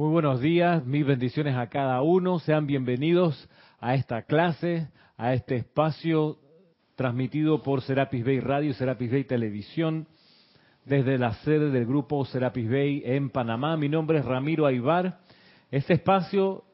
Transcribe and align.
Muy 0.00 0.12
buenos 0.12 0.40
días, 0.40 0.86
mil 0.86 1.04
bendiciones 1.04 1.54
a 1.56 1.66
cada 1.66 2.00
uno. 2.00 2.38
Sean 2.38 2.66
bienvenidos 2.66 3.50
a 3.80 3.94
esta 3.94 4.22
clase, 4.22 4.88
a 5.18 5.34
este 5.34 5.56
espacio 5.56 6.38
transmitido 6.96 7.62
por 7.62 7.82
Serapis 7.82 8.24
Bay 8.24 8.40
Radio 8.40 8.70
y 8.70 8.72
Serapis 8.72 9.10
Bay 9.12 9.24
Televisión 9.24 10.06
desde 10.86 11.18
la 11.18 11.34
sede 11.44 11.68
del 11.68 11.84
grupo 11.84 12.24
Serapis 12.24 12.70
Bay 12.70 13.02
en 13.04 13.28
Panamá. 13.28 13.76
Mi 13.76 13.90
nombre 13.90 14.20
es 14.20 14.24
Ramiro 14.24 14.64
Aybar. 14.64 15.18
Este 15.70 15.92
espacio 15.92 16.64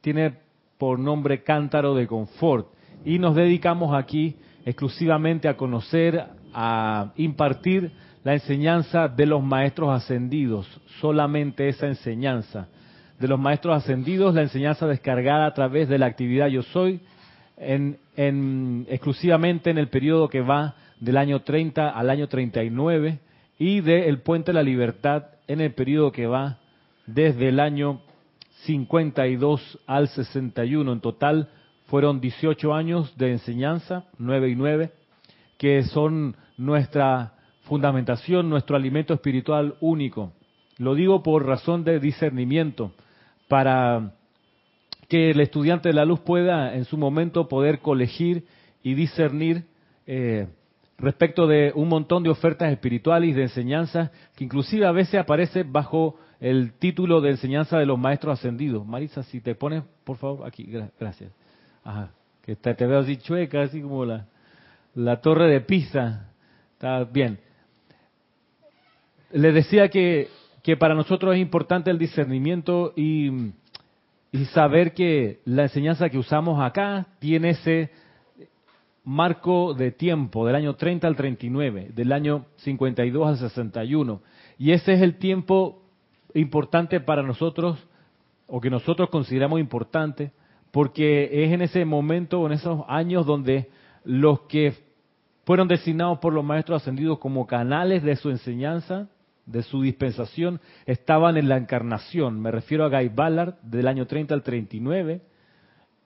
tiene 0.00 0.38
por 0.78 1.00
nombre 1.00 1.42
Cántaro 1.42 1.96
de 1.96 2.06
Confort 2.06 2.68
y 3.04 3.18
nos 3.18 3.34
dedicamos 3.34 3.92
aquí 3.92 4.36
exclusivamente 4.64 5.48
a 5.48 5.56
conocer, 5.56 6.28
a 6.54 7.12
impartir 7.16 7.90
la 8.28 8.34
enseñanza 8.34 9.08
de 9.08 9.24
los 9.24 9.42
maestros 9.42 9.88
ascendidos, 9.88 10.68
solamente 11.00 11.66
esa 11.66 11.86
enseñanza 11.86 12.68
de 13.18 13.26
los 13.26 13.40
maestros 13.40 13.74
ascendidos, 13.74 14.34
la 14.34 14.42
enseñanza 14.42 14.86
descargada 14.86 15.46
a 15.46 15.54
través 15.54 15.88
de 15.88 15.96
la 15.96 16.04
actividad 16.04 16.48
Yo 16.48 16.60
Soy, 16.60 17.00
en, 17.56 17.96
en, 18.16 18.86
exclusivamente 18.90 19.70
en 19.70 19.78
el 19.78 19.88
periodo 19.88 20.28
que 20.28 20.42
va 20.42 20.74
del 21.00 21.16
año 21.16 21.40
30 21.40 21.88
al 21.88 22.10
año 22.10 22.28
39 22.28 23.18
y 23.58 23.80
del 23.80 24.20
Puente 24.20 24.50
de 24.50 24.56
la 24.56 24.62
Libertad 24.62 25.24
en 25.46 25.62
el 25.62 25.72
periodo 25.72 26.12
que 26.12 26.26
va 26.26 26.58
desde 27.06 27.48
el 27.48 27.58
año 27.58 28.02
52 28.66 29.78
al 29.86 30.06
61. 30.06 30.92
En 30.92 31.00
total 31.00 31.48
fueron 31.86 32.20
18 32.20 32.74
años 32.74 33.16
de 33.16 33.32
enseñanza, 33.32 34.04
9 34.18 34.50
y 34.50 34.54
9, 34.54 34.90
que 35.56 35.82
son 35.84 36.36
nuestra 36.58 37.32
fundamentación, 37.68 38.50
nuestro 38.50 38.76
alimento 38.76 39.14
espiritual 39.14 39.76
único. 39.80 40.32
Lo 40.78 40.94
digo 40.94 41.22
por 41.22 41.46
razón 41.46 41.84
de 41.84 42.00
discernimiento, 42.00 42.92
para 43.48 44.12
que 45.08 45.30
el 45.30 45.40
estudiante 45.40 45.88
de 45.88 45.94
la 45.94 46.04
luz 46.04 46.20
pueda 46.20 46.74
en 46.74 46.84
su 46.84 46.96
momento 46.96 47.48
poder 47.48 47.80
colegir 47.80 48.44
y 48.82 48.94
discernir 48.94 49.64
eh, 50.06 50.48
respecto 50.98 51.46
de 51.46 51.72
un 51.74 51.88
montón 51.88 52.22
de 52.22 52.30
ofertas 52.30 52.70
espirituales 52.72 53.34
de 53.34 53.42
enseñanzas 53.42 54.10
que 54.36 54.44
inclusive 54.44 54.86
a 54.86 54.92
veces 54.92 55.20
aparece 55.20 55.62
bajo 55.62 56.16
el 56.40 56.72
título 56.74 57.20
de 57.20 57.30
enseñanza 57.30 57.78
de 57.78 57.86
los 57.86 57.98
maestros 57.98 58.38
ascendidos. 58.38 58.86
Marisa, 58.86 59.22
si 59.24 59.40
te 59.40 59.54
pones, 59.54 59.82
por 60.04 60.16
favor, 60.18 60.46
aquí, 60.46 60.64
gracias. 61.00 61.32
Ajá, 61.82 62.10
que 62.42 62.54
te, 62.56 62.74
te 62.74 62.86
veo 62.86 63.00
así 63.00 63.16
chueca, 63.16 63.62
así 63.62 63.80
como 63.80 64.04
la, 64.04 64.26
la 64.94 65.20
torre 65.20 65.50
de 65.50 65.60
Pisa. 65.60 66.30
Está 66.74 67.04
bien. 67.04 67.38
Le 69.30 69.52
decía 69.52 69.88
que, 69.88 70.28
que 70.62 70.76
para 70.76 70.94
nosotros 70.94 71.34
es 71.34 71.40
importante 71.40 71.90
el 71.90 71.98
discernimiento 71.98 72.92
y, 72.96 73.52
y 74.32 74.44
saber 74.52 74.94
que 74.94 75.40
la 75.44 75.64
enseñanza 75.64 76.08
que 76.08 76.18
usamos 76.18 76.60
acá 76.60 77.06
tiene 77.18 77.50
ese 77.50 77.90
marco 79.04 79.74
de 79.74 79.90
tiempo 79.90 80.46
del 80.46 80.54
año 80.56 80.76
30 80.76 81.06
al 81.06 81.16
39, 81.16 81.90
del 81.94 82.12
año 82.12 82.46
52 82.56 83.26
al 83.26 83.36
61. 83.38 84.20
Y 84.58 84.72
ese 84.72 84.94
es 84.94 85.02
el 85.02 85.16
tiempo 85.16 85.82
importante 86.34 87.00
para 87.00 87.22
nosotros, 87.22 87.78
o 88.46 88.60
que 88.60 88.70
nosotros 88.70 89.08
consideramos 89.10 89.60
importante, 89.60 90.32
porque 90.70 91.44
es 91.44 91.52
en 91.52 91.62
ese 91.62 91.84
momento, 91.84 92.46
en 92.46 92.52
esos 92.52 92.84
años 92.88 93.24
donde 93.24 93.70
los 94.04 94.40
que 94.40 94.74
fueron 95.44 95.68
designados 95.68 96.18
por 96.18 96.34
los 96.34 96.44
maestros 96.44 96.82
ascendidos 96.82 97.18
como 97.18 97.46
canales 97.46 98.02
de 98.02 98.16
su 98.16 98.28
enseñanza, 98.28 99.08
de 99.48 99.62
su 99.62 99.82
dispensación, 99.82 100.60
estaban 100.86 101.36
en 101.36 101.48
la 101.48 101.56
encarnación. 101.56 102.40
Me 102.40 102.50
refiero 102.50 102.84
a 102.84 102.88
Guy 102.88 103.08
Ballard 103.08 103.54
del 103.62 103.88
año 103.88 104.06
30 104.06 104.34
al 104.34 104.42
39, 104.42 105.22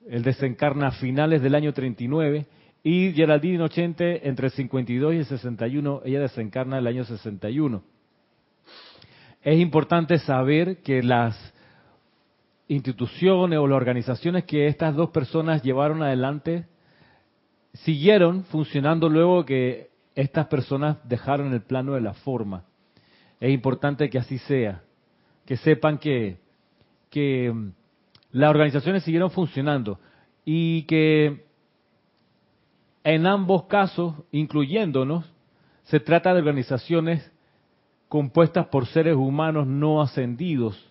el 0.07 0.23
desencarna 0.23 0.87
a 0.87 0.91
finales 0.91 1.41
del 1.41 1.55
año 1.55 1.73
39, 1.73 2.45
y 2.83 3.11
Geraldine 3.13 3.55
Inocente 3.55 4.27
entre 4.27 4.47
el 4.47 4.53
52 4.53 5.13
y 5.13 5.17
el 5.17 5.25
61, 5.25 6.01
ella 6.05 6.21
desencarna 6.21 6.77
el 6.77 6.87
año 6.87 7.05
61. 7.05 7.83
Es 9.41 9.59
importante 9.59 10.17
saber 10.19 10.81
que 10.81 11.03
las 11.03 11.53
instituciones 12.67 13.59
o 13.59 13.67
las 13.67 13.75
organizaciones 13.75 14.45
que 14.45 14.67
estas 14.67 14.95
dos 14.95 15.09
personas 15.09 15.61
llevaron 15.63 16.01
adelante 16.01 16.65
siguieron 17.73 18.43
funcionando 18.45 19.09
luego 19.09 19.45
que 19.45 19.89
estas 20.15 20.47
personas 20.47 20.97
dejaron 21.07 21.53
el 21.53 21.61
plano 21.61 21.93
de 21.93 22.01
la 22.01 22.13
forma. 22.13 22.65
Es 23.43 23.51
importante 23.51 24.09
que 24.09 24.17
así 24.17 24.37
sea, 24.37 24.83
que 25.45 25.57
sepan 25.57 25.97
que, 25.97 26.39
mm, 27.13 27.67
las 28.31 28.49
organizaciones 28.49 29.03
siguieron 29.03 29.31
funcionando 29.31 29.99
y 30.45 30.83
que 30.83 31.45
en 33.03 33.27
ambos 33.27 33.65
casos, 33.65 34.15
incluyéndonos, 34.31 35.29
se 35.83 35.99
trata 35.99 36.33
de 36.33 36.39
organizaciones 36.39 37.29
compuestas 38.07 38.67
por 38.67 38.85
seres 38.85 39.17
humanos 39.17 39.67
no 39.67 40.01
ascendidos. 40.01 40.81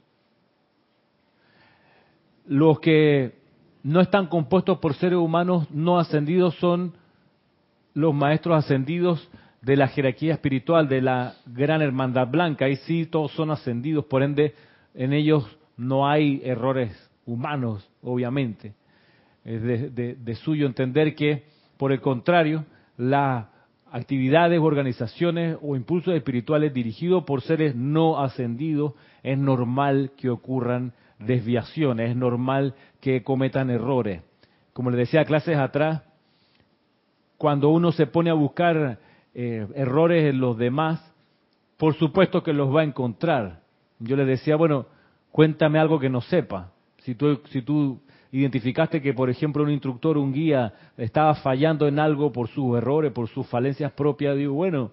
Los 2.46 2.80
que 2.80 3.32
no 3.82 4.02
están 4.02 4.26
compuestos 4.26 4.76
por 4.76 4.92
seres 4.92 5.19
humanos 5.19 5.70
no 5.70 5.98
ascendidos 5.98 6.54
son 6.56 6.92
los 7.94 8.12
maestros 8.12 8.62
ascendidos 8.62 9.26
de 9.62 9.76
la 9.76 9.88
jerarquía 9.88 10.34
espiritual, 10.34 10.88
de 10.88 11.00
la 11.00 11.34
gran 11.46 11.82
hermandad 11.82 12.28
blanca. 12.28 12.66
Ahí 12.66 12.76
sí 12.76 13.06
todos 13.06 13.32
son 13.32 13.50
ascendidos, 13.50 14.04
por 14.04 14.22
ende 14.22 14.54
en 14.94 15.12
ellos 15.12 15.44
no 15.76 16.06
hay 16.08 16.42
errores 16.44 16.92
humanos, 17.24 17.88
obviamente. 18.02 18.74
Es 19.44 19.62
de, 19.62 20.14
de 20.14 20.34
suyo 20.36 20.66
entender 20.66 21.14
que 21.14 21.44
por 21.82 21.90
el 21.90 22.00
contrario, 22.00 22.64
las 22.96 23.46
actividades, 23.90 24.60
organizaciones 24.60 25.56
o 25.62 25.74
impulsos 25.74 26.14
espirituales 26.14 26.72
dirigidos 26.72 27.24
por 27.24 27.42
seres 27.42 27.74
no 27.74 28.20
ascendidos, 28.20 28.94
es 29.24 29.36
normal 29.36 30.12
que 30.16 30.30
ocurran 30.30 30.92
desviaciones, 31.18 32.10
es 32.10 32.16
normal 32.16 32.74
que 33.00 33.24
cometan 33.24 33.68
errores. 33.68 34.22
Como 34.72 34.90
les 34.90 34.98
decía 34.98 35.24
clases 35.24 35.56
atrás, 35.56 36.02
cuando 37.36 37.70
uno 37.70 37.90
se 37.90 38.06
pone 38.06 38.30
a 38.30 38.34
buscar 38.34 39.00
eh, 39.34 39.66
errores 39.75 40.25
en 40.31 40.41
los 40.41 40.56
demás, 40.56 41.00
por 41.76 41.94
supuesto 41.94 42.43
que 42.43 42.53
los 42.53 42.75
va 42.75 42.82
a 42.82 42.84
encontrar. 42.84 43.60
Yo 43.98 44.16
les 44.16 44.26
decía, 44.26 44.56
bueno, 44.56 44.87
cuéntame 45.31 45.78
algo 45.78 45.98
que 45.98 46.10
no 46.10 46.20
sepa. 46.20 46.72
Si 46.98 47.15
tú, 47.15 47.41
si 47.50 47.62
tú 47.62 48.00
identificaste 48.31 49.03
que, 49.03 49.15
por 49.15 49.31
ejemplo, 49.31 49.62
un 49.62 49.70
instructor, 49.70 50.16
un 50.16 50.32
guía, 50.32 50.72
estaba 50.97 51.34
fallando 51.37 51.87
en 51.88 51.98
algo 51.98 52.32
por 52.32 52.48
sus 52.48 52.76
errores, 52.76 53.12
por 53.12 53.28
sus 53.28 53.47
falencias 53.48 53.93
propias, 53.93 54.37
digo, 54.37 54.54
bueno, 54.54 54.93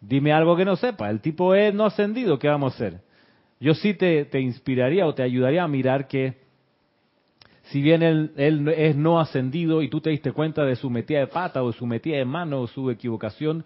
dime 0.00 0.32
algo 0.32 0.56
que 0.56 0.64
no 0.64 0.76
sepa. 0.76 1.10
El 1.10 1.20
tipo 1.20 1.54
es 1.54 1.74
no 1.74 1.84
ascendido, 1.86 2.38
¿qué 2.38 2.48
vamos 2.48 2.72
a 2.72 2.76
hacer? 2.76 3.00
Yo 3.60 3.74
sí 3.74 3.94
te, 3.94 4.24
te 4.24 4.40
inspiraría 4.40 5.06
o 5.06 5.14
te 5.14 5.22
ayudaría 5.22 5.62
a 5.62 5.68
mirar 5.68 6.08
que 6.08 6.38
si 7.70 7.80
bien 7.82 8.02
él, 8.02 8.32
él, 8.36 8.68
es 8.68 8.96
no 8.96 9.20
ascendido 9.20 9.82
y 9.82 9.88
tú 9.88 10.00
te 10.00 10.10
diste 10.10 10.32
cuenta 10.32 10.64
de 10.64 10.74
su 10.74 10.90
metida 10.90 11.20
de 11.20 11.28
pata 11.28 11.62
o 11.62 11.72
su 11.72 11.86
metida 11.86 12.16
de 12.16 12.24
mano 12.24 12.60
o 12.60 12.66
su 12.66 12.90
equivocación, 12.90 13.64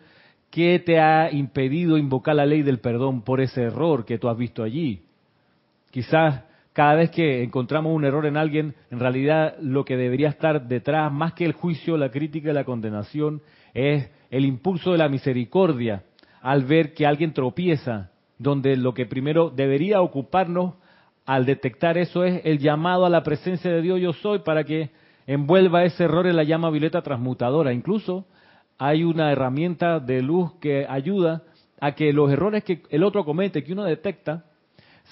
¿qué 0.51 0.79
te 0.79 1.01
ha 1.01 1.33
impedido 1.33 1.97
invocar 1.97 2.37
la 2.37 2.45
ley 2.45 2.63
del 2.63 2.81
perdón 2.81 3.23
por 3.23 3.41
ese 3.41 3.63
error 3.63 4.05
que 4.05 4.19
tú 4.19 4.29
has 4.29 4.37
visto 4.37 4.63
allí? 4.63 5.03
Quizás 5.91 6.43
cada 6.75 6.97
vez 6.97 7.11
que 7.11 7.43
encontramos 7.43 7.95
un 7.95 8.05
error 8.05 8.27
en 8.27 8.37
alguien, 8.37 8.75
en 8.91 9.01
realidad 9.01 9.57
lo 9.61 9.85
que 9.85 9.97
debería 9.97 10.29
estar 10.29 10.69
detrás, 10.69 11.11
más 11.11 11.33
que 11.33 11.47
el 11.47 11.53
juicio, 11.53 11.97
la 11.97 12.11
crítica 12.11 12.51
y 12.51 12.55
la 12.55 12.65
condenación, 12.65 13.41
es 13.73 14.11
el 14.31 14.45
impulso 14.45 14.93
de 14.93 14.99
la 14.99 15.09
misericordia 15.09 16.03
al 16.43 16.65
ver 16.65 16.93
que 16.93 17.07
alguien 17.07 17.33
tropieza, 17.33 18.11
donde 18.39 18.77
lo 18.77 18.93
que 18.93 19.07
primero 19.07 19.49
debería 19.49 20.03
ocuparnos 20.03 20.75
al 21.27 21.47
detectar 21.47 21.97
eso 21.97 22.25
es 22.25 22.43
el 22.45 22.59
llamado 22.59 23.07
a 23.07 23.11
la 23.11 23.23
presencia 23.23 23.71
de 23.71 23.83
Dios 23.83 24.01
yo 24.01 24.13
soy 24.13 24.41
para 24.41 24.65
que 24.65 24.91
envuelva 25.27 25.85
ese 25.85 26.05
error 26.05 26.27
en 26.27 26.37
la 26.37 26.45
llama 26.45 26.71
violeta 26.71 27.03
transmutadora. 27.03 27.73
Incluso 27.73 28.27
hay 28.79 29.05
una 29.05 29.33
herramienta 29.33 30.01
de 30.01 30.21
luz 30.21 30.53
que 30.61 30.87
ayuda 30.89 31.43
a 31.81 31.93
que 31.93 32.13
los 32.13 32.31
errores 32.31 32.65
que 32.65 32.83
el 32.91 33.03
otro 33.03 33.25
comete, 33.25 33.65
que 33.65 33.73
uno 33.73 33.85
detecta, 33.85 34.45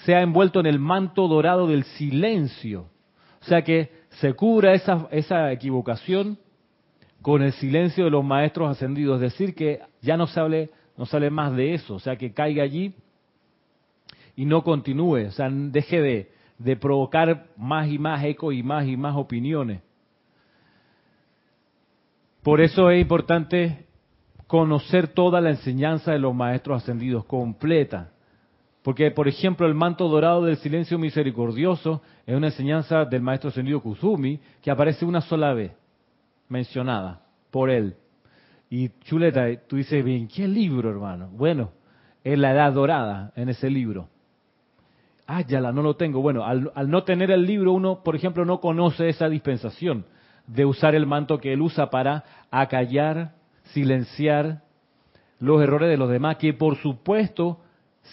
se 0.05 0.15
ha 0.15 0.21
envuelto 0.21 0.59
en 0.59 0.65
el 0.65 0.79
manto 0.79 1.27
dorado 1.27 1.67
del 1.67 1.83
silencio. 1.83 2.87
O 3.41 3.45
sea 3.45 3.63
que 3.63 3.91
se 4.21 4.33
cubra 4.33 4.73
esa, 4.73 5.07
esa 5.11 5.51
equivocación 5.51 6.37
con 7.21 7.41
el 7.41 7.53
silencio 7.53 8.05
de 8.05 8.11
los 8.11 8.23
maestros 8.23 8.69
ascendidos, 8.69 9.15
es 9.15 9.31
decir, 9.31 9.55
que 9.55 9.79
ya 10.01 10.17
no 10.17 10.27
se 10.27 10.39
hable, 10.39 10.69
no 10.97 11.05
sale 11.05 11.29
más 11.29 11.55
de 11.55 11.73
eso, 11.73 11.95
o 11.95 11.99
sea, 11.99 12.17
que 12.17 12.33
caiga 12.33 12.63
allí 12.63 12.93
y 14.35 14.45
no 14.45 14.63
continúe, 14.63 15.27
o 15.27 15.31
sea, 15.31 15.49
deje 15.49 16.01
de, 16.01 16.31
de 16.57 16.75
provocar 16.75 17.47
más 17.57 17.89
y 17.89 17.99
más 17.99 18.23
eco 18.23 18.51
y 18.51 18.63
más 18.63 18.87
y 18.87 18.97
más 18.97 19.15
opiniones. 19.15 19.81
Por 22.41 22.61
eso 22.61 22.89
es 22.91 23.01
importante 23.01 23.85
conocer 24.47 25.07
toda 25.07 25.39
la 25.39 25.51
enseñanza 25.51 26.11
de 26.11 26.19
los 26.19 26.35
maestros 26.35 26.83
ascendidos 26.83 27.25
completa 27.25 28.13
Porque, 28.83 29.11
por 29.11 29.29
ejemplo, 29.29 29.65
el 29.65 29.73
manto 29.73 30.09
dorado 30.09 30.43
del 30.43 30.57
silencio 30.57 30.99
misericordioso 30.99 32.01
es 32.27 32.35
una 32.35 32.47
enseñanza 32.47 33.05
del 33.05 33.21
maestro 33.21 33.49
Sendido 33.49 33.81
Kuzumi 33.81 34.39
que 34.61 34.69
aparece 34.69 35.05
una 35.05 35.21
sola 35.21 35.53
vez, 35.53 35.71
mencionada 36.49 37.21
por 37.49 37.69
él. 37.69 37.95
Y 38.69 38.89
chuleta, 39.05 39.47
tú 39.67 39.77
dices, 39.77 40.03
bien, 40.03 40.27
¿qué 40.27 40.47
libro, 40.47 40.89
hermano? 40.89 41.29
Bueno, 41.31 41.71
es 42.23 42.37
la 42.37 42.51
edad 42.51 42.73
dorada 42.73 43.31
en 43.37 43.49
ese 43.49 43.69
libro. 43.69 44.09
Ah, 45.35 45.41
ya 45.41 45.59
la 45.59 45.71
no 45.71 45.81
lo 45.81 45.95
tengo. 45.95 46.21
Bueno, 46.21 46.45
al, 46.45 46.71
al, 46.75 46.91
no 46.91 47.03
tener 47.05 47.31
el 47.31 47.47
libro, 47.47 47.73
uno, 47.73 48.03
por 48.03 48.15
ejemplo, 48.15 48.45
no 48.45 48.59
conoce 48.59 49.09
esa 49.09 49.29
dispensación 49.29 50.05
de 50.45 50.63
usar 50.63 50.93
el 50.93 51.07
manto 51.07 51.39
que 51.39 51.53
él 51.53 51.61
usa 51.63 51.89
para 51.89 52.23
acallar, 52.51 53.33
silenciar 53.63 54.61
los 55.39 55.59
errores 55.63 55.89
de 55.89 55.97
los 55.97 56.11
demás, 56.11 56.37
que 56.37 56.53
por 56.53 56.77
supuesto 56.77 57.59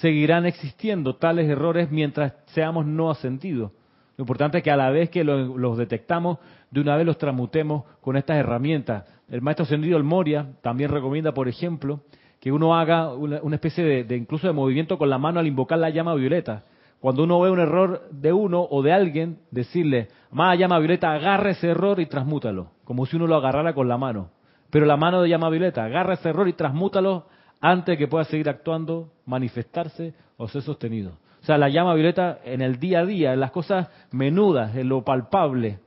seguirán 0.00 0.46
existiendo 0.46 1.16
tales 1.16 1.46
errores 1.46 1.90
mientras 1.90 2.32
seamos 2.46 2.86
no 2.86 3.10
ascendidos. 3.10 3.70
Lo 4.16 4.22
importante 4.22 4.58
es 4.58 4.64
que 4.64 4.70
a 4.70 4.76
la 4.76 4.88
vez 4.88 5.10
que 5.10 5.22
los 5.22 5.76
detectamos, 5.76 6.38
de 6.70 6.80
una 6.80 6.96
vez 6.96 7.04
los 7.04 7.18
transmutemos 7.18 7.84
con 8.00 8.16
estas 8.16 8.38
herramientas. 8.38 9.04
El 9.28 9.42
maestro 9.42 9.64
ascendido 9.64 9.98
El 9.98 10.04
Moria 10.04 10.46
también 10.62 10.88
recomienda, 10.88 11.34
por 11.34 11.48
ejemplo, 11.48 12.00
que 12.40 12.50
uno 12.50 12.78
haga 12.78 13.12
una, 13.12 13.54
especie 13.54 13.84
de, 13.84 14.04
de, 14.04 14.16
incluso 14.16 14.46
de 14.46 14.54
movimiento 14.54 14.96
con 14.96 15.10
la 15.10 15.18
mano 15.18 15.38
al 15.38 15.46
invocar 15.46 15.78
la 15.78 15.90
llama 15.90 16.14
violeta. 16.14 16.64
Cuando 17.00 17.24
uno 17.24 17.40
ve 17.40 17.50
un 17.50 17.60
error 17.60 18.08
de 18.10 18.32
uno 18.32 18.66
o 18.70 18.82
de 18.82 18.92
alguien, 18.92 19.38
decirle, 19.50 20.08
amada 20.30 20.54
llama 20.54 20.78
violeta, 20.78 21.12
agarra 21.12 21.50
ese 21.50 21.68
error 21.68 21.98
y 21.98 22.06
transmútalo, 22.06 22.72
como 22.84 23.06
si 23.06 23.16
uno 23.16 23.26
lo 23.26 23.36
agarrara 23.36 23.72
con 23.72 23.88
la 23.88 23.96
mano. 23.96 24.30
Pero 24.68 24.84
la 24.84 24.98
mano 24.98 25.22
de 25.22 25.30
llama 25.30 25.48
violeta, 25.48 25.84
agarra 25.84 26.14
ese 26.14 26.28
error 26.28 26.46
y 26.46 26.52
transmútalo 26.52 27.26
antes 27.60 27.94
de 27.94 27.98
que 27.98 28.06
pueda 28.06 28.24
seguir 28.24 28.50
actuando, 28.50 29.10
manifestarse 29.24 30.12
o 30.36 30.46
ser 30.46 30.60
sostenido. 30.60 31.12
O 31.42 31.44
sea, 31.44 31.56
la 31.56 31.70
llama 31.70 31.94
violeta 31.94 32.40
en 32.44 32.60
el 32.60 32.78
día 32.78 33.00
a 33.00 33.06
día, 33.06 33.32
en 33.32 33.40
las 33.40 33.50
cosas 33.50 33.88
menudas, 34.10 34.76
en 34.76 34.90
lo 34.90 35.02
palpable. 35.02 35.78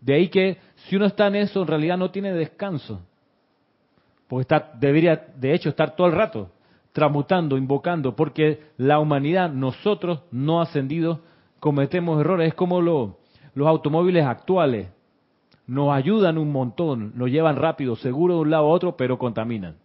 De 0.00 0.14
ahí 0.14 0.28
que 0.28 0.58
si 0.86 0.94
uno 0.94 1.06
está 1.06 1.26
en 1.26 1.34
eso, 1.34 1.62
en 1.62 1.66
realidad 1.66 1.98
no 1.98 2.12
tiene 2.12 2.32
descanso. 2.32 3.00
Porque 4.28 4.42
está, 4.42 4.70
debería, 4.78 5.26
de 5.34 5.52
hecho, 5.52 5.68
estar 5.68 5.96
todo 5.96 6.06
el 6.06 6.12
rato 6.12 6.50
transmutando, 6.98 7.56
invocando, 7.56 8.16
porque 8.16 8.60
la 8.76 8.98
humanidad, 8.98 9.52
nosotros 9.52 10.22
no 10.32 10.60
ascendidos, 10.60 11.20
cometemos 11.60 12.20
errores. 12.20 12.48
Es 12.48 12.54
como 12.54 12.80
los 12.80 13.14
automóviles 13.56 14.26
actuales. 14.26 14.88
Nos 15.68 15.92
ayudan 15.94 16.38
un 16.38 16.50
montón, 16.50 17.12
nos 17.14 17.30
llevan 17.30 17.54
rápido, 17.54 17.94
seguro 17.94 18.34
de 18.34 18.40
un 18.40 18.50
lado 18.50 18.64
a 18.64 18.70
otro, 18.70 18.96
pero 18.96 19.16
contaminan. 19.16 19.76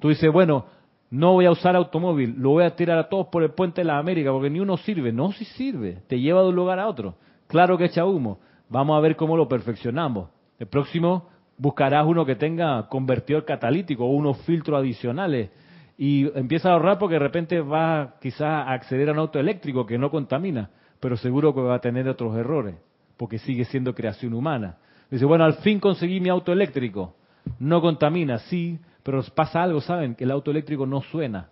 Tú 0.00 0.08
dices, 0.08 0.32
bueno, 0.32 0.64
no 1.08 1.34
voy 1.34 1.44
a 1.44 1.52
usar 1.52 1.76
automóvil, 1.76 2.34
lo 2.36 2.50
voy 2.50 2.64
a 2.64 2.74
tirar 2.74 2.98
a 2.98 3.08
todos 3.08 3.28
por 3.28 3.44
el 3.44 3.50
puente 3.50 3.82
de 3.82 3.84
la 3.84 3.98
América, 3.98 4.32
porque 4.32 4.50
ni 4.50 4.58
uno 4.58 4.76
sirve. 4.76 5.12
No, 5.12 5.30
si 5.30 5.44
sirve, 5.44 6.02
te 6.08 6.18
lleva 6.18 6.42
de 6.42 6.48
un 6.48 6.56
lugar 6.56 6.80
a 6.80 6.88
otro. 6.88 7.14
Claro 7.46 7.78
que 7.78 7.84
echa 7.84 8.04
humo. 8.04 8.40
Vamos 8.68 8.96
a 8.96 9.00
ver 9.00 9.14
cómo 9.14 9.36
lo 9.36 9.46
perfeccionamos. 9.46 10.30
El 10.58 10.66
próximo 10.66 11.28
buscarás 11.62 12.04
uno 12.04 12.26
que 12.26 12.34
tenga 12.34 12.88
convertidor 12.88 13.44
catalítico 13.44 14.04
o 14.04 14.08
unos 14.08 14.36
filtros 14.38 14.80
adicionales 14.80 15.50
y 15.96 16.26
empieza 16.36 16.68
a 16.68 16.72
ahorrar 16.72 16.98
porque 16.98 17.14
de 17.14 17.20
repente 17.20 17.60
va 17.60 18.16
quizás 18.20 18.66
a 18.66 18.72
acceder 18.72 19.08
a 19.08 19.12
un 19.12 19.20
auto 19.20 19.38
eléctrico 19.38 19.86
que 19.86 19.96
no 19.96 20.10
contamina, 20.10 20.70
pero 20.98 21.16
seguro 21.16 21.54
que 21.54 21.60
va 21.60 21.76
a 21.76 21.80
tener 21.80 22.08
otros 22.08 22.36
errores 22.36 22.74
porque 23.16 23.38
sigue 23.38 23.64
siendo 23.64 23.94
creación 23.94 24.34
humana. 24.34 24.78
Dice, 25.08 25.24
bueno, 25.24 25.44
al 25.44 25.54
fin 25.58 25.78
conseguí 25.78 26.18
mi 26.18 26.30
auto 26.30 26.50
eléctrico. 26.50 27.14
No 27.60 27.80
contamina, 27.80 28.40
sí, 28.40 28.80
pero 29.04 29.22
pasa 29.32 29.62
algo, 29.62 29.80
¿saben? 29.80 30.16
Que 30.16 30.24
el 30.24 30.32
auto 30.32 30.50
eléctrico 30.50 30.84
no 30.84 31.00
suena. 31.02 31.50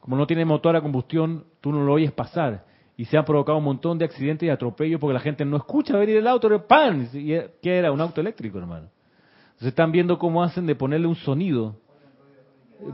Como 0.00 0.18
no 0.18 0.26
tiene 0.26 0.44
motor 0.44 0.76
a 0.76 0.82
combustión, 0.82 1.46
tú 1.62 1.72
no 1.72 1.82
lo 1.82 1.94
oyes 1.94 2.12
pasar. 2.12 2.66
Y 3.02 3.04
se 3.06 3.18
han 3.18 3.24
provocado 3.24 3.58
un 3.58 3.64
montón 3.64 3.98
de 3.98 4.04
accidentes 4.04 4.46
y 4.46 4.50
atropellos 4.50 5.00
porque 5.00 5.14
la 5.14 5.18
gente 5.18 5.44
no 5.44 5.56
escucha 5.56 5.98
venir 5.98 6.18
el 6.18 6.26
auto, 6.28 6.48
¡pam! 6.68 7.08
¿Qué 7.10 7.50
era? 7.64 7.90
Un 7.90 8.00
auto 8.00 8.20
eléctrico, 8.20 8.58
hermano. 8.58 8.90
Entonces 9.46 9.70
están 9.70 9.90
viendo 9.90 10.20
cómo 10.20 10.40
hacen 10.40 10.66
de 10.66 10.76
ponerle 10.76 11.08
un 11.08 11.16
sonido, 11.16 11.74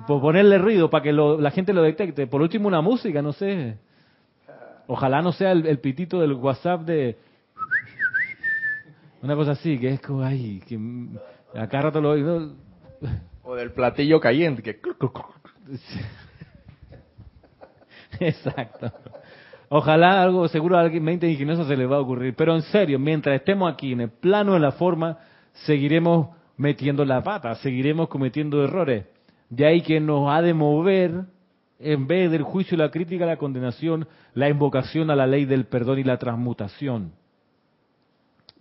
por 0.06 0.22
ponerle 0.22 0.56
ruido 0.56 0.88
para 0.88 1.02
que 1.02 1.12
la 1.12 1.50
gente 1.50 1.74
lo 1.74 1.82
detecte. 1.82 2.26
Por 2.26 2.40
último, 2.40 2.68
una 2.68 2.80
música, 2.80 3.20
no 3.20 3.34
sé. 3.34 3.76
Ojalá 4.86 5.20
no 5.20 5.30
sea 5.32 5.52
el, 5.52 5.78
pitito 5.78 6.20
del 6.20 6.32
WhatsApp 6.32 6.86
de... 6.86 7.18
Una 9.20 9.36
cosa 9.36 9.50
así, 9.50 9.78
que 9.78 9.88
es 9.90 10.00
como, 10.00 10.22
ay, 10.22 10.62
que 10.66 10.80
acá 11.54 11.82
rato 11.82 12.00
lo 12.00 12.12
oigo. 12.12 12.54
O 13.42 13.54
del 13.54 13.72
platillo 13.72 14.20
caliente, 14.20 14.62
que... 14.62 14.80
Exacto. 18.20 18.90
Ojalá 19.70 20.22
algo, 20.22 20.48
seguro 20.48 20.78
a 20.78 20.80
alguien 20.80 21.04
mente 21.04 21.28
ingeniosa 21.28 21.64
se 21.64 21.76
le 21.76 21.86
va 21.86 21.96
a 21.96 22.00
ocurrir. 22.00 22.34
Pero 22.34 22.54
en 22.54 22.62
serio, 22.62 22.98
mientras 22.98 23.36
estemos 23.36 23.72
aquí 23.72 23.92
en 23.92 24.02
el 24.02 24.10
plano 24.10 24.54
de 24.54 24.60
la 24.60 24.72
forma, 24.72 25.18
seguiremos 25.52 26.28
metiendo 26.56 27.04
la 27.04 27.22
pata, 27.22 27.54
seguiremos 27.56 28.08
cometiendo 28.08 28.62
errores. 28.64 29.04
De 29.50 29.66
ahí 29.66 29.82
que 29.82 30.00
nos 30.00 30.30
ha 30.30 30.42
de 30.42 30.54
mover, 30.54 31.24
en 31.78 32.06
vez 32.06 32.30
del 32.30 32.42
juicio, 32.42 32.76
la 32.76 32.90
crítica, 32.90 33.26
la 33.26 33.36
condenación, 33.36 34.06
la 34.34 34.48
invocación 34.48 35.10
a 35.10 35.16
la 35.16 35.26
ley 35.26 35.44
del 35.44 35.66
perdón 35.66 35.98
y 35.98 36.04
la 36.04 36.18
transmutación. 36.18 37.12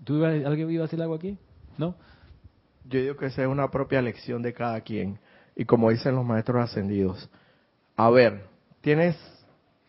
¿Tú 0.04 0.24
¿Alguien 0.24 0.80
a 0.80 0.84
decir 0.84 1.02
algo 1.02 1.16
aquí? 1.16 1.38
¿No? 1.78 1.96
Yo 2.90 3.02
digo 3.02 3.18
que 3.18 3.26
esa 3.26 3.42
es 3.42 3.48
una 3.48 3.70
propia 3.70 4.02
lección 4.02 4.42
de 4.42 4.54
cada 4.54 4.80
quien. 4.82 5.20
Y 5.56 5.66
como 5.66 5.90
dicen 5.90 6.16
los 6.16 6.26
maestros 6.26 6.64
ascendidos, 6.64 7.30
a 7.96 8.10
ver, 8.10 8.46
tienes, 8.82 9.18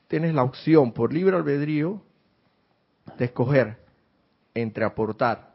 tienes 0.08 0.34
la 0.34 0.43
opción 0.43 0.93
por 0.93 1.12
libre 1.12 1.37
albedrío 1.37 2.02
de 3.16 3.26
escoger 3.26 3.78
entre 4.55 4.84
aportar, 4.84 5.55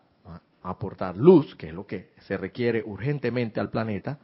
aportar 0.61 1.17
luz, 1.17 1.55
que 1.55 1.67
es 1.67 1.73
lo 1.73 1.85
que 1.85 2.11
se 2.21 2.37
requiere 2.37 2.83
urgentemente 2.85 3.59
al 3.59 3.69
planeta, 3.69 4.19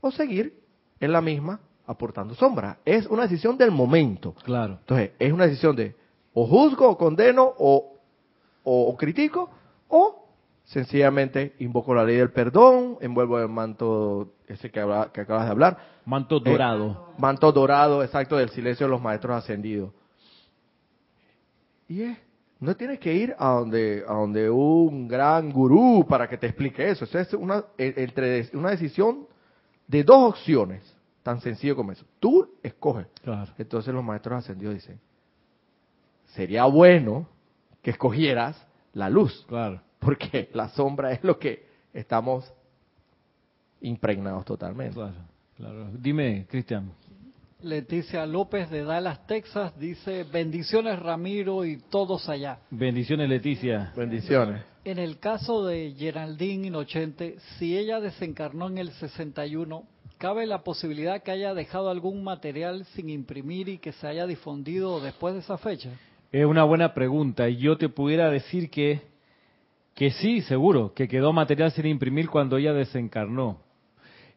o 0.00 0.10
seguir 0.10 0.60
en 1.00 1.12
la 1.12 1.22
misma 1.22 1.60
aportando 1.86 2.34
sombra. 2.34 2.78
Es 2.84 3.06
una 3.06 3.22
decisión 3.22 3.56
del 3.56 3.70
momento. 3.70 4.34
Claro. 4.44 4.74
Entonces, 4.80 5.12
es 5.18 5.32
una 5.32 5.46
decisión 5.46 5.74
de 5.74 5.96
o 6.34 6.46
juzgo, 6.46 6.90
o 6.90 6.98
condeno, 6.98 7.52
o, 7.58 7.94
o 8.62 8.96
critico, 8.96 9.50
o 9.88 10.27
sencillamente 10.68 11.54
invoco 11.58 11.94
la 11.94 12.04
ley 12.04 12.16
del 12.16 12.30
perdón, 12.30 12.98
envuelvo 13.00 13.40
el 13.40 13.48
manto 13.48 14.34
ese 14.46 14.70
que, 14.70 14.80
que 15.12 15.20
acabas 15.20 15.44
de 15.44 15.50
hablar. 15.50 15.78
Manto 16.04 16.36
eh, 16.38 16.42
dorado. 16.44 17.14
manto 17.18 17.52
dorado, 17.52 18.02
exacto, 18.02 18.36
del 18.36 18.50
silencio 18.50 18.86
de 18.86 18.90
los 18.90 19.00
maestros 19.00 19.36
ascendidos. 19.36 19.92
Y 21.88 22.02
es, 22.02 22.18
no 22.60 22.76
tienes 22.76 22.98
que 22.98 23.14
ir 23.14 23.34
a 23.38 23.48
donde, 23.48 24.04
a 24.06 24.12
donde 24.12 24.50
un 24.50 25.08
gran 25.08 25.50
gurú 25.50 26.06
para 26.06 26.28
que 26.28 26.36
te 26.36 26.46
explique 26.46 26.90
eso. 26.90 27.06
Eso 27.06 27.18
es 27.18 27.32
una, 27.32 27.64
entre, 27.78 28.50
una 28.52 28.70
decisión 28.70 29.26
de 29.86 30.04
dos 30.04 30.34
opciones, 30.34 30.82
tan 31.22 31.40
sencillo 31.40 31.76
como 31.76 31.92
eso. 31.92 32.04
Tú 32.20 32.56
escoges. 32.62 33.06
Entonces 33.56 33.94
los 33.94 34.04
maestros 34.04 34.40
ascendidos 34.40 34.74
dicen, 34.74 35.00
sería 36.26 36.66
bueno 36.66 37.26
que 37.80 37.90
escogieras 37.92 38.66
la 38.92 39.08
luz. 39.08 39.46
Claro 39.48 39.87
porque 39.98 40.48
la 40.52 40.68
sombra 40.70 41.12
es 41.12 41.22
lo 41.22 41.38
que 41.38 41.66
estamos 41.92 42.52
impregnados 43.80 44.44
totalmente. 44.44 44.94
Claro, 44.94 45.14
claro. 45.56 45.90
Dime, 45.92 46.46
Cristian. 46.48 46.92
Leticia 47.60 48.24
López 48.24 48.70
de 48.70 48.84
Dallas, 48.84 49.26
Texas, 49.26 49.76
dice, 49.78 50.24
bendiciones 50.24 50.96
Ramiro 51.00 51.64
y 51.64 51.78
todos 51.90 52.28
allá. 52.28 52.60
Bendiciones 52.70 53.28
Leticia. 53.28 53.92
Bendiciones. 53.96 54.62
En 54.84 54.98
el 54.98 55.18
caso 55.18 55.66
de 55.66 55.92
Geraldine 55.98 56.68
Inocente, 56.68 57.36
si 57.58 57.76
ella 57.76 58.00
desencarnó 58.00 58.68
en 58.68 58.78
el 58.78 58.92
61, 58.92 59.82
¿cabe 60.18 60.46
la 60.46 60.62
posibilidad 60.62 61.20
que 61.20 61.32
haya 61.32 61.52
dejado 61.52 61.90
algún 61.90 62.22
material 62.22 62.84
sin 62.94 63.10
imprimir 63.10 63.68
y 63.68 63.78
que 63.78 63.92
se 63.92 64.06
haya 64.06 64.24
difundido 64.26 65.00
después 65.00 65.34
de 65.34 65.40
esa 65.40 65.58
fecha? 65.58 65.90
Es 66.30 66.46
una 66.46 66.62
buena 66.62 66.94
pregunta 66.94 67.48
y 67.48 67.56
yo 67.56 67.76
te 67.76 67.88
pudiera 67.88 68.30
decir 68.30 68.70
que 68.70 69.02
que 69.98 70.12
sí, 70.12 70.42
seguro, 70.42 70.94
que 70.94 71.08
quedó 71.08 71.32
material 71.32 71.72
sin 71.72 71.84
imprimir 71.86 72.30
cuando 72.30 72.56
ella 72.56 72.72
desencarnó 72.72 73.58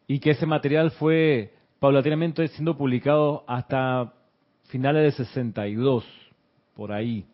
y 0.08 0.18
que 0.18 0.30
ese 0.30 0.44
material 0.44 0.90
fue 0.90 1.54
paulatinamente 1.78 2.48
siendo 2.48 2.76
publicado 2.76 3.44
hasta 3.46 4.12
finales 4.64 5.04
de 5.04 5.24
62, 5.24 6.04
por 6.74 6.90
ahí. 6.90 7.26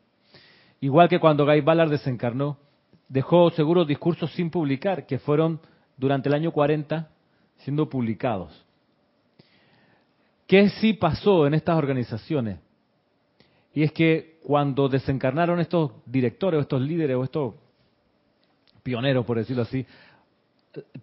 Igual 0.78 1.08
que 1.08 1.18
cuando 1.18 1.46
Guy 1.46 1.62
Ballard 1.62 1.88
desencarnó, 1.88 2.58
dejó 3.08 3.48
seguros 3.52 3.88
discursos 3.88 4.30
sin 4.32 4.50
publicar, 4.50 5.06
que 5.06 5.18
fueron 5.18 5.58
durante 5.96 6.28
el 6.28 6.34
año 6.34 6.52
40 6.52 7.08
siendo 7.56 7.88
publicados. 7.88 8.62
¿Qué 10.46 10.68
sí 10.68 10.92
pasó 10.92 11.46
en 11.46 11.54
estas 11.54 11.78
organizaciones? 11.78 12.58
Y 13.72 13.84
es 13.84 13.92
que 13.92 14.38
cuando 14.44 14.90
desencarnaron 14.90 15.60
estos 15.60 15.92
directores 16.04 16.58
o 16.58 16.60
estos 16.60 16.82
líderes 16.82 17.16
o 17.16 17.24
estos 17.24 17.54
pioneros, 18.88 19.26
por 19.26 19.36
decirlo 19.36 19.64
así, 19.64 19.84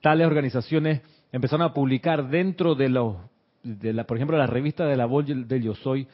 tales 0.01 0.25
organizaciones 0.25 1.01
empezaron 1.31 1.67
a 1.67 1.73
publicar 1.73 2.27
dentro 2.29 2.73
de 2.73 2.89
los 2.89 3.17
de 3.61 3.93
la, 3.93 4.05
por 4.05 4.17
ejemplo, 4.17 4.37
la 4.37 4.47
revista 4.47 4.85
de 4.85 4.95
la 4.95 5.05
voz 5.05 5.25
del 5.25 5.61
Yo 5.61 5.75
Soy, 5.75 6.07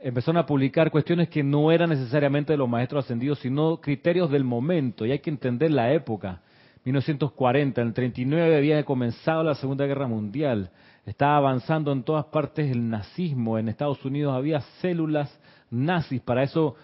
empezaron 0.00 0.38
a 0.38 0.46
publicar 0.46 0.90
cuestiones 0.90 1.28
que 1.28 1.42
no 1.42 1.70
eran 1.70 1.90
necesariamente 1.90 2.52
de 2.52 2.56
los 2.56 2.68
maestros 2.68 3.04
ascendidos, 3.04 3.38
sino 3.40 3.80
criterios 3.80 4.30
del 4.30 4.44
momento, 4.44 5.06
y 5.06 5.12
hay 5.12 5.18
que 5.20 5.30
entender 5.30 5.70
la 5.70 5.92
época. 5.92 6.40
1940, 6.84 7.80
en 7.80 7.86
el 7.88 7.94
39 7.94 8.56
había 8.56 8.84
comenzado 8.84 9.44
la 9.44 9.54
Segunda 9.54 9.86
Guerra 9.86 10.08
Mundial, 10.08 10.70
estaba 11.06 11.36
avanzando 11.36 11.92
en 11.92 12.02
todas 12.02 12.26
partes 12.26 12.70
el 12.70 12.88
nazismo, 12.88 13.58
en 13.58 13.68
Estados 13.68 14.04
Unidos 14.04 14.34
había 14.36 14.60
células 14.80 15.40
nazis, 15.70 16.20
para 16.20 16.42
eso 16.42 16.76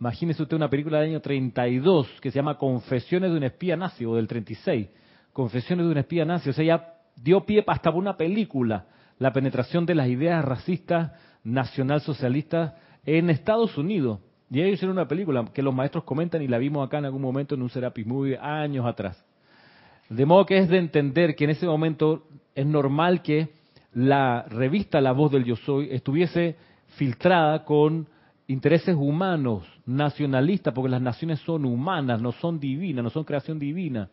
imagínese 0.00 0.42
usted 0.42 0.56
una 0.56 0.70
película 0.70 1.00
del 1.00 1.10
año 1.10 1.20
32 1.20 2.20
que 2.20 2.30
se 2.30 2.36
llama 2.36 2.58
Confesiones 2.58 3.30
de 3.30 3.36
un 3.36 3.44
espía 3.44 3.76
nazi, 3.76 4.04
o 4.04 4.14
del 4.14 4.28
36, 4.28 4.88
Confesiones 5.32 5.86
de 5.86 5.92
un 5.92 5.98
espía 5.98 6.24
nazi, 6.24 6.50
o 6.50 6.52
sea, 6.52 6.64
ya 6.64 6.94
dio 7.16 7.44
pie 7.44 7.64
hasta 7.66 7.90
una 7.90 8.16
película, 8.16 8.86
la 9.18 9.32
penetración 9.32 9.86
de 9.86 9.94
las 9.94 10.08
ideas 10.08 10.44
racistas 10.44 11.12
nacionalsocialistas 11.44 12.74
en 13.04 13.30
Estados 13.30 13.76
Unidos. 13.78 14.20
Y 14.50 14.60
ellos 14.60 14.74
hicieron 14.74 14.96
una 14.96 15.08
película 15.08 15.44
que 15.52 15.62
los 15.62 15.74
maestros 15.74 16.04
comentan 16.04 16.42
y 16.42 16.48
la 16.48 16.58
vimos 16.58 16.86
acá 16.86 16.98
en 16.98 17.04
algún 17.06 17.22
momento 17.22 17.54
en 17.54 17.62
un 17.62 17.68
Serapis 17.68 18.06
Movie 18.06 18.38
años 18.38 18.86
atrás. 18.86 19.22
De 20.08 20.24
modo 20.24 20.46
que 20.46 20.58
es 20.58 20.68
de 20.68 20.78
entender 20.78 21.34
que 21.34 21.44
en 21.44 21.50
ese 21.50 21.66
momento 21.66 22.26
es 22.54 22.66
normal 22.66 23.22
que 23.22 23.48
la 23.92 24.42
revista 24.48 25.00
La 25.00 25.12
Voz 25.12 25.32
del 25.32 25.44
Yo 25.44 25.56
Soy 25.56 25.88
estuviese 25.90 26.56
filtrada 26.96 27.64
con 27.64 28.08
intereses 28.46 28.94
humanos, 28.94 29.66
nacionalistas, 29.88 30.74
porque 30.74 30.90
las 30.90 31.00
naciones 31.00 31.40
son 31.40 31.64
humanas, 31.64 32.20
no 32.20 32.32
son 32.32 32.60
divinas, 32.60 33.02
no 33.02 33.10
son 33.10 33.24
creación 33.24 33.58
divina. 33.58 34.10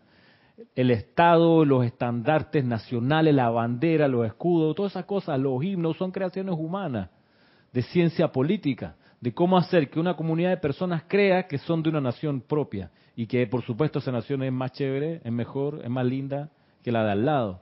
El 0.73 0.89
Estado, 0.89 1.65
los 1.65 1.85
estandartes 1.85 2.63
nacionales, 2.63 3.35
la 3.35 3.49
bandera, 3.49 4.07
los 4.07 4.25
escudos, 4.25 4.73
todas 4.73 4.93
esas 4.93 5.03
cosas, 5.03 5.37
los 5.37 5.61
himnos 5.61 5.97
son 5.97 6.11
creaciones 6.11 6.55
humanas, 6.57 7.09
de 7.73 7.81
ciencia 7.81 8.29
política, 8.29 8.95
de 9.19 9.33
cómo 9.33 9.57
hacer 9.57 9.89
que 9.89 9.99
una 9.99 10.15
comunidad 10.15 10.51
de 10.51 10.57
personas 10.57 11.03
crea 11.07 11.45
que 11.45 11.57
son 11.57 11.83
de 11.83 11.89
una 11.89 11.99
nación 11.99 12.39
propia 12.39 12.89
y 13.17 13.27
que 13.27 13.45
por 13.45 13.61
supuesto 13.65 13.99
esa 13.99 14.13
nación 14.13 14.43
es 14.43 14.53
más 14.53 14.71
chévere, 14.71 15.19
es 15.25 15.31
mejor, 15.31 15.81
es 15.83 15.89
más 15.89 16.05
linda 16.05 16.49
que 16.83 16.91
la 16.91 17.03
de 17.03 17.11
al 17.11 17.25
lado. 17.25 17.61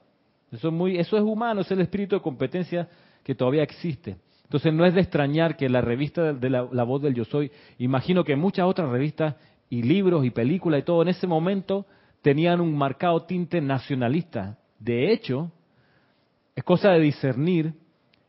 Eso 0.52 0.68
es, 0.68 0.74
muy, 0.74 1.00
eso 1.00 1.18
es 1.18 1.24
humano, 1.24 1.62
es 1.62 1.72
el 1.72 1.82
espíritu 1.82 2.16
de 2.16 2.22
competencia 2.22 2.88
que 3.24 3.34
todavía 3.34 3.64
existe. 3.64 4.18
Entonces 4.44 4.74
no 4.74 4.86
es 4.86 4.94
de 4.94 5.02
extrañar 5.02 5.58
que 5.58 5.70
la 5.70 5.82
revista 5.82 6.34
de 6.34 6.50
la, 6.50 6.84
voz 6.84 7.02
del 7.02 7.16
yo 7.16 7.26
soy, 7.26 7.52
imagino 7.80 8.24
que 8.24 8.36
muchas 8.36 8.66
otras 8.66 8.90
revistas 8.90 9.36
y 9.70 9.82
libros 9.82 10.26
y 10.26 10.30
películas 10.30 10.82
y 10.82 10.84
todo 10.84 11.02
en 11.02 11.08
ese 11.08 11.28
momento 11.28 11.86
tenían 12.22 12.62
un 12.62 12.78
marcado 12.78 13.24
tinte 13.24 13.62
nacionalista. 13.62 14.58
De 14.80 15.12
hecho, 15.12 15.52
es 16.56 16.64
cosa 16.64 16.92
de 16.92 17.00
discernir, 17.00 17.74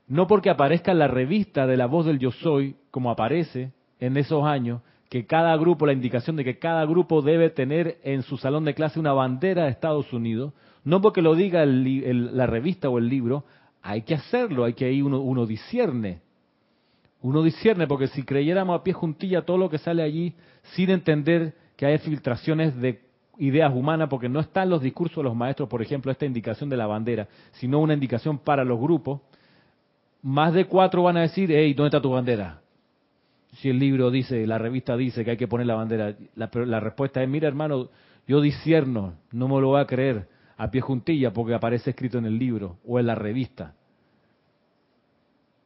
no 0.06 0.26
porque 0.26 0.50
aparezca 0.50 0.94
la 0.94 1.08
revista 1.08 1.66
de 1.66 1.76
la 1.76 1.86
voz 1.86 2.06
del 2.06 2.18
yo 2.18 2.30
soy, 2.30 2.76
como 2.90 3.10
aparece 3.10 3.72
en 4.00 4.16
esos 4.16 4.44
años, 4.44 4.80
que 5.10 5.26
cada 5.26 5.56
grupo, 5.56 5.86
la 5.86 5.92
indicación 5.92 6.36
de 6.36 6.44
que 6.44 6.58
cada 6.58 6.84
grupo 6.86 7.22
debe 7.22 7.50
tener 7.50 7.98
en 8.02 8.22
su 8.22 8.36
salón 8.36 8.64
de 8.64 8.74
clase 8.74 8.98
una 8.98 9.12
bandera 9.12 9.64
de 9.64 9.70
Estados 9.70 10.12
Unidos, 10.12 10.54
no 10.82 11.00
porque 11.00 11.22
lo 11.22 11.34
diga 11.34 11.64
la 11.64 12.46
revista 12.46 12.88
o 12.88 12.98
el 12.98 13.08
libro, 13.08 13.44
hay 13.86 14.00
que 14.00 14.14
hacerlo, 14.14 14.64
hay 14.64 14.72
que 14.72 14.90
ir 14.90 15.04
uno, 15.04 15.20
uno 15.20 15.44
discierne. 15.44 16.22
Uno 17.20 17.42
discierne, 17.42 17.86
porque 17.86 18.08
si 18.08 18.22
creyéramos 18.22 18.80
a 18.80 18.82
pie 18.82 18.94
juntilla 18.94 19.42
todo 19.42 19.58
lo 19.58 19.68
que 19.68 19.76
sale 19.76 20.02
allí, 20.02 20.32
sin 20.72 20.88
entender 20.88 21.52
que 21.76 21.84
hay 21.84 21.98
filtraciones 21.98 22.74
de 22.80 23.02
ideas 23.36 23.70
humanas, 23.74 24.08
porque 24.08 24.28
no 24.28 24.40
están 24.40 24.70
los 24.70 24.80
discursos 24.80 25.18
de 25.18 25.24
los 25.24 25.36
maestros, 25.36 25.68
por 25.68 25.82
ejemplo, 25.82 26.10
esta 26.10 26.24
indicación 26.24 26.70
de 26.70 26.78
la 26.78 26.86
bandera, 26.86 27.28
sino 27.52 27.78
una 27.78 27.92
indicación 27.92 28.38
para 28.38 28.64
los 28.64 28.80
grupos, 28.80 29.20
más 30.22 30.54
de 30.54 30.64
cuatro 30.64 31.02
van 31.02 31.18
a 31.18 31.22
decir, 31.22 31.52
hey, 31.52 31.74
¿dónde 31.74 31.88
está 31.88 32.00
tu 32.00 32.10
bandera? 32.10 32.62
Si 33.58 33.68
el 33.68 33.78
libro 33.78 34.10
dice, 34.10 34.46
la 34.46 34.56
revista 34.56 34.96
dice 34.96 35.26
que 35.26 35.32
hay 35.32 35.36
que 35.36 35.46
poner 35.46 35.66
la 35.66 35.74
bandera, 35.74 36.14
la, 36.36 36.50
la 36.54 36.80
respuesta 36.80 37.22
es, 37.22 37.28
mira 37.28 37.48
hermano, 37.48 37.90
yo 38.26 38.40
discierno, 38.40 39.12
no 39.30 39.46
me 39.46 39.60
lo 39.60 39.68
voy 39.68 39.80
a 39.82 39.86
creer 39.86 40.33
a 40.56 40.70
pie 40.70 40.80
juntilla 40.80 41.32
porque 41.32 41.54
aparece 41.54 41.90
escrito 41.90 42.18
en 42.18 42.26
el 42.26 42.38
libro 42.38 42.78
o 42.86 42.98
en 42.98 43.06
la 43.06 43.14
revista. 43.14 43.74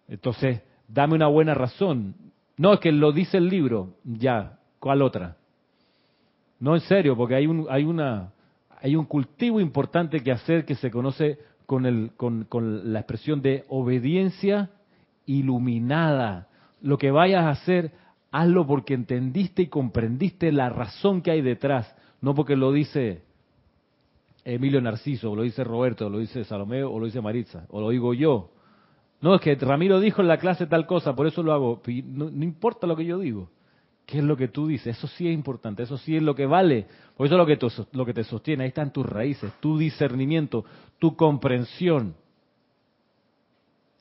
Entonces, 0.08 0.62
dame 0.88 1.14
una 1.14 1.26
buena 1.26 1.54
razón. 1.54 2.14
No, 2.56 2.72
es 2.74 2.80
que 2.80 2.92
lo 2.92 3.12
dice 3.12 3.36
el 3.36 3.48
libro, 3.48 3.94
ya, 4.04 4.58
¿cuál 4.78 5.02
otra? 5.02 5.36
No, 6.58 6.74
en 6.74 6.80
serio, 6.80 7.16
porque 7.16 7.36
hay 7.36 7.46
un, 7.46 7.66
hay 7.70 7.84
una, 7.84 8.32
hay 8.80 8.96
un 8.96 9.04
cultivo 9.04 9.60
importante 9.60 10.20
que 10.20 10.32
hacer 10.32 10.64
que 10.64 10.74
se 10.74 10.90
conoce 10.90 11.38
con, 11.66 11.86
el, 11.86 12.12
con, 12.16 12.44
con 12.44 12.92
la 12.92 13.00
expresión 13.00 13.42
de 13.42 13.64
obediencia 13.68 14.70
iluminada. 15.26 16.48
Lo 16.80 16.96
que 16.96 17.10
vayas 17.10 17.44
a 17.44 17.50
hacer, 17.50 17.92
hazlo 18.32 18.66
porque 18.66 18.94
entendiste 18.94 19.62
y 19.62 19.66
comprendiste 19.66 20.50
la 20.50 20.70
razón 20.70 21.22
que 21.22 21.30
hay 21.30 21.42
detrás, 21.42 21.94
no 22.20 22.34
porque 22.34 22.56
lo 22.56 22.72
dice 22.72 23.27
Emilio 24.54 24.80
Narciso, 24.80 25.30
o 25.30 25.36
lo 25.36 25.42
dice 25.42 25.62
Roberto, 25.62 26.06
o 26.06 26.10
lo 26.10 26.18
dice 26.18 26.42
Salomeo, 26.42 26.90
o 26.90 26.98
lo 26.98 27.04
dice 27.04 27.20
Maritza, 27.20 27.66
o 27.68 27.80
lo 27.80 27.90
digo 27.90 28.14
yo. 28.14 28.50
No, 29.20 29.34
es 29.34 29.40
que 29.42 29.54
Ramiro 29.56 30.00
dijo 30.00 30.22
en 30.22 30.28
la 30.28 30.38
clase 30.38 30.66
tal 30.66 30.86
cosa, 30.86 31.14
por 31.14 31.26
eso 31.26 31.42
lo 31.42 31.52
hago. 31.52 31.82
No, 32.04 32.44
importa 32.44 32.86
lo 32.86 32.96
que 32.96 33.04
yo 33.04 33.18
digo. 33.18 33.50
¿Qué 34.06 34.18
es 34.18 34.24
lo 34.24 34.38
que 34.38 34.48
tú 34.48 34.68
dices? 34.68 34.96
Eso 34.96 35.06
sí 35.06 35.28
es 35.28 35.34
importante, 35.34 35.82
eso 35.82 35.98
sí 35.98 36.16
es 36.16 36.22
lo 36.22 36.34
que 36.34 36.46
vale. 36.46 36.86
Por 37.14 37.26
eso 37.26 37.34
es 37.34 37.38
lo 37.38 37.44
que, 37.44 37.58
lo 37.92 38.06
que 38.06 38.14
te 38.14 38.24
sostiene. 38.24 38.64
Ahí 38.64 38.68
están 38.68 38.90
tus 38.90 39.04
raíces, 39.04 39.52
tu 39.60 39.76
discernimiento, 39.76 40.64
tu 40.98 41.14
comprensión. 41.14 42.14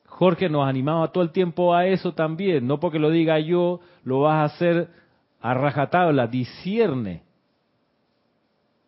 Jorge 0.06 0.48
nos 0.48 0.66
animaba 0.66 1.12
todo 1.12 1.22
el 1.24 1.30
tiempo 1.30 1.74
a 1.74 1.86
eso 1.86 2.14
también. 2.14 2.66
No 2.66 2.80
porque 2.80 2.98
lo 2.98 3.10
diga 3.10 3.38
yo, 3.38 3.80
lo 4.02 4.20
vas 4.20 4.36
a 4.36 4.54
hacer 4.54 4.88
a 5.40 5.52
rajatabla. 5.52 6.26
Discierne. 6.26 7.27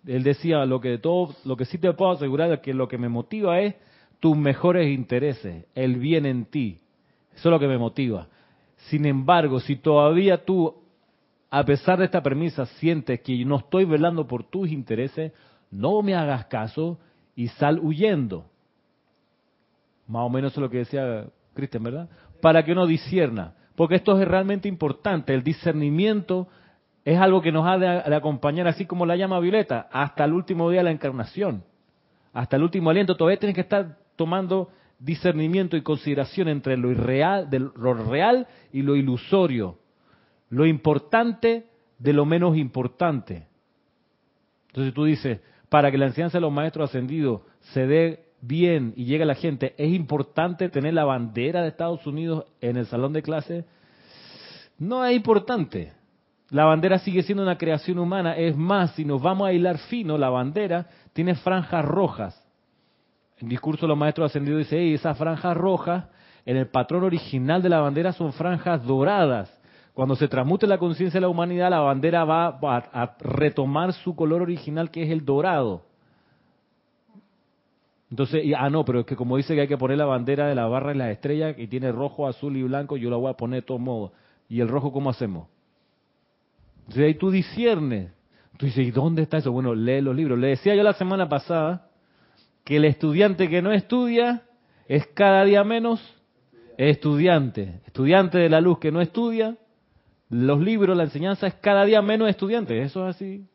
Él 0.06 0.22
decía, 0.22 0.64
lo 0.64 0.80
que, 0.80 0.98
todo, 0.98 1.34
lo 1.44 1.56
que 1.56 1.64
sí 1.64 1.78
te 1.78 1.92
puedo 1.92 2.12
asegurar 2.12 2.50
es 2.52 2.60
que 2.60 2.72
lo 2.74 2.88
que 2.88 2.98
me 2.98 3.08
motiva 3.08 3.60
es 3.60 3.74
tus 4.18 4.36
mejores 4.36 4.88
intereses, 4.88 5.64
el 5.74 5.96
bien 5.96 6.26
en 6.26 6.44
ti. 6.46 6.80
Eso 7.34 7.48
es 7.48 7.52
lo 7.52 7.58
que 7.58 7.68
me 7.68 7.78
motiva. 7.78 8.28
Sin 8.88 9.06
embargo, 9.06 9.60
si 9.60 9.76
todavía 9.76 10.44
tú, 10.44 10.74
a 11.50 11.64
pesar 11.64 11.98
de 11.98 12.06
esta 12.06 12.22
premisa, 12.22 12.66
sientes 12.66 13.20
que 13.20 13.44
no 13.44 13.56
estoy 13.56 13.84
velando 13.84 14.26
por 14.26 14.44
tus 14.44 14.70
intereses, 14.70 15.32
no 15.70 16.02
me 16.02 16.14
hagas 16.14 16.46
caso 16.46 16.98
y 17.36 17.48
sal 17.48 17.78
huyendo. 17.80 18.46
Más 20.06 20.22
o 20.26 20.28
menos 20.28 20.52
es 20.52 20.58
lo 20.58 20.70
que 20.70 20.78
decía 20.78 21.26
Cristian, 21.54 21.82
¿verdad? 21.82 22.08
Para 22.40 22.64
que 22.64 22.72
uno 22.72 22.86
discierna. 22.86 23.54
Porque 23.76 23.94
esto 23.94 24.20
es 24.20 24.26
realmente 24.26 24.68
importante. 24.68 25.32
El 25.32 25.42
discernimiento 25.42 26.48
es 27.04 27.18
algo 27.18 27.40
que 27.40 27.52
nos 27.52 27.66
ha 27.66 27.78
de, 27.78 28.14
acompañar, 28.14 28.66
así 28.66 28.86
como 28.86 29.06
la 29.06 29.16
llama 29.16 29.40
violeta, 29.40 29.88
hasta 29.90 30.24
el 30.24 30.32
último 30.32 30.70
día 30.70 30.80
de 30.80 30.84
la 30.84 30.90
encarnación. 30.90 31.64
Hasta 32.32 32.56
el 32.56 32.62
último 32.62 32.90
aliento. 32.90 33.16
Todavía 33.16 33.38
tienes 33.38 33.54
que 33.54 33.62
estar 33.62 33.98
tomando 34.16 34.70
discernimiento 34.98 35.76
y 35.76 35.82
consideración 35.82 36.48
entre 36.48 36.76
lo, 36.76 36.90
irreal, 36.90 37.48
de 37.48 37.58
lo 37.58 37.94
real 37.94 38.46
y 38.72 38.82
lo 38.82 38.96
ilusorio. 38.96 39.78
Lo 40.50 40.66
importante 40.66 41.66
de 41.98 42.12
lo 42.12 42.26
menos 42.26 42.56
importante. 42.56 43.46
Entonces 44.68 44.94
tú 44.94 45.04
dices, 45.04 45.40
para 45.68 45.90
que 45.90 45.98
la 45.98 46.06
enseñanza 46.06 46.38
de 46.38 46.42
los 46.42 46.52
maestros 46.52 46.90
ascendidos 46.90 47.42
se 47.72 47.86
dé 47.86 48.26
bien 48.42 48.92
y 48.96 49.06
llegue 49.06 49.22
a 49.22 49.26
la 49.26 49.34
gente, 49.34 49.74
es 49.78 49.90
importante 49.92 50.68
tener 50.68 50.94
la 50.94 51.04
bandera 51.04 51.62
de 51.62 51.68
Estados 51.68 52.06
Unidos 52.06 52.44
en 52.60 52.76
el 52.76 52.86
salón 52.86 53.12
de 53.12 53.22
clase. 53.22 53.64
No 54.78 55.04
es 55.04 55.16
importante. 55.16 55.92
La 56.50 56.64
bandera 56.64 56.98
sigue 56.98 57.22
siendo 57.22 57.42
una 57.42 57.56
creación 57.56 57.98
humana. 57.98 58.36
Es 58.36 58.56
más, 58.56 58.92
si 58.92 59.04
nos 59.04 59.22
vamos 59.22 59.48
a 59.48 59.52
hilar 59.52 59.78
fino, 59.78 60.18
la 60.18 60.30
bandera 60.30 60.86
tiene 61.12 61.36
franjas 61.36 61.84
rojas. 61.84 62.44
En 63.38 63.48
discurso 63.48 63.82
de 63.82 63.88
los 63.88 63.98
maestros 63.98 64.30
ascendidos 64.30 64.58
dice, 64.58 64.78
hey, 64.78 64.94
esas 64.94 65.16
franjas 65.16 65.56
rojas 65.56 66.04
en 66.44 66.56
el 66.56 66.66
patrón 66.66 67.04
original 67.04 67.62
de 67.62 67.68
la 67.68 67.80
bandera 67.80 68.12
son 68.12 68.32
franjas 68.32 68.84
doradas. 68.84 69.56
Cuando 69.94 70.16
se 70.16 70.28
transmute 70.28 70.66
la 70.66 70.78
conciencia 70.78 71.18
de 71.18 71.22
la 71.22 71.28
humanidad, 71.28 71.70
la 71.70 71.80
bandera 71.80 72.24
va 72.24 72.58
a, 72.62 73.16
retomar 73.20 73.92
su 73.92 74.14
color 74.16 74.42
original, 74.42 74.90
que 74.90 75.02
es 75.02 75.10
el 75.10 75.24
dorado. 75.24 75.82
Entonces, 78.10 78.44
ah, 78.56 78.70
no, 78.70 78.84
pero 78.84 79.00
es 79.00 79.06
que 79.06 79.14
como 79.14 79.36
dice 79.36 79.54
que 79.54 79.62
hay 79.62 79.68
que 79.68 79.78
poner 79.78 79.98
la 79.98 80.04
bandera 80.04 80.48
de 80.48 80.54
la 80.54 80.66
barra 80.66 80.94
y 80.94 80.98
las 80.98 81.10
estrellas, 81.10 81.54
y 81.58 81.68
tiene 81.68 81.92
rojo, 81.92 82.26
azul 82.26 82.56
y 82.56 82.62
blanco, 82.62 82.96
yo 82.96 83.08
la 83.08 83.16
voy 83.16 83.30
a 83.30 83.36
poner 83.36 83.62
de 83.62 83.66
todos 83.66 83.80
modos. 83.80 84.12
¿Y 84.48 84.60
el 84.60 84.68
rojo 84.68 84.92
cómo 84.92 85.10
hacemos? 85.10 85.46
Entonces 86.90 87.06
ahí 87.06 87.14
tú 87.14 87.30
disciernes. 87.30 88.10
Tú 88.56 88.66
dices, 88.66 88.84
¿y 88.84 88.90
dónde 88.90 89.22
está 89.22 89.36
eso? 89.36 89.52
Bueno, 89.52 89.76
lee 89.76 90.00
los 90.00 90.16
libros. 90.16 90.36
Le 90.36 90.48
decía 90.48 90.74
yo 90.74 90.82
la 90.82 90.94
semana 90.94 91.28
pasada 91.28 91.86
que 92.64 92.78
el 92.78 92.84
estudiante 92.84 93.48
que 93.48 93.62
no 93.62 93.70
estudia 93.70 94.42
es 94.88 95.06
cada 95.14 95.44
día 95.44 95.62
menos 95.62 96.02
estudiante. 96.78 97.80
Estudiante 97.86 98.38
de 98.38 98.48
la 98.48 98.60
luz 98.60 98.80
que 98.80 98.90
no 98.90 99.00
estudia, 99.00 99.56
los 100.30 100.60
libros, 100.60 100.96
la 100.96 101.04
enseñanza 101.04 101.46
es 101.46 101.54
cada 101.54 101.84
día 101.84 102.02
menos 102.02 102.28
estudiante. 102.28 102.82
Eso 102.82 103.08
es 103.08 103.14
así. 103.14 103.46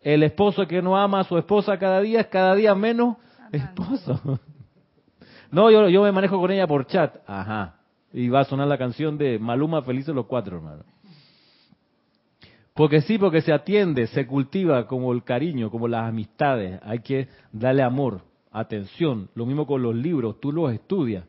El 0.00 0.24
esposo 0.24 0.66
que 0.66 0.82
no 0.82 0.96
ama 0.96 1.20
a 1.20 1.24
su 1.24 1.38
esposa 1.38 1.78
cada 1.78 2.00
día 2.00 2.18
es 2.18 2.26
cada 2.26 2.56
día 2.56 2.74
menos 2.74 3.16
esposo. 3.52 4.40
No, 5.52 5.70
yo, 5.70 5.88
yo 5.88 6.02
me 6.02 6.10
manejo 6.10 6.40
con 6.40 6.50
ella 6.50 6.66
por 6.66 6.84
chat. 6.88 7.14
Ajá. 7.28 7.76
Y 8.12 8.28
va 8.28 8.40
a 8.40 8.44
sonar 8.44 8.66
la 8.66 8.76
canción 8.76 9.16
de 9.16 9.38
Maluma 9.38 9.82
Felices 9.82 10.12
los 10.12 10.26
Cuatro, 10.26 10.56
hermano. 10.56 10.82
Porque 12.74 13.02
sí, 13.02 13.18
porque 13.18 13.40
se 13.40 13.52
atiende, 13.52 14.08
se 14.08 14.26
cultiva 14.26 14.88
como 14.88 15.12
el 15.12 15.22
cariño, 15.22 15.70
como 15.70 15.86
las 15.86 16.08
amistades. 16.08 16.80
Hay 16.82 16.98
que 16.98 17.28
darle 17.52 17.82
amor, 17.84 18.22
atención. 18.50 19.30
Lo 19.36 19.46
mismo 19.46 19.64
con 19.64 19.80
los 19.80 19.94
libros, 19.94 20.40
tú 20.40 20.50
los 20.50 20.72
estudias. 20.72 21.24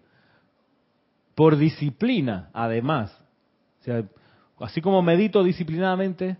Por 1.35 1.55
disciplina, 1.55 2.49
además. 2.51 3.15
O 3.81 3.83
sea, 3.83 4.03
así 4.59 4.81
como 4.81 5.03
medito 5.03 5.43
disciplinadamente, 5.43 6.37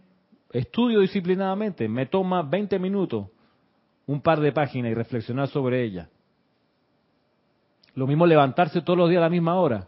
estudio 0.51 1.01
disciplinadamente, 1.01 1.88
me 1.88 2.07
toma 2.07 2.41
20 2.41 2.79
minutos, 2.79 3.27
un 4.07 4.21
par 4.21 4.39
de 4.39 4.51
páginas 4.51 4.91
y 4.91 4.95
reflexionar 4.95 5.50
sobre 5.50 5.83
ella. 5.83 6.09
Lo 7.93 8.07
mismo 8.07 8.25
levantarse 8.25 8.81
todos 8.81 8.97
los 8.97 9.09
días 9.09 9.19
a 9.19 9.25
la 9.25 9.29
misma 9.29 9.53
hora. 9.59 9.88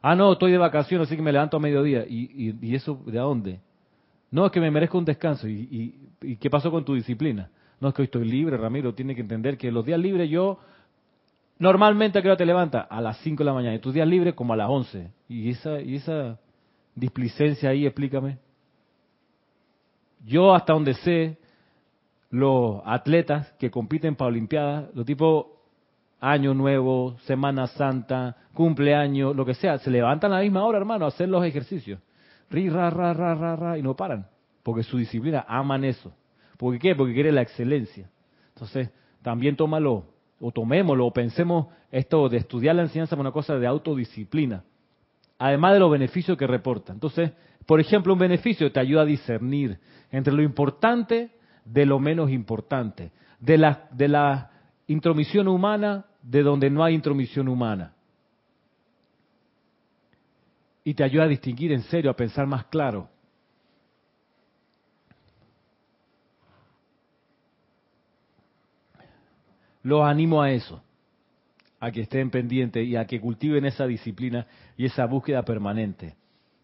Ah, 0.00 0.14
no, 0.14 0.34
estoy 0.34 0.52
de 0.52 0.58
vacaciones, 0.58 1.08
así 1.08 1.16
que 1.16 1.22
me 1.22 1.32
levanto 1.32 1.56
a 1.56 1.60
mediodía. 1.60 2.04
¿Y, 2.06 2.30
y, 2.60 2.68
y 2.68 2.74
eso 2.76 3.02
de 3.06 3.18
dónde? 3.18 3.65
No, 4.30 4.46
es 4.46 4.52
que 4.52 4.60
me 4.60 4.70
merezco 4.70 4.98
un 4.98 5.04
descanso. 5.04 5.48
¿Y, 5.48 6.08
¿Y, 6.20 6.36
qué 6.36 6.50
pasó 6.50 6.70
con 6.70 6.84
tu 6.84 6.94
disciplina? 6.94 7.50
No, 7.80 7.88
es 7.88 7.94
que 7.94 8.02
hoy 8.02 8.06
estoy 8.06 8.24
libre, 8.24 8.56
Ramiro. 8.56 8.94
Tiene 8.94 9.14
que 9.14 9.20
entender 9.20 9.56
que 9.56 9.70
los 9.70 9.84
días 9.84 10.00
libres 10.00 10.28
yo, 10.28 10.58
normalmente 11.58 12.18
a 12.18 12.22
qué 12.22 12.28
hora 12.28 12.36
te 12.36 12.46
levantas? 12.46 12.86
A 12.90 13.00
las 13.00 13.18
5 13.18 13.38
de 13.38 13.44
la 13.44 13.52
mañana. 13.52 13.74
Y 13.74 13.78
tus 13.78 13.94
días 13.94 14.08
libres 14.08 14.34
como 14.34 14.52
a 14.52 14.56
las 14.56 14.68
11. 14.68 15.10
¿Y 15.28 15.50
esa, 15.50 15.80
y 15.80 15.96
esa 15.96 16.38
displicencia 16.94 17.70
ahí, 17.70 17.86
explícame? 17.86 18.38
Yo 20.24 20.54
hasta 20.54 20.72
donde 20.72 20.94
sé, 20.94 21.38
los 22.30 22.82
atletas 22.84 23.52
que 23.58 23.70
compiten 23.70 24.16
para 24.16 24.28
Olimpiadas, 24.28 24.92
los 24.94 25.06
tipos 25.06 25.46
Año 26.20 26.54
Nuevo, 26.54 27.16
Semana 27.26 27.66
Santa, 27.68 28.36
cumpleaños, 28.54 29.36
lo 29.36 29.44
que 29.44 29.54
sea, 29.54 29.78
se 29.78 29.90
levantan 29.90 30.32
a 30.32 30.36
la 30.36 30.42
misma 30.42 30.64
hora, 30.64 30.78
hermano, 30.78 31.04
a 31.04 31.08
hacer 31.08 31.28
los 31.28 31.44
ejercicios. 31.44 32.00
Ri, 32.50 32.68
ra, 32.68 32.90
ra, 32.90 33.12
ra, 33.12 33.34
ra, 33.34 33.56
ra, 33.56 33.78
y 33.78 33.82
no 33.82 33.94
paran. 33.94 34.26
Porque 34.62 34.82
su 34.82 34.98
disciplina 34.98 35.44
aman 35.48 35.84
eso. 35.84 36.12
¿Por 36.56 36.78
qué? 36.78 36.94
Porque 36.94 37.14
quiere 37.14 37.32
la 37.32 37.42
excelencia. 37.42 38.08
Entonces, 38.54 38.90
también 39.22 39.56
tómalo, 39.56 40.06
o 40.40 40.52
tomémoslo, 40.52 41.06
o 41.06 41.12
pensemos 41.12 41.66
esto 41.90 42.28
de 42.28 42.38
estudiar 42.38 42.74
la 42.76 42.82
enseñanza 42.82 43.16
como 43.16 43.22
una 43.22 43.32
cosa 43.32 43.58
de 43.58 43.66
autodisciplina. 43.66 44.64
Además 45.38 45.74
de 45.74 45.80
los 45.80 45.90
beneficios 45.90 46.38
que 46.38 46.46
reporta. 46.46 46.92
Entonces, 46.92 47.32
por 47.66 47.80
ejemplo, 47.80 48.12
un 48.12 48.18
beneficio 48.18 48.70
te 48.72 48.80
ayuda 48.80 49.02
a 49.02 49.06
discernir 49.06 49.78
entre 50.10 50.32
lo 50.32 50.42
importante 50.42 51.30
de 51.64 51.84
lo 51.84 51.98
menos 51.98 52.30
importante. 52.30 53.12
De 53.40 53.58
la, 53.58 53.88
de 53.90 54.08
la 54.08 54.50
intromisión 54.86 55.48
humana 55.48 56.06
de 56.22 56.42
donde 56.42 56.70
no 56.70 56.82
hay 56.82 56.94
intromisión 56.94 57.48
humana. 57.48 57.92
Y 60.86 60.94
te 60.94 61.02
ayuda 61.02 61.24
a 61.24 61.26
distinguir 61.26 61.72
en 61.72 61.82
serio, 61.82 62.12
a 62.12 62.14
pensar 62.14 62.46
más 62.46 62.66
claro. 62.66 63.08
Los 69.82 70.04
animo 70.04 70.40
a 70.40 70.52
eso, 70.52 70.80
a 71.80 71.90
que 71.90 72.02
estén 72.02 72.30
pendientes 72.30 72.86
y 72.86 72.94
a 72.94 73.04
que 73.04 73.20
cultiven 73.20 73.64
esa 73.64 73.84
disciplina 73.84 74.46
y 74.76 74.84
esa 74.86 75.06
búsqueda 75.06 75.42
permanente. 75.42 76.14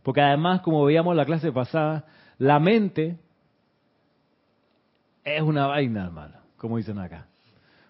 Porque 0.05 0.21
además, 0.21 0.61
como 0.61 0.85
veíamos 0.85 1.14
en 1.14 1.17
la 1.17 1.25
clase 1.25 1.50
pasada, 1.50 2.05
la 2.38 2.61
mente 2.61 3.17
es 5.25 5.43
una 5.43 5.67
vaina, 5.67 6.05
hermano, 6.05 6.37
como 6.59 6.76
dicen 6.76 7.00
acá. 7.00 7.26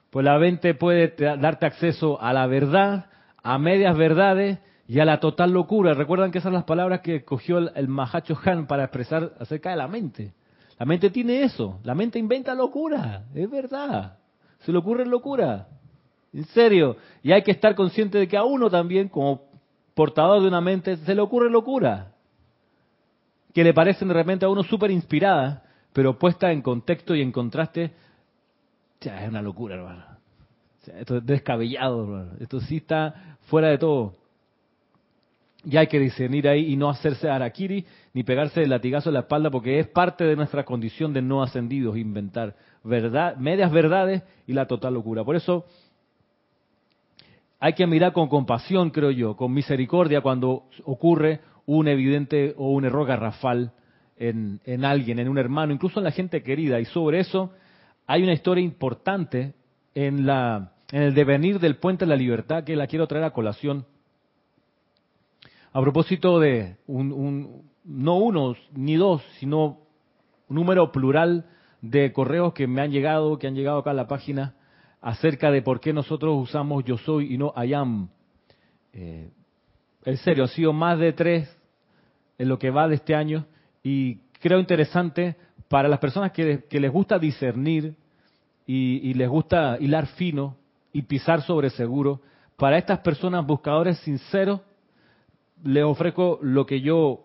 Pues 0.09 0.25
la 0.25 0.39
mente 0.39 0.73
puede 0.73 1.15
darte 1.15 1.67
acceso 1.67 2.19
a 2.23 2.33
la 2.33 2.47
verdad, 2.47 3.11
a 3.43 3.59
medias 3.59 3.95
verdades 3.99 4.61
y 4.87 5.01
a 5.01 5.05
la 5.05 5.21
total 5.21 5.53
locura. 5.53 5.95
Recuerdan 5.95 6.31
que 6.31 6.39
esas 6.39 6.49
son 6.51 6.55
las 6.55 6.65
palabras 6.65 7.01
que 7.01 7.25
cogió 7.25 7.59
el, 7.59 7.73
el 7.75 7.89
Mahacho 7.89 8.39
Han 8.45 8.67
para 8.67 8.85
expresar 8.85 9.33
acerca 9.39 9.71
de 9.71 9.77
la 9.77 9.89
mente. 9.89 10.33
La 10.79 10.87
mente 10.87 11.11
tiene 11.11 11.43
eso. 11.43 11.81
La 11.85 11.95
mente 11.95 12.19
inventa 12.19 12.55
locura. 12.55 13.25
Es 13.35 13.51
verdad. 13.51 14.19
Se 14.61 14.73
le 14.73 14.79
ocurre 14.79 15.07
locura. 15.07 15.69
En 16.33 16.45
serio. 16.47 16.97
Y 17.23 17.33
hay 17.33 17.43
que 17.43 17.53
estar 17.53 17.75
consciente 17.75 18.19
de 18.19 18.29
que 18.29 18.37
a 18.37 18.45
uno 18.45 18.69
también, 18.71 19.09
como 19.09 19.43
portador 19.95 20.43
de 20.43 20.49
una 20.49 20.61
mente, 20.61 20.97
se 20.97 21.15
le 21.15 21.21
ocurre 21.21 21.51
locura. 21.51 22.13
Que 23.55 23.65
le 23.65 23.75
parecen 23.75 24.09
de 24.09 24.15
repente 24.15 24.45
a 24.45 24.49
uno 24.49 24.63
súper 24.63 24.91
inspirada, 24.91 25.63
pero 25.93 26.19
puesta 26.19 26.51
en 26.51 26.63
contexto 26.63 27.15
y 27.15 27.23
en 27.23 27.33
contraste 27.33 27.93
es 29.11 29.29
una 29.29 29.43
locura, 29.43 29.77
hermano. 29.77 30.05
esto 30.87 31.17
es 31.17 31.27
descabellado, 31.27 32.03
hermano. 32.03 32.33
Esto 32.41 32.61
sí 32.61 32.77
está 32.77 33.37
fuera 33.43 33.69
de 33.69 33.79
todo. 33.79 34.15
Y 35.65 35.77
hay 35.77 35.87
que 35.87 36.01
discernir 36.01 36.49
ahí 36.49 36.73
y 36.73 36.77
no 36.77 36.89
hacerse 36.89 37.29
arakiri 37.29 37.87
ni 38.15 38.25
pegarse 38.25 38.63
el 38.63 38.71
latigazo 38.71 39.11
en 39.11 39.15
la 39.15 39.21
espalda 39.21 39.51
porque 39.51 39.79
es 39.79 39.87
parte 39.87 40.25
de 40.25 40.35
nuestra 40.35 40.65
condición 40.65 41.13
de 41.13 41.23
no 41.23 41.43
ascendidos 41.43 41.97
inventar 41.97 42.57
verdad, 42.85 43.37
medias 43.37 43.71
verdades 43.71 44.23
y 44.47 44.53
la 44.53 44.67
total 44.67 44.95
locura. 44.95 45.25
Por 45.25 45.37
eso 45.37 45.65
hay 47.61 47.75
que 47.75 47.87
mirar 47.87 48.13
con 48.13 48.29
compasión, 48.29 48.91
creo 48.91 49.13
yo, 49.13 49.37
con 49.37 49.53
misericordia 49.53 50.21
cuando 50.21 50.65
ocurre 50.85 51.41
un 51.67 51.87
evidente 51.87 52.55
o 52.57 52.71
un 52.71 52.85
error 52.85 53.07
garrafal 53.07 53.73
en, 54.17 54.61
en 54.65 54.85
alguien, 54.85 55.21
en 55.21 55.29
un 55.29 55.39
hermano, 55.39 55.73
incluso 55.73 56.01
en 56.01 56.05
la 56.05 56.11
gente 56.11 56.43
querida. 56.43 56.81
Y 56.81 56.87
sobre 56.87 57.21
eso 57.21 57.53
hay 58.07 58.23
una 58.23 58.33
historia 58.33 58.65
importante 58.65 59.55
en, 59.95 60.27
la, 60.27 60.73
en 60.91 61.03
el 61.03 61.15
devenir 61.15 61.61
del 61.61 61.77
puente 61.77 62.05
de 62.05 62.09
la 62.09 62.17
libertad 62.17 62.65
que 62.65 62.77
la 62.77 62.87
quiero 62.87 63.07
traer 63.07 63.25
a 63.25 63.31
colación. 63.31 63.87
A 65.73 65.81
propósito 65.81 66.39
de 66.39 66.77
un, 66.87 67.65
no 67.85 68.17
uno 68.19 68.55
ni 68.75 68.97
dos, 68.97 69.23
sino 69.39 69.79
un 70.49 70.57
número 70.57 70.93
plural 70.93 71.47
de 71.81 72.13
correos 72.13 72.53
que 72.53 72.67
me 72.67 72.83
han 72.83 72.91
llegado, 72.91 73.39
que 73.39 73.47
han 73.47 73.55
llegado 73.55 73.79
acá 73.79 73.91
a 73.91 73.95
la 73.95 74.07
página, 74.07 74.55
acerca 75.01 75.51
de 75.51 75.63
por 75.63 75.81
qué 75.81 75.93
nosotros 75.93 76.37
usamos 76.41 76.85
yo 76.85 76.99
soy 76.99 77.35
y 77.35 77.39
no 77.39 77.55
I 77.57 77.73
am. 77.73 78.09
Eh, 78.93 79.31
en 80.05 80.17
serio, 80.19 80.45
ha 80.45 80.49
sido 80.49 80.73
más 80.73 80.99
de 80.99 81.13
tres 81.13 81.57
en 82.39 82.49
lo 82.49 82.59
que 82.59 82.71
va 82.71 82.87
de 82.87 82.97
este 82.97 83.15
año 83.15 83.47
y 83.83 84.17
creo 84.41 84.59
interesante 84.59 85.37
para 85.69 85.89
las 85.89 86.01
personas 86.01 86.33
que, 86.33 86.65
les 86.71 86.93
gusta 86.93 87.19
discernir 87.19 87.95
y, 88.67 89.15
les 89.15 89.29
gusta 89.29 89.79
hilar 89.81 90.07
fino 90.07 90.57
y 90.93 91.03
pisar 91.03 91.43
sobre 91.43 91.71
seguro, 91.71 92.21
para 92.57 92.77
estas 92.77 92.99
personas 92.99 93.47
buscadores 93.47 93.99
sinceros, 94.01 94.61
les 95.65 95.85
ofrezco 95.85 96.39
lo 96.43 96.67
que 96.67 96.81
yo 96.81 97.25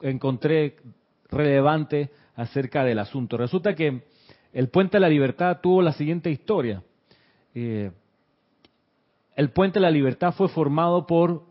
encontré 0.00 0.76
relevante 1.30 2.10
acerca 2.34 2.84
del 2.84 2.98
asunto. 2.98 3.36
Resulta 3.36 3.74
que 3.74 4.02
el 4.52 4.68
Puente 4.68 4.96
de 4.96 5.00
la 5.00 5.08
Libertad 5.08 5.58
tuvo 5.60 5.82
la 5.82 5.92
siguiente 5.92 6.30
historia. 6.30 6.82
Eh, 7.54 7.90
el 9.34 9.50
Puente 9.50 9.78
de 9.78 9.82
la 9.82 9.90
Libertad 9.90 10.32
fue 10.32 10.48
formado 10.48 11.06
por 11.06 11.44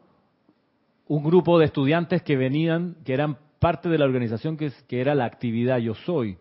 un 1.08 1.24
grupo 1.24 1.60
de 1.60 1.66
estudiantes 1.66 2.22
que 2.22 2.36
venían, 2.36 2.98
que 3.06 3.14
eran 3.14 3.38
parte 3.60 3.90
de 3.90 3.98
la 3.98 4.06
organización 4.06 4.58
que, 4.58 4.72
era 4.90 5.16
la 5.16 5.26
actividad 5.26 5.78
Yo 5.80 5.96
Soy. 5.96 6.38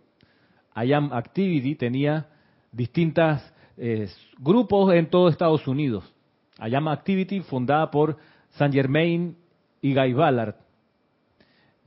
IAM 0.77 1.13
Activity 1.13 1.75
tenía 1.75 2.29
distintos 2.73 3.41
eh, 3.77 4.09
grupos 4.39 4.93
en 4.95 5.09
todo 5.09 5.29
Estados 5.29 5.67
Unidos. 5.67 6.13
IAM 6.59 6.89
Activity 6.89 7.41
fundada 7.41 7.91
por 7.91 8.17
Saint 8.51 8.75
Germain 8.75 9.37
y 9.81 9.95
Guy 9.95 10.13
Ballard, 10.13 10.57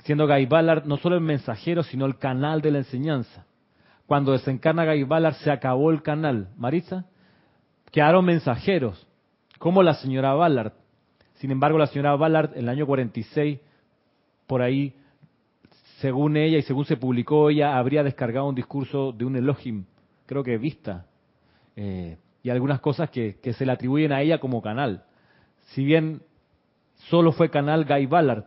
siendo 0.04 0.28
Guy 0.28 0.46
Ballard 0.46 0.86
no 0.86 0.98
solo 0.98 1.16
el 1.16 1.22
mensajero, 1.22 1.84
sino 1.84 2.06
el 2.06 2.18
canal 2.18 2.62
de 2.62 2.72
la 2.72 2.78
enseñanza. 2.80 3.46
Cuando 4.06 4.32
desencarna 4.32 4.86
Guy 4.86 5.04
Ballard 5.04 5.36
se 5.36 5.52
acabó 5.52 5.92
el 5.92 6.02
canal. 6.02 6.50
Marisa, 6.58 7.06
quedaron 7.92 8.26
mensajeros, 8.26 9.08
como 9.60 9.84
la 9.84 9.94
señora 9.96 10.34
Ballard. 10.34 10.74
Sin 11.36 11.52
embargo, 11.52 11.78
la 11.78 11.88
señora 11.88 12.16
Ballard 12.16 12.54
en 12.54 12.64
el 12.64 12.70
año 12.70 12.86
46, 12.86 13.60
por 14.48 14.62
ahí, 14.62 14.96
según 16.00 16.38
ella 16.38 16.58
y 16.58 16.64
según 16.64 16.86
se 16.86 16.98
publicó, 16.98 17.50
ella 17.50 17.78
habría 17.78 18.04
descargado 18.04 18.48
un 18.48 18.56
discurso 18.56 19.12
de 19.12 19.26
un 19.26 19.36
Elohim, 19.36 19.86
creo 20.26 20.44
que 20.44 20.58
vista, 20.58 21.06
eh, 21.76 22.18
y 22.42 22.50
algunas 22.50 22.80
cosas 22.80 23.10
que, 23.10 23.38
se 23.42 23.66
le 23.66 23.72
atribuyen 23.72 24.12
a 24.12 24.22
ella 24.22 24.40
como 24.40 24.62
canal. 24.62 25.04
Si 25.68 25.84
bien 25.84 26.22
solo 27.10 27.32
fue 27.32 27.50
canal 27.50 27.86
Guy 27.86 28.06
Ballard 28.06 28.46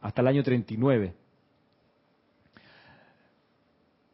hasta 0.00 0.22
el 0.22 0.28
año 0.28 0.42
39. 0.42 1.14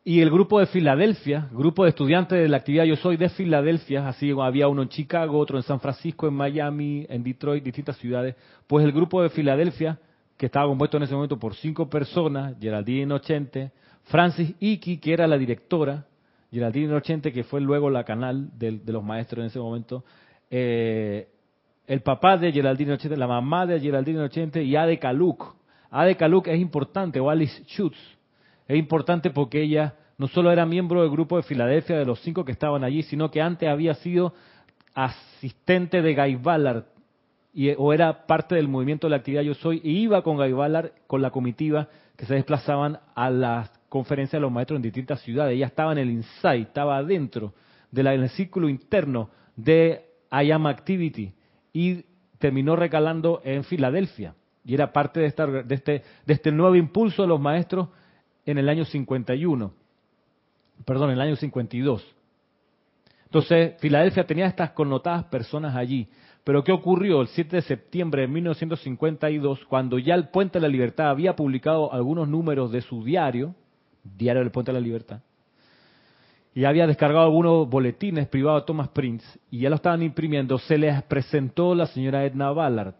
Y 0.04 0.20
el 0.20 0.30
grupo 0.30 0.60
de 0.60 0.66
Filadelfia, 0.66 1.48
grupo 1.50 1.82
de 1.82 1.90
estudiantes 1.90 2.38
de 2.38 2.48
la 2.48 2.58
actividad 2.58 2.84
Yo 2.84 2.94
Soy 2.94 3.16
de 3.16 3.28
Filadelfia, 3.28 4.06
así 4.06 4.30
había 4.40 4.68
uno 4.68 4.82
en 4.82 4.88
Chicago, 4.88 5.36
otro 5.36 5.56
en 5.56 5.64
San 5.64 5.80
Francisco, 5.80 6.28
en 6.28 6.34
Miami, 6.34 7.04
en 7.08 7.24
Detroit, 7.24 7.64
distintas 7.64 7.96
ciudades, 7.96 8.36
pues 8.68 8.84
el 8.84 8.92
grupo 8.92 9.20
de 9.20 9.30
Filadelfia 9.30 9.98
que 10.36 10.46
estaba 10.46 10.68
compuesto 10.68 10.96
en 10.96 11.04
ese 11.04 11.14
momento 11.14 11.38
por 11.38 11.54
cinco 11.56 11.88
personas, 11.88 12.54
Geraldine 12.60 13.02
Inocente, 13.02 13.72
Francis 14.04 14.54
Iki, 14.60 14.98
que 14.98 15.12
era 15.12 15.26
la 15.26 15.38
directora, 15.38 16.06
Geraldine 16.52 16.86
Inocente, 16.86 17.32
que 17.32 17.42
fue 17.42 17.60
luego 17.60 17.90
la 17.90 18.04
canal 18.04 18.50
de, 18.56 18.80
los 18.86 19.02
maestros 19.02 19.40
en 19.40 19.46
ese 19.46 19.58
momento, 19.58 20.04
eh, 20.50 21.28
el 21.86 22.00
papá 22.00 22.36
de 22.36 22.52
Geraldine 22.52 22.94
Ochente, 22.94 23.16
la 23.16 23.26
mamá 23.26 23.66
de 23.66 23.80
Geraldine 23.80 24.20
Ochente 24.20 24.62
y 24.62 24.74
Ade 24.76 24.98
Kaluk. 24.98 25.56
Ade 25.90 26.16
Kaluk 26.16 26.48
es 26.48 26.58
importante, 26.58 27.20
o 27.20 27.30
Alice 27.30 27.62
Schutz. 27.64 27.98
Es 28.66 28.76
importante 28.76 29.30
porque 29.30 29.62
ella 29.62 29.94
no 30.18 30.26
solo 30.26 30.50
era 30.50 30.66
miembro 30.66 31.02
del 31.02 31.10
grupo 31.10 31.36
de 31.36 31.42
Filadelfia 31.42 31.98
de 31.98 32.04
los 32.04 32.20
cinco 32.20 32.44
que 32.44 32.52
estaban 32.52 32.82
allí, 32.82 33.02
sino 33.02 33.30
que 33.30 33.40
antes 33.40 33.68
había 33.68 33.94
sido 33.94 34.34
asistente 34.94 36.02
de 36.02 36.14
Guy 36.14 36.36
Ballard, 36.36 36.84
y, 37.52 37.70
o 37.78 37.92
era 37.92 38.26
parte 38.26 38.54
del 38.54 38.68
movimiento 38.68 39.06
de 39.06 39.12
la 39.12 39.16
actividad 39.16 39.42
Yo 39.42 39.54
Soy, 39.54 39.80
y 39.84 39.98
iba 39.98 40.22
con 40.22 40.36
Guy 40.36 40.52
Ballard, 40.52 40.90
con 41.06 41.22
la 41.22 41.30
comitiva 41.30 41.88
que 42.16 42.26
se 42.26 42.34
desplazaban 42.34 42.98
a 43.14 43.30
las 43.30 43.70
conferencias 43.88 44.40
de 44.40 44.40
los 44.40 44.50
maestros 44.52 44.78
en 44.78 44.82
distintas 44.82 45.20
ciudades. 45.20 45.54
Ella 45.54 45.66
estaba 45.66 45.92
en 45.92 45.98
el 45.98 46.10
Insight, 46.10 46.68
estaba 46.68 47.02
dentro 47.02 47.54
del 47.90 48.28
círculo 48.30 48.68
interno 48.68 49.30
de 49.54 50.04
I 50.32 50.50
Am 50.50 50.66
Activity 50.66 51.35
y 51.76 52.04
terminó 52.38 52.76
recalando 52.76 53.40
en 53.44 53.64
Filadelfia. 53.64 54.34
Y 54.64 54.74
era 54.74 54.92
parte 54.92 55.20
de, 55.20 55.26
esta, 55.26 55.46
de, 55.46 55.74
este, 55.74 56.02
de 56.24 56.34
este 56.34 56.50
nuevo 56.52 56.74
impulso 56.74 57.22
de 57.22 57.28
los 57.28 57.40
maestros 57.40 57.88
en 58.44 58.58
el 58.58 58.68
año 58.68 58.84
51 58.84 59.86
perdón, 60.84 61.10
en 61.10 61.14
el 61.14 61.20
año 61.20 61.36
52. 61.36 62.04
Entonces, 63.24 63.74
Filadelfia 63.80 64.26
tenía 64.26 64.46
estas 64.46 64.70
connotadas 64.70 65.24
personas 65.24 65.74
allí. 65.74 66.08
Pero 66.44 66.62
¿qué 66.62 66.72
ocurrió 66.72 67.22
el 67.22 67.28
7 67.28 67.56
de 67.56 67.62
septiembre 67.62 68.22
de 68.22 68.28
1952, 68.28 69.64
cuando 69.66 69.98
ya 69.98 70.14
el 70.14 70.28
Puente 70.28 70.58
de 70.58 70.62
la 70.62 70.68
Libertad 70.68 71.10
había 71.10 71.34
publicado 71.34 71.92
algunos 71.92 72.28
números 72.28 72.70
de 72.70 72.82
su 72.82 73.02
diario, 73.02 73.54
Diario 74.04 74.42
del 74.42 74.52
Puente 74.52 74.70
de 74.70 74.78
la 74.78 74.84
Libertad, 74.84 75.20
y 76.56 76.64
había 76.64 76.86
descargado 76.86 77.26
algunos 77.26 77.68
boletines 77.68 78.28
privados 78.28 78.62
de 78.62 78.66
Thomas 78.66 78.88
Prince, 78.88 79.26
y 79.50 79.58
ya 79.58 79.68
lo 79.68 79.76
estaban 79.76 80.02
imprimiendo, 80.02 80.56
se 80.56 80.78
les 80.78 81.02
presentó 81.02 81.74
la 81.74 81.84
señora 81.84 82.24
Edna 82.24 82.50
Ballard. 82.50 82.94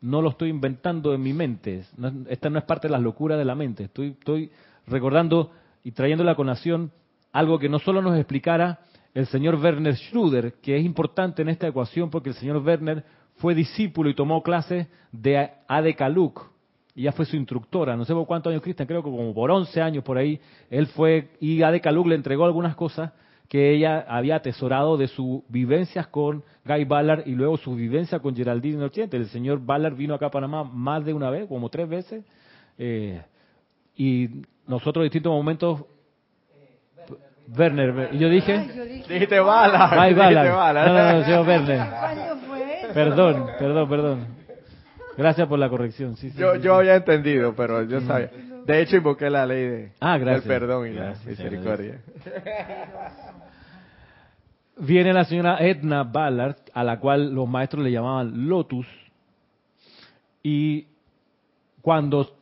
No 0.00 0.22
lo 0.22 0.30
estoy 0.30 0.48
inventando 0.48 1.12
en 1.12 1.22
mi 1.22 1.34
mente, 1.34 1.84
esta 2.30 2.48
no 2.48 2.58
es 2.58 2.64
parte 2.64 2.88
de 2.88 2.92
las 2.92 3.02
locuras 3.02 3.36
de 3.36 3.44
la 3.44 3.54
mente, 3.54 3.84
estoy, 3.84 4.50
recordando 4.86 5.50
y 5.84 5.92
trayendo 5.92 6.24
la 6.24 6.34
conación 6.34 6.90
algo 7.30 7.58
que 7.58 7.68
no 7.68 7.78
solo 7.78 8.00
nos 8.00 8.16
explicara 8.16 8.78
el 9.12 9.26
señor 9.26 9.56
Werner 9.56 9.94
Schröder, 9.94 10.54
que 10.62 10.78
es 10.78 10.82
importante 10.82 11.42
en 11.42 11.50
esta 11.50 11.68
ecuación 11.68 12.08
porque 12.08 12.30
el 12.30 12.36
señor 12.36 12.56
Werner 12.64 13.04
fue 13.36 13.54
discípulo 13.54 14.08
y 14.08 14.14
tomó 14.14 14.42
clases 14.42 14.86
de 15.12 15.50
Ade 15.68 15.94
Kaluk. 15.94 16.52
Y 16.98 17.02
ya 17.02 17.12
fue 17.12 17.26
su 17.26 17.36
instructora, 17.36 17.96
no 17.96 18.04
sé 18.04 18.12
por 18.12 18.26
cuántos 18.26 18.50
años, 18.50 18.60
Cristian, 18.60 18.88
creo 18.88 19.04
que 19.04 19.08
como 19.08 19.32
por 19.32 19.52
11 19.52 19.80
años 19.80 20.02
por 20.02 20.18
ahí, 20.18 20.40
él 20.68 20.88
fue, 20.88 21.28
y 21.38 21.62
Ade 21.62 21.80
Kaluk 21.80 22.08
le 22.08 22.16
entregó 22.16 22.44
algunas 22.44 22.74
cosas 22.74 23.12
que 23.48 23.70
ella 23.70 24.04
había 24.08 24.34
atesorado 24.34 24.96
de 24.96 25.06
sus 25.06 25.42
vivencias 25.48 26.08
con 26.08 26.42
Guy 26.64 26.84
Ballard 26.86 27.22
y 27.24 27.36
luego 27.36 27.56
su 27.56 27.76
vivencia 27.76 28.18
con 28.18 28.34
Geraldine 28.34 28.78
Nochente. 28.78 29.16
El 29.16 29.28
señor 29.28 29.64
Ballard 29.64 29.94
vino 29.94 30.12
acá 30.12 30.26
a 30.26 30.30
Panamá 30.32 30.64
más 30.64 31.04
de 31.04 31.14
una 31.14 31.30
vez, 31.30 31.46
como 31.46 31.68
tres 31.68 31.88
veces, 31.88 32.24
eh, 32.78 33.22
y 33.96 34.42
nosotros 34.66 35.02
en 35.02 35.04
distintos 35.04 35.30
momentos 35.30 35.84
Werner, 37.56 38.08
y 38.10 38.18
yo 38.18 38.28
dije, 38.28 38.58
dijiste 39.08 39.38
bala, 39.38 39.86
Bye, 39.96 40.14
bala. 40.14 40.44
No, 40.44 40.92
no, 40.92 41.12
no, 41.12 41.24
señor 41.24 41.46
Werner. 41.46 41.86
Perdón, 42.92 43.46
perdón, 43.56 43.88
perdón. 43.88 44.37
Gracias 45.18 45.48
por 45.48 45.58
la 45.58 45.68
corrección. 45.68 46.14
Sí, 46.16 46.32
yo, 46.36 46.54
yo 46.54 46.76
había 46.76 46.94
entendido, 46.94 47.52
pero 47.56 47.82
yo 47.82 48.00
sabía. 48.02 48.30
De 48.64 48.80
hecho, 48.80 48.98
invoqué 48.98 49.28
la 49.28 49.44
ley 49.44 49.62
de, 49.64 49.92
ah, 49.98 50.16
del 50.16 50.42
perdón 50.42 50.86
y 50.86 50.92
la 50.92 51.16
misericordia. 51.26 52.00
Viene 54.78 55.12
la 55.12 55.24
señora 55.24 55.58
Edna 55.58 56.04
Ballard, 56.04 56.58
a 56.72 56.84
la 56.84 57.00
cual 57.00 57.34
los 57.34 57.48
maestros 57.48 57.82
le 57.82 57.90
llamaban 57.90 58.48
Lotus, 58.48 58.86
y 60.40 60.86
cuando 61.82 62.36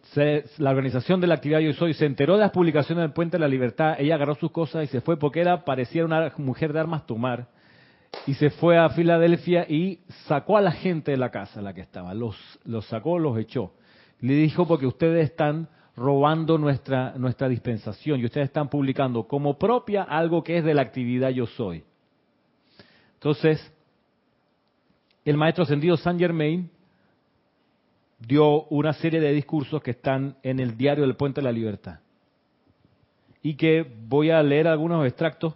la 0.59 0.71
organización 0.71 1.19
de 1.23 1.29
la 1.29 1.37
actividad 1.37 1.61
Yo 1.61 1.73
Soy 1.73 1.95
se 1.95 2.05
enteró 2.05 2.35
de 2.35 2.41
las 2.41 2.51
publicaciones 2.51 3.05
del 3.05 3.13
Puente 3.13 3.39
de 3.39 3.41
la 3.41 3.49
Libertad, 3.49 3.97
ella 3.99 4.17
agarró 4.17 4.35
sus 4.35 4.51
cosas 4.51 4.85
y 4.85 4.89
se 4.89 5.01
fue 5.01 5.19
porque 5.19 5.41
era 5.41 5.65
parecía 5.65 6.05
una 6.05 6.31
mujer 6.37 6.75
de 6.75 6.81
armas 6.81 7.07
tomar 7.07 7.47
y 8.27 8.35
se 8.35 8.51
fue 8.51 8.79
a 8.79 8.89
Filadelfia 8.91 9.67
y 9.69 10.01
sacó 10.27 10.57
a 10.57 10.61
la 10.61 10.73
gente 10.73 11.13
de 11.13 11.17
la 11.17 11.31
casa 11.31 11.63
la 11.63 11.75
que 11.75 11.81
estaba, 11.81 12.15
los, 12.15 12.37
los 12.65 12.87
sacó, 12.87 13.19
los 13.19 13.39
echó. 13.39 13.73
Le 14.21 14.35
dijo 14.35 14.67
porque 14.67 14.87
ustedes 14.87 15.31
están 15.31 15.69
robando 15.97 16.59
nuestra, 16.59 17.15
nuestra 17.17 17.49
dispensación 17.49 18.21
y 18.21 18.25
ustedes 18.27 18.49
están 18.49 18.69
publicando 18.69 19.27
como 19.27 19.59
propia 19.59 20.03
algo 20.03 20.43
que 20.43 20.59
es 20.59 20.65
de 20.65 20.75
la 20.75 20.83
actividad 20.83 21.31
Yo 21.31 21.47
Soy. 21.47 21.85
Entonces, 23.15 23.73
el 25.25 25.37
maestro 25.37 25.65
ascendido 25.65 25.97
Saint 25.97 26.21
Germain 26.21 26.71
dio 28.19 28.65
una 28.65 28.93
serie 28.93 29.21
de 29.21 29.33
discursos 29.33 29.83
que 29.83 29.93
están 29.93 30.37
en 30.43 30.61
el 30.61 30.77
diario 30.77 31.05
del 31.05 31.17
Puente 31.17 31.41
de 31.41 31.45
la 31.45 31.53
Libertad. 31.53 32.01
Y 33.43 33.55
que 33.55 33.87
voy 34.09 34.31
a 34.31 34.43
leer 34.43 34.69
algunos 34.69 35.07
extractos 35.07 35.55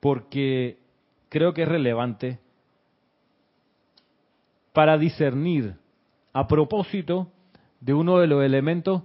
porque 0.00 0.78
creo 1.32 1.54
que 1.54 1.62
es 1.62 1.68
relevante 1.68 2.38
para 4.74 4.98
discernir 4.98 5.76
a 6.34 6.46
propósito 6.46 7.32
de 7.80 7.94
uno 7.94 8.18
de 8.18 8.26
los 8.26 8.44
elementos 8.44 9.02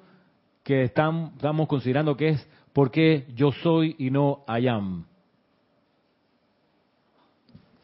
que 0.61 0.83
estamos 0.83 1.31
considerando 1.69 2.17
que 2.17 2.27
es 2.29 2.49
por 2.73 2.91
qué 2.91 3.27
yo 3.33 3.53
soy 3.53 3.95
y 3.97 4.11
no 4.11 4.43
I 4.45 4.67
am. 4.67 5.05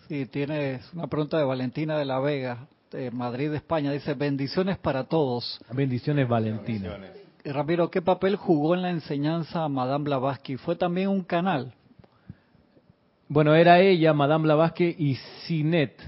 Sí, 0.10 0.26
tienes 0.26 0.94
una 0.94 1.08
pregunta 1.08 1.38
de 1.38 1.46
Valentina 1.46 1.98
de 1.98 2.04
la 2.04 2.20
Vega. 2.20 2.68
Madrid, 3.14 3.54
España, 3.54 3.94
dice 3.94 4.14
bendiciones 4.14 4.78
para 4.78 5.06
todos. 5.06 5.58
Bendiciones, 5.72 6.28
Valentina. 6.28 7.00
Ramiro, 7.46 7.90
¿qué 7.90 8.02
papel 8.02 8.36
jugó 8.36 8.76
en 8.76 8.82
la 8.82 8.90
enseñanza 8.90 9.70
Madame 9.70 10.04
Blavatsky? 10.04 10.58
¿Fue 10.58 10.76
también 10.76 11.08
un 11.08 11.24
canal? 11.24 11.74
Bueno, 13.28 13.56
era 13.56 13.80
ella, 13.80 14.14
Madame 14.14 14.44
Blavatsky 14.44 14.96
y 14.98 15.16
Sinet. 15.16 16.00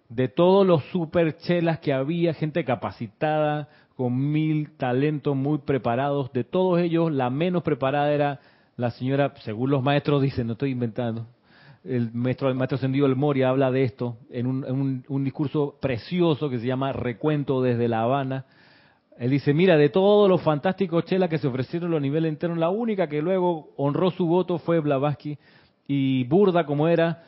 de 0.10 0.27
todos 0.27 0.65
los 0.65 0.84
superchelas 0.91 1.80
que 1.80 1.93
había, 1.93 2.34
gente 2.34 2.63
capacitada, 2.63 3.69
con 3.95 4.32
mil 4.32 4.71
talentos 4.77 5.36
muy 5.36 5.60
preparados, 5.60 6.32
de 6.32 6.43
todos 6.43 6.80
ellos 6.80 7.12
la 7.12 7.30
menos 7.30 7.63
preparada 7.63 8.13
era 8.13 8.39
la 8.78 8.92
señora, 8.92 9.34
según 9.44 9.72
los 9.72 9.84
maestros 9.84 10.22
dicen, 10.22 10.48
no 10.48 10.54
estoy 10.54 10.72
inventando, 10.72 11.26
el 11.84 12.12
maestro, 12.13 12.50
el 12.50 12.56
maestro 12.56 12.78
El 12.82 13.16
Moria 13.16 13.50
habla 13.50 13.72
de 13.72 13.84
esto 13.84 14.18
en 14.30 14.46
un, 14.46 15.24
discurso 15.24 15.78
precioso 15.82 16.50
que 16.50 16.60
se 16.60 16.68
llama 16.68 16.92
Recuento 16.92 17.62
desde 17.62 17.88
La 17.88 18.02
Habana. 18.02 18.46
Él 19.18 19.32
dice, 19.32 19.54
mira, 19.54 19.78
de 19.78 19.90
todos 19.90 20.30
los 20.30 20.42
fantásticos 20.42 21.06
chelas 21.06 21.30
que 21.30 21.38
se 21.38 21.48
ofrecieron 21.48 21.90
a 21.90 21.94
los 21.94 22.02
niveles 22.02 22.32
internos, 22.32 22.60
la 22.60 22.70
única 22.70 23.08
que 23.08 23.22
luego 23.22 23.72
honró 23.78 24.12
su 24.12 24.28
voto 24.28 24.60
fue 24.60 24.80
Blavatsky 24.80 25.38
y 25.88 26.26
burda 26.26 26.66
como 26.66 26.88
era, 26.88 27.24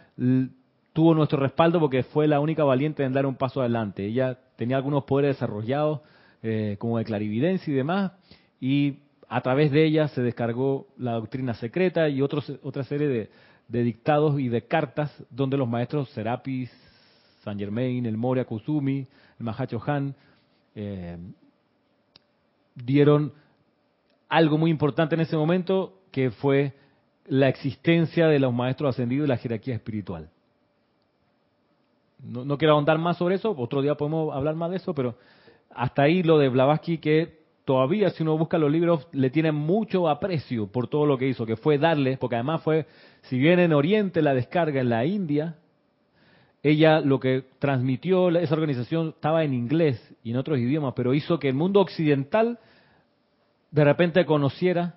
tuvo 0.93 1.15
nuestro 1.15 1.39
respaldo 1.39 1.79
porque 1.79 2.03
fue 2.03 2.27
la 2.27 2.39
única 2.39 2.63
valiente 2.63 3.03
en 3.03 3.13
dar 3.13 3.25
un 3.25 3.35
paso 3.35 3.61
adelante. 3.61 4.05
Ella 4.05 4.37
tenía 4.55 4.77
algunos 4.77 5.05
poderes 5.05 5.37
desarrollados, 5.37 6.01
eh, 6.43 6.75
como 6.79 6.97
de 6.97 7.05
clarividencia 7.05 7.71
y 7.71 7.75
demás, 7.75 8.11
y 8.59 8.99
a 9.29 9.41
través 9.41 9.71
de 9.71 9.85
ella 9.85 10.07
se 10.07 10.23
descargó 10.23 10.87
la 10.97 11.13
doctrina 11.13 11.53
secreta 11.53 12.09
y 12.09 12.21
otros, 12.23 12.51
otra 12.63 12.83
serie 12.83 13.29
de, 13.67 13.83
dictados 13.83 14.39
y 14.39 14.49
de 14.49 14.63
cartas 14.63 15.11
donde 15.29 15.55
los 15.55 15.69
maestros 15.69 16.09
Serapis, 16.09 16.71
San 17.43 17.59
Germain, 17.59 18.07
el 18.07 18.17
Moria 18.17 18.45
Kusumi, 18.45 19.05
el 19.39 19.45
Mahacho 19.45 19.79
Han, 19.85 20.15
eh, 20.73 21.17
dieron 22.73 23.31
algo 24.27 24.57
muy 24.57 24.71
importante 24.71 25.13
en 25.13 25.21
ese 25.21 25.37
momento, 25.37 25.99
que 26.11 26.31
fue 26.31 26.73
la 27.27 27.49
existencia 27.49 28.27
de 28.27 28.39
los 28.39 28.51
maestros 28.51 28.95
ascendidos 28.95 29.27
y 29.27 29.29
la 29.29 29.37
jerarquía 29.37 29.75
espiritual. 29.75 30.29
No, 32.23 32.57
quiero 32.57 32.73
ahondar 32.73 32.97
más 32.97 33.17
sobre 33.17 33.35
eso, 33.35 33.55
otro 33.55 33.81
día 33.83 33.95
podemos 33.95 34.35
hablar 34.35 34.55
más 34.55 34.71
de 34.71 34.77
eso, 34.77 34.93
pero 34.93 35.15
hasta 35.69 36.01
ahí 36.01 36.23
lo 36.23 36.39
de 36.39 36.49
Blavatsky 36.49 36.97
que 36.97 37.38
todavía 37.69 38.09
si 38.09 38.23
uno 38.23 38.35
busca 38.35 38.57
los 38.57 38.71
libros 38.71 39.07
le 39.11 39.29
tiene 39.29 39.51
mucho 39.51 40.09
aprecio 40.09 40.65
por 40.65 40.87
todo 40.87 41.05
lo 41.05 41.19
que 41.19 41.27
hizo, 41.27 41.45
que 41.45 41.55
fue 41.55 41.77
darle, 41.77 42.17
porque 42.17 42.35
además 42.35 42.63
fue, 42.63 42.87
si 43.21 43.37
bien 43.37 43.59
en 43.59 43.73
Oriente 43.73 44.23
la 44.23 44.33
descarga 44.33 44.81
en 44.81 44.89
la 44.89 45.05
India, 45.05 45.55
ella 46.63 46.99
lo 46.99 47.19
que 47.19 47.43
transmitió, 47.59 48.29
esa 48.29 48.55
organización 48.55 49.09
estaba 49.09 49.43
en 49.43 49.53
inglés 49.53 50.01
y 50.23 50.31
en 50.31 50.37
otros 50.37 50.57
idiomas, 50.57 50.95
pero 50.95 51.13
hizo 51.13 51.37
que 51.37 51.47
el 51.47 51.53
mundo 51.53 51.79
occidental 51.79 52.57
de 53.69 53.83
repente 53.83 54.25
conociera 54.25 54.95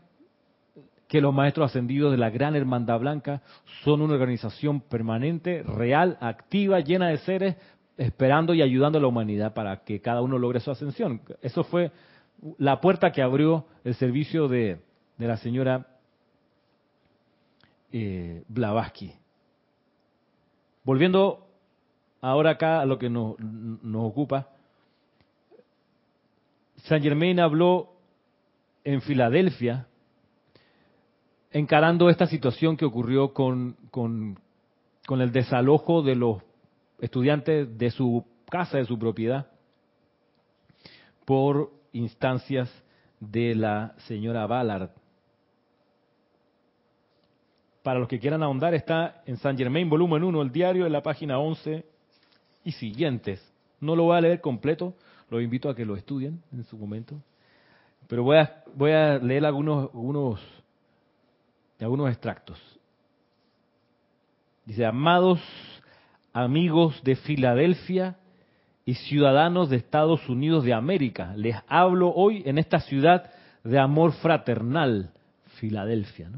que 1.08 1.20
los 1.20 1.34
maestros 1.34 1.70
ascendidos 1.70 2.10
de 2.10 2.16
la 2.16 2.30
Gran 2.30 2.56
Hermandad 2.56 3.00
Blanca 3.00 3.42
son 3.84 4.00
una 4.00 4.14
organización 4.14 4.80
permanente, 4.80 5.62
real, 5.62 6.16
activa, 6.22 6.80
llena 6.80 7.08
de 7.08 7.18
seres, 7.18 7.56
esperando 7.98 8.54
y 8.54 8.62
ayudando 8.62 8.96
a 8.96 9.02
la 9.02 9.08
humanidad 9.08 9.52
para 9.52 9.84
que 9.84 10.00
cada 10.00 10.22
uno 10.22 10.38
logre 10.38 10.60
su 10.60 10.70
ascensión. 10.70 11.20
Eso 11.42 11.64
fue 11.64 11.92
la 12.58 12.80
puerta 12.80 13.12
que 13.12 13.22
abrió 13.22 13.66
el 13.84 13.94
servicio 13.94 14.48
de, 14.48 14.80
la 15.18 15.36
señora 15.36 15.86
eh, 17.92 18.42
Blavatsky. 18.48 19.14
Volviendo 20.84 21.46
ahora 22.20 22.50
acá 22.50 22.80
a 22.80 22.86
lo 22.86 22.98
que 22.98 23.08
nos, 23.08 23.38
nos 23.38 24.04
ocupa, 24.04 24.48
Saint 26.84 27.04
Germain 27.04 27.38
habló 27.38 27.92
en 28.84 29.00
Filadelfia 29.02 29.86
encarando 31.52 32.08
esta 32.08 32.26
situación 32.26 32.76
que 32.76 32.84
ocurrió 32.84 33.32
con, 33.32 33.76
con, 33.90 34.38
el 35.08 35.32
desalojo 35.32 36.02
de 36.02 36.16
los 36.16 36.42
estudiantes 36.98 37.78
de 37.78 37.90
su 37.90 38.24
casa, 38.48 38.78
de 38.78 38.86
su 38.86 38.98
propiedad, 38.98 39.48
por 41.24 41.70
instancias 41.92 42.70
de 43.20 43.54
la 43.54 43.94
señora 44.06 44.46
Ballard. 44.46 44.90
Para 47.82 47.98
los 47.98 48.08
que 48.08 48.18
quieran 48.18 48.42
ahondar, 48.42 48.74
está 48.74 49.22
en 49.26 49.36
San 49.38 49.56
Germain, 49.56 49.88
volumen 49.88 50.22
1, 50.22 50.42
el 50.42 50.52
diario, 50.52 50.86
en 50.86 50.92
la 50.92 51.02
página 51.02 51.38
11 51.38 51.84
y 52.64 52.72
siguientes. 52.72 53.40
No 53.80 53.96
lo 53.96 54.04
voy 54.04 54.16
a 54.16 54.20
leer 54.20 54.40
completo, 54.40 54.94
lo 55.30 55.40
invito 55.40 55.68
a 55.68 55.74
que 55.74 55.84
lo 55.84 55.96
estudien 55.96 56.42
en 56.52 56.64
su 56.64 56.76
momento. 56.76 57.20
Pero 58.06 58.22
voy 58.22 58.36
a, 58.36 58.62
voy 58.74 58.92
a 58.92 59.18
leer 59.18 59.44
algunos, 59.44 59.90
algunos 59.92 60.40
algunos 61.84 62.10
extractos. 62.10 62.58
Dice, 64.64 64.84
amados 64.84 65.40
amigos 66.32 67.02
de 67.02 67.16
Filadelfia 67.16 68.16
y 68.84 68.94
ciudadanos 68.94 69.70
de 69.70 69.76
Estados 69.76 70.28
Unidos 70.28 70.64
de 70.64 70.74
América, 70.74 71.34
les 71.36 71.56
hablo 71.68 72.12
hoy 72.12 72.42
en 72.46 72.58
esta 72.58 72.80
ciudad 72.80 73.30
de 73.62 73.78
amor 73.78 74.12
fraternal, 74.12 75.12
Filadelfia. 75.58 76.30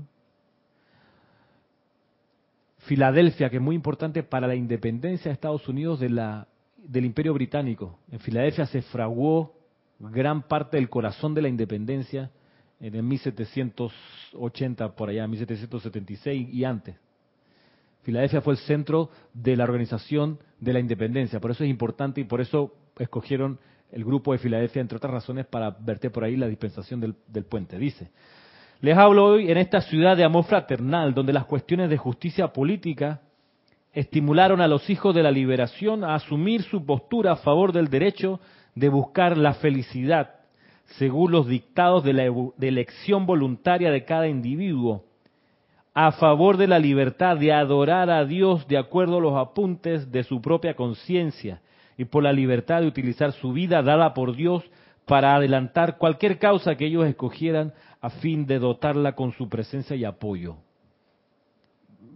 Filadelfia, 2.81 3.49
que 3.49 3.57
es 3.57 3.63
muy 3.63 3.75
importante 3.75 4.23
para 4.23 4.47
la 4.47 4.55
independencia 4.55 5.31
de 5.31 5.35
Estados 5.35 5.67
Unidos 5.69 6.01
del 6.01 7.05
Imperio 7.05 7.33
Británico. 7.33 7.99
En 8.11 8.21
Filadelfia 8.21 8.67
se 8.67 8.83
fraguó 8.83 9.55
gran 9.99 10.43
parte 10.43 10.77
del 10.77 10.91
corazón 10.91 11.33
de 11.35 11.41
la 11.41 11.49
independencia 11.49 12.31
en 12.81 12.95
el 12.95 13.03
1780 13.05 14.95
por 14.95 15.09
allá, 15.09 15.27
1776 15.27 16.49
y 16.53 16.65
antes. 16.65 16.97
Filadelfia 18.05 18.41
fue 18.41 18.53
el 18.53 18.59
centro 18.59 19.11
de 19.33 19.57
la 19.57 19.65
organización 19.65 20.39
de 20.61 20.73
la 20.73 20.81
independencia, 20.81 21.41
por 21.41 21.51
eso 21.51 21.65
es 21.65 21.71
importante 21.71 22.21
y 22.21 22.25
por 22.25 22.41
eso 22.41 22.75
escogieron 22.99 23.59
el 23.91 24.05
grupo 24.05 24.33
de 24.33 24.39
Filadelfia, 24.39 24.83
entre 24.83 24.97
otras 24.97 25.13
razones, 25.13 25.47
para 25.47 25.71
verte 25.71 26.11
por 26.11 26.25
ahí 26.25 26.37
la 26.37 26.47
dispensación 26.47 27.01
del, 27.01 27.45
puente. 27.45 27.79
Dice, 27.79 28.11
les 28.81 28.97
hablo 28.97 29.25
hoy 29.25 29.51
en 29.51 29.57
esta 29.57 29.81
ciudad 29.81 30.17
de 30.17 30.25
amor 30.25 30.45
fraternal, 30.45 31.15
donde 31.15 31.33
las 31.33 31.47
cuestiones 31.47 31.89
de 31.89 31.97
justicia 31.97 32.49
política 32.49 33.23
estimularon 33.93 34.61
a 34.61 34.69
los 34.69 34.91
hijos 34.91 35.15
de 35.15 35.23
la 35.23 35.31
liberación 35.31 36.05
a 36.05 36.15
asumir 36.15 36.63
su 36.63 36.85
postura 36.85 37.33
a 37.33 37.37
favor 37.37 37.73
del 37.73 37.89
derecho 37.89 38.41
de 38.75 38.89
buscar 38.89 39.39
la 39.39 39.55
felicidad 39.55 40.35
según 40.99 41.33
los 41.33 41.47
dictados 41.47 42.05
de 42.05 42.13
la 42.13 42.25
elección 42.61 43.27
voluntaria 43.27 43.91
de 43.91 44.05
cada 44.05 44.29
individuo, 44.29 45.05
a 45.95 46.13
favor 46.13 46.57
de 46.57 46.67
la 46.67 46.79
libertad 46.79 47.37
de 47.37 47.53
adorar 47.53 48.11
a 48.11 48.25
Dios 48.25 48.67
de 48.67 48.77
acuerdo 48.77 49.19
a 49.19 49.21
los 49.21 49.37
apuntes 49.37 50.11
de 50.11 50.25
su 50.25 50.43
propia 50.43 50.75
conciencia 50.75 51.63
y 51.97 52.05
por 52.05 52.25
la 52.25 52.33
libertad 52.33 52.81
de 52.81 52.89
utilizar 52.89 53.33
su 53.33 53.53
vida 53.53 53.81
dada 53.83 54.13
por 54.13 54.35
Dios 54.35 54.65
para 55.07 55.37
adelantar 55.37 55.97
cualquier 55.97 56.39
causa 56.39 56.77
que 56.77 56.87
ellos 56.87 57.07
escogieran 57.07 57.73
a 58.01 58.11
fin 58.11 58.45
de 58.47 58.59
dotarla 58.59 59.15
con 59.15 59.33
su 59.33 59.49
presencia 59.49 59.95
y 59.95 60.05
apoyo. 60.05 60.57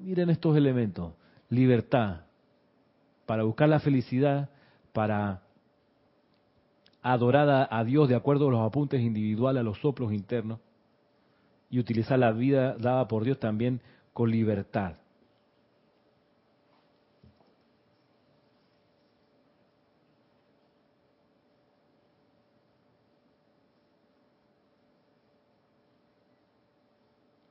Miren 0.03 0.31
estos 0.31 0.57
elementos. 0.57 1.13
Libertad 1.49 2.23
para 3.29 3.43
buscar 3.43 3.69
la 3.69 3.79
felicidad, 3.79 4.49
para 4.95 5.43
adorada 7.03 7.69
a 7.71 7.85
Dios 7.85 8.09
de 8.09 8.15
acuerdo 8.15 8.49
a 8.49 8.51
los 8.51 8.67
apuntes 8.67 9.03
individuales, 9.03 9.61
a 9.61 9.65
los 9.65 9.79
soplos 9.81 10.15
internos, 10.15 10.61
y 11.71 11.79
utilizar 11.79 12.19
la 12.19 12.33
vida 12.33 12.77
dada 12.79 13.09
por 13.09 13.25
Dios 13.25 13.39
también 13.39 13.81
con 14.13 14.31
libertad. 14.31 14.97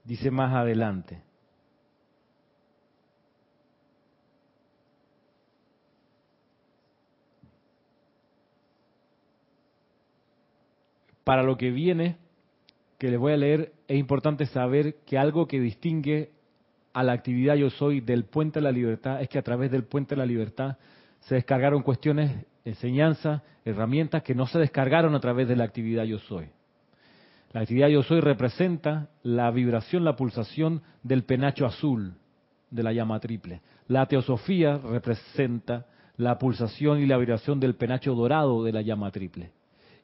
Dice 0.03 0.31
más 0.31 0.53
adelante. 0.53 1.27
para 11.27 11.43
lo 11.43 11.57
que 11.57 11.71
viene, 11.71 12.15
que 12.97 13.11
les 13.11 13.19
voy 13.19 13.33
a 13.33 13.35
leer, 13.35 13.73
es 13.87 13.97
importante 13.97 14.45
saber 14.47 14.97
que 15.05 15.17
algo 15.17 15.47
que 15.47 15.59
distingue 15.59 16.31
a 16.93 17.03
la 17.03 17.13
actividad 17.13 17.55
Yo 17.55 17.69
Soy 17.69 18.01
del 18.01 18.25
Puente 18.25 18.59
de 18.59 18.63
la 18.63 18.71
Libertad 18.71 19.21
es 19.21 19.29
que 19.29 19.39
a 19.39 19.43
través 19.43 19.71
del 19.71 19.83
Puente 19.83 20.15
de 20.15 20.19
la 20.19 20.25
Libertad 20.25 20.77
se 21.21 21.35
descargaron 21.35 21.83
cuestiones, 21.83 22.45
enseñanzas, 22.65 23.41
herramientas 23.63 24.23
que 24.23 24.35
no 24.35 24.45
se 24.47 24.59
descargaron 24.59 25.15
a 25.15 25.19
través 25.19 25.47
de 25.47 25.55
la 25.55 25.63
actividad 25.63 26.03
Yo 26.03 26.19
Soy. 26.19 26.49
La 27.53 27.61
actividad 27.61 27.87
Yo 27.87 28.03
Soy 28.03 28.19
representa 28.19 29.09
la 29.23 29.49
vibración, 29.51 30.03
la 30.03 30.15
pulsación 30.15 30.81
del 31.03 31.23
penacho 31.23 31.65
azul 31.65 32.15
de 32.69 32.83
la 32.83 32.91
llama 32.91 33.19
triple. 33.19 33.61
La 33.87 34.05
teosofía 34.05 34.77
representa 34.77 35.85
la 36.17 36.37
pulsación 36.37 36.99
y 36.99 37.05
la 37.05 37.17
vibración 37.17 37.59
del 37.59 37.75
penacho 37.75 38.15
dorado 38.15 38.63
de 38.63 38.73
la 38.73 38.81
llama 38.81 39.11
triple. 39.11 39.51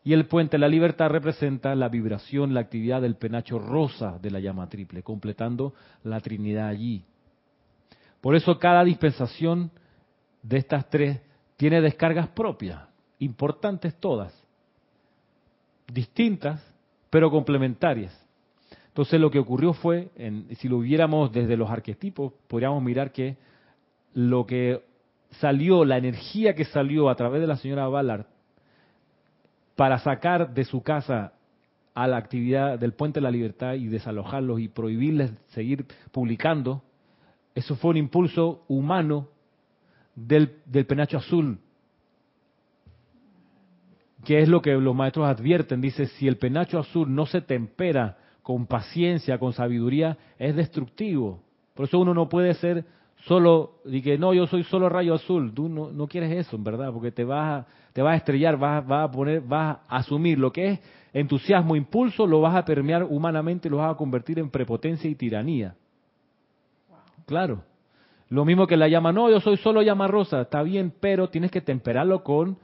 Y 0.04 0.13
el 0.13 0.26
puente 0.26 0.58
de 0.58 0.60
la 0.60 0.68
libertad 0.68 1.10
representa 1.10 1.76
la 1.76 1.88
vibración, 1.88 2.54
la 2.54 2.60
actividad 2.60 3.02
del 3.02 3.16
penacho 3.16 3.58
rosa 3.58 4.20
de 4.22 4.32
la 4.32 4.39
llama 4.39 4.68
triple, 4.68 5.02
completando 5.02 5.74
la 6.04 6.20
Trinidad 6.20 6.68
allí. 6.68 7.06
Por 8.20 8.36
eso 8.36 8.60
cada 8.60 8.84
dispensación 8.84 9.72
de 10.42 10.58
estas 10.58 10.89
tres 10.89 11.22
tiene 11.56 11.80
descargas 11.80 12.28
propias, 12.30 12.82
importantes 13.20 13.96
todas, 13.96 14.34
distintas, 15.88 16.62
pero 17.10 17.32
complementarias. 17.32 18.18
Entonces 18.88 19.20
lo 19.20 19.32
que 19.32 19.39
ocurrió 19.39 19.74
fue, 19.74 20.10
si 20.58 20.68
lo 20.68 20.80
viéramos 20.80 21.32
desde 21.32 21.56
los 21.56 21.70
arquetipos, 21.70 22.34
podríamos 22.48 22.84
mirar 22.84 23.12
que 23.12 23.38
lo 24.13 24.46
que 24.46 24.84
salió, 25.39 25.86
la 25.86 25.98
energía 25.98 26.54
que 26.54 26.66
salió 26.66 27.10
a 27.10 27.16
través 27.16 27.42
de 27.42 27.48
la 27.48 27.58
señora 27.58 27.88
Ballard 27.88 28.26
para 29.76 30.00
sacar 30.00 30.54
de 30.54 30.66
su 30.66 30.84
casa 30.84 31.34
a 31.94 32.08
la 32.08 32.18
actividad 32.18 32.80
del 32.80 32.94
Puente 32.94 33.20
de 33.20 33.24
la 33.24 33.32
Libertad 33.32 33.74
y 33.74 33.88
desalojarlos 33.88 34.60
y 34.60 34.68
prohibirles 34.68 35.32
seguir 35.50 35.86
publicando, 36.12 36.84
eso 37.56 37.76
fue 37.76 37.92
un 37.92 37.98
impulso 37.98 38.64
humano 38.68 39.28
del, 40.16 40.50
penacho 40.88 41.18
azul, 41.18 41.60
que 44.26 44.40
es 44.40 44.50
lo 44.50 44.62
que 44.62 44.74
los 44.74 44.96
maestros 44.96 45.28
advierten. 45.28 45.82
Dice, 45.82 46.08
si 46.08 46.28
el 46.28 46.38
penacho 46.38 46.80
azul 46.80 47.14
no 47.14 47.26
se 47.26 47.42
tempera 47.42 48.18
con 48.42 48.66
paciencia, 48.66 49.38
con 49.38 49.54
sabiduría, 49.54 50.18
es 50.40 50.56
destructivo. 50.56 51.44
Por 51.74 51.86
eso 51.86 52.00
uno 52.00 52.14
no 52.14 52.30
puede 52.30 52.54
ser 52.56 52.86
solo, 53.26 53.76
y 53.86 54.02
que 54.02 54.18
no, 54.18 54.34
yo 54.34 54.48
soy 54.48 54.64
solo 54.64 54.90
rayo 54.90 55.14
azul. 55.14 55.54
Tú 55.54 55.70
no, 55.70 55.92
no 55.92 56.08
quieres 56.08 56.32
eso, 56.32 56.56
en 56.56 56.64
verdad, 56.64 56.92
porque 56.92 57.12
te 57.12 57.24
vas 57.24 57.62
a, 57.62 57.68
te 57.94 58.02
vas 58.02 58.14
a 58.14 58.18
estrellar, 58.18 58.58
vas, 58.58 58.86
vas, 58.86 59.10
a 59.10 59.12
poner, 59.12 59.42
vas 59.42 59.78
a 59.88 59.98
asumir 59.98 60.40
lo 60.40 60.52
que 60.52 60.68
es 60.68 60.80
entusiasmo, 61.14 61.76
impulso, 61.76 62.26
lo 62.26 62.42
vas 62.42 62.56
a 62.56 62.66
permear 62.66 63.04
humanamente, 63.04 63.70
lo 63.70 63.78
vas 63.78 63.94
a 63.94 63.98
convertir 63.98 64.40
en 64.40 64.50
prepotencia 64.50 65.10
y 65.10 65.16
tiranía. 65.16 65.76
Claro. 67.26 67.64
Lo 68.30 68.46
mismo 68.46 68.66
que 68.66 68.78
la 68.78 68.88
llama, 68.88 69.12
no, 69.12 69.30
yo 69.30 69.40
soy 69.40 69.58
solo 69.58 69.82
llama 69.84 70.08
rosa, 70.08 70.42
está 70.42 70.64
bien, 70.64 70.92
pero 71.00 71.30
tienes 71.30 71.52
que 71.52 71.62
temperarlo 71.62 72.24
con 72.24 72.58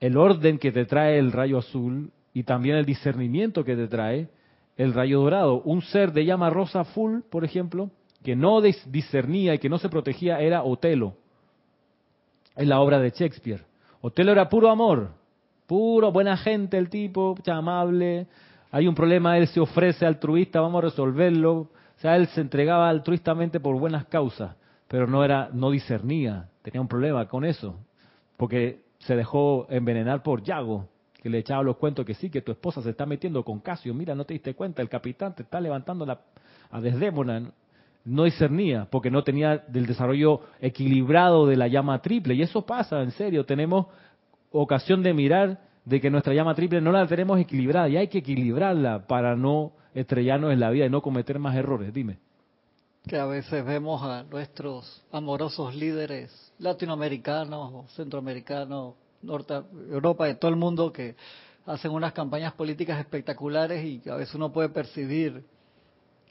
el 0.00 0.16
orden 0.16 0.58
que 0.58 0.70
te 0.70 0.84
trae 0.84 1.18
el 1.18 1.32
rayo 1.32 1.58
azul 1.58 2.10
y 2.34 2.42
también 2.42 2.76
el 2.76 2.84
discernimiento 2.84 3.64
que 3.64 3.74
te 3.74 3.88
trae 3.88 4.28
el 4.76 4.92
rayo 4.92 5.20
dorado. 5.20 5.62
Un 5.62 5.80
ser 5.80 6.12
de 6.12 6.26
llama 6.26 6.50
rosa 6.50 6.84
full, 6.84 7.20
por 7.30 7.44
ejemplo, 7.44 7.90
que 8.22 8.36
no 8.36 8.60
discernía 8.60 9.54
y 9.54 9.58
que 9.58 9.68
no 9.68 9.78
se 9.78 9.88
protegía 9.88 10.40
era 10.40 10.62
Otelo, 10.62 11.14
en 12.56 12.68
la 12.68 12.80
obra 12.80 12.98
de 12.98 13.10
Shakespeare. 13.10 13.64
Otelo 14.00 14.32
era 14.32 14.48
puro 14.48 14.70
amor, 14.70 15.10
puro 15.66 16.12
buena 16.12 16.36
gente 16.36 16.78
el 16.78 16.88
tipo, 16.88 17.36
amable, 17.46 18.26
hay 18.70 18.88
un 18.88 18.94
problema, 18.94 19.36
él 19.36 19.48
se 19.48 19.60
ofrece 19.60 20.06
altruista, 20.06 20.60
vamos 20.60 20.78
a 20.82 20.86
resolverlo. 20.86 21.52
O 21.52 21.68
sea, 21.98 22.16
él 22.16 22.26
se 22.28 22.40
entregaba 22.40 22.88
altruistamente 22.88 23.60
por 23.60 23.78
buenas 23.78 24.06
causas, 24.06 24.56
pero 24.88 25.06
no 25.06 25.22
era, 25.24 25.50
no 25.52 25.70
discernía, 25.70 26.48
tenía 26.62 26.80
un 26.80 26.88
problema 26.88 27.28
con 27.28 27.44
eso, 27.44 27.76
porque 28.36 28.80
se 28.98 29.14
dejó 29.14 29.66
envenenar 29.70 30.22
por 30.22 30.42
Yago, 30.42 30.88
que 31.22 31.28
le 31.28 31.38
echaba 31.38 31.62
los 31.62 31.76
cuentos 31.76 32.04
que 32.04 32.14
sí, 32.14 32.30
que 32.30 32.42
tu 32.42 32.50
esposa 32.50 32.82
se 32.82 32.90
está 32.90 33.06
metiendo 33.06 33.44
con 33.44 33.60
Casio, 33.60 33.94
mira, 33.94 34.14
no 34.14 34.24
te 34.24 34.34
diste 34.34 34.54
cuenta, 34.54 34.82
el 34.82 34.88
capitán 34.88 35.34
te 35.34 35.42
está 35.42 35.60
levantando 35.60 36.04
la, 36.04 36.20
a 36.70 36.80
Desdémona, 36.80 37.52
no 38.04 38.24
discernía, 38.24 38.88
porque 38.90 39.10
no 39.10 39.22
tenía 39.22 39.58
del 39.68 39.86
desarrollo 39.86 40.40
equilibrado 40.60 41.46
de 41.46 41.56
la 41.56 41.68
llama 41.68 42.00
triple, 42.02 42.34
y 42.34 42.42
eso 42.42 42.66
pasa, 42.66 43.02
en 43.02 43.12
serio, 43.12 43.44
tenemos 43.44 43.86
ocasión 44.50 45.02
de 45.02 45.14
mirar 45.14 45.60
de 45.84 46.00
que 46.00 46.10
nuestra 46.10 46.34
llama 46.34 46.54
triple 46.54 46.80
no 46.80 46.92
la 46.92 47.06
tenemos 47.06 47.40
equilibrada 47.40 47.88
y 47.88 47.96
hay 47.96 48.08
que 48.08 48.18
equilibrarla 48.18 49.06
para 49.06 49.34
no 49.34 49.72
estrellarnos 49.94 50.52
en 50.52 50.60
la 50.60 50.70
vida 50.70 50.86
y 50.86 50.90
no 50.90 51.02
cometer 51.02 51.38
más 51.38 51.56
errores. 51.56 51.92
Dime. 51.92 52.18
Que 53.06 53.16
a 53.16 53.26
veces 53.26 53.64
vemos 53.64 54.00
a 54.02 54.22
nuestros 54.22 55.02
amorosos 55.10 55.74
líderes 55.74 56.52
latinoamericanos 56.58 57.90
centroamericanos, 57.94 58.94
Norte, 59.22 59.54
Europa, 59.90 60.26
de 60.26 60.36
todo 60.36 60.50
el 60.50 60.56
mundo 60.56 60.92
que 60.92 61.16
hacen 61.66 61.92
unas 61.92 62.12
campañas 62.12 62.52
políticas 62.54 62.98
espectaculares 63.00 63.84
y 63.84 64.08
a 64.08 64.16
veces 64.16 64.34
uno 64.34 64.52
puede 64.52 64.68
percibir 64.68 65.44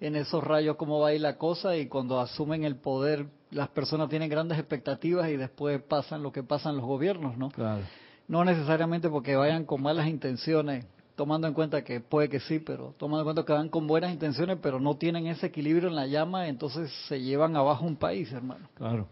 en 0.02 0.18
esos 0.18 0.44
rayos 0.44 0.76
cómo 0.76 1.00
va 1.00 1.10
a 1.10 1.14
ir 1.14 1.22
la 1.22 1.38
cosa 1.38 1.78
y 1.78 1.88
cuando 1.88 2.20
asumen 2.20 2.66
el 2.66 2.76
poder 2.76 3.28
las 3.52 3.70
personas 3.70 4.10
tienen 4.10 4.30
grandes 4.30 4.60
expectativas 4.60 5.30
y 5.30 5.38
después 5.38 5.82
pasan 5.82 6.22
lo 6.24 6.34
que 6.34 6.44
pasan 6.44 6.76
los 6.76 6.86
gobiernos, 6.86 7.38
¿no? 7.38 7.50
Claro 7.52 7.84
no 8.32 8.46
necesariamente 8.46 9.10
porque 9.10 9.36
vayan 9.36 9.66
con 9.66 9.82
malas 9.82 10.08
intenciones, 10.08 10.86
tomando 11.18 11.48
en 11.48 11.54
cuenta 11.54 11.84
que 11.84 12.00
puede 12.00 12.30
que 12.30 12.40
sí, 12.40 12.60
pero 12.60 12.96
tomando 12.98 13.20
en 13.20 13.26
cuenta 13.26 13.44
que 13.44 13.52
van 13.52 13.68
con 13.68 13.88
buenas 13.88 14.14
intenciones, 14.14 14.58
pero 14.62 14.80
no 14.80 14.96
tienen 14.96 15.28
ese 15.28 15.48
equilibrio 15.48 15.90
en 15.90 15.96
la 15.96 16.08
llama, 16.08 16.48
entonces 16.48 16.90
se 17.10 17.22
llevan 17.22 17.58
abajo 17.58 17.86
un 17.86 17.98
país, 17.98 18.32
hermano. 18.32 18.70
Claro. 18.76 19.10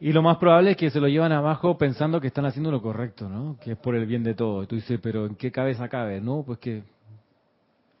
Y 0.00 0.10
lo 0.12 0.22
más 0.22 0.38
probable 0.38 0.70
es 0.70 0.78
que 0.78 0.90
se 0.90 1.00
lo 1.00 1.06
llevan 1.06 1.32
abajo 1.32 1.76
pensando 1.76 2.18
que 2.18 2.28
están 2.28 2.46
haciendo 2.46 2.70
lo 2.70 2.80
correcto, 2.80 3.28
¿no? 3.28 3.58
Que 3.60 3.72
es 3.72 3.78
por 3.78 3.94
el 3.94 4.06
bien 4.06 4.22
de 4.22 4.32
todos. 4.32 4.66
Tú 4.66 4.76
dices, 4.76 4.98
pero 5.02 5.26
¿en 5.26 5.34
qué 5.34 5.52
cabeza 5.52 5.86
cabe? 5.90 6.22
No, 6.22 6.44
pues 6.46 6.58
que 6.60 6.82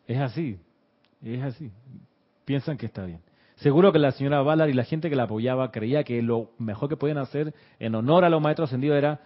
es 0.06 0.18
así, 0.18 0.58
es 1.22 1.42
así. 1.42 1.70
Piensan 2.44 2.76
que 2.76 2.86
está 2.86 3.04
bien. 3.04 3.20
Seguro 3.56 3.92
que 3.92 3.98
la 3.98 4.12
señora 4.12 4.40
Ballard 4.42 4.68
y 4.68 4.72
la 4.72 4.84
gente 4.84 5.10
que 5.10 5.16
la 5.16 5.24
apoyaba 5.24 5.72
creía 5.72 6.04
que 6.04 6.22
lo 6.22 6.52
mejor 6.58 6.88
que 6.88 6.96
podían 6.96 7.18
hacer 7.18 7.54
en 7.80 7.94
honor 7.94 8.24
a 8.24 8.30
los 8.30 8.40
maestros 8.40 8.68
ascendidos 8.68 8.96
era 8.96 9.20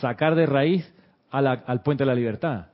sacar 0.00 0.34
de 0.34 0.46
raíz 0.46 0.90
al 1.30 1.82
puente 1.82 2.04
de 2.04 2.08
la 2.08 2.14
libertad 2.14 2.68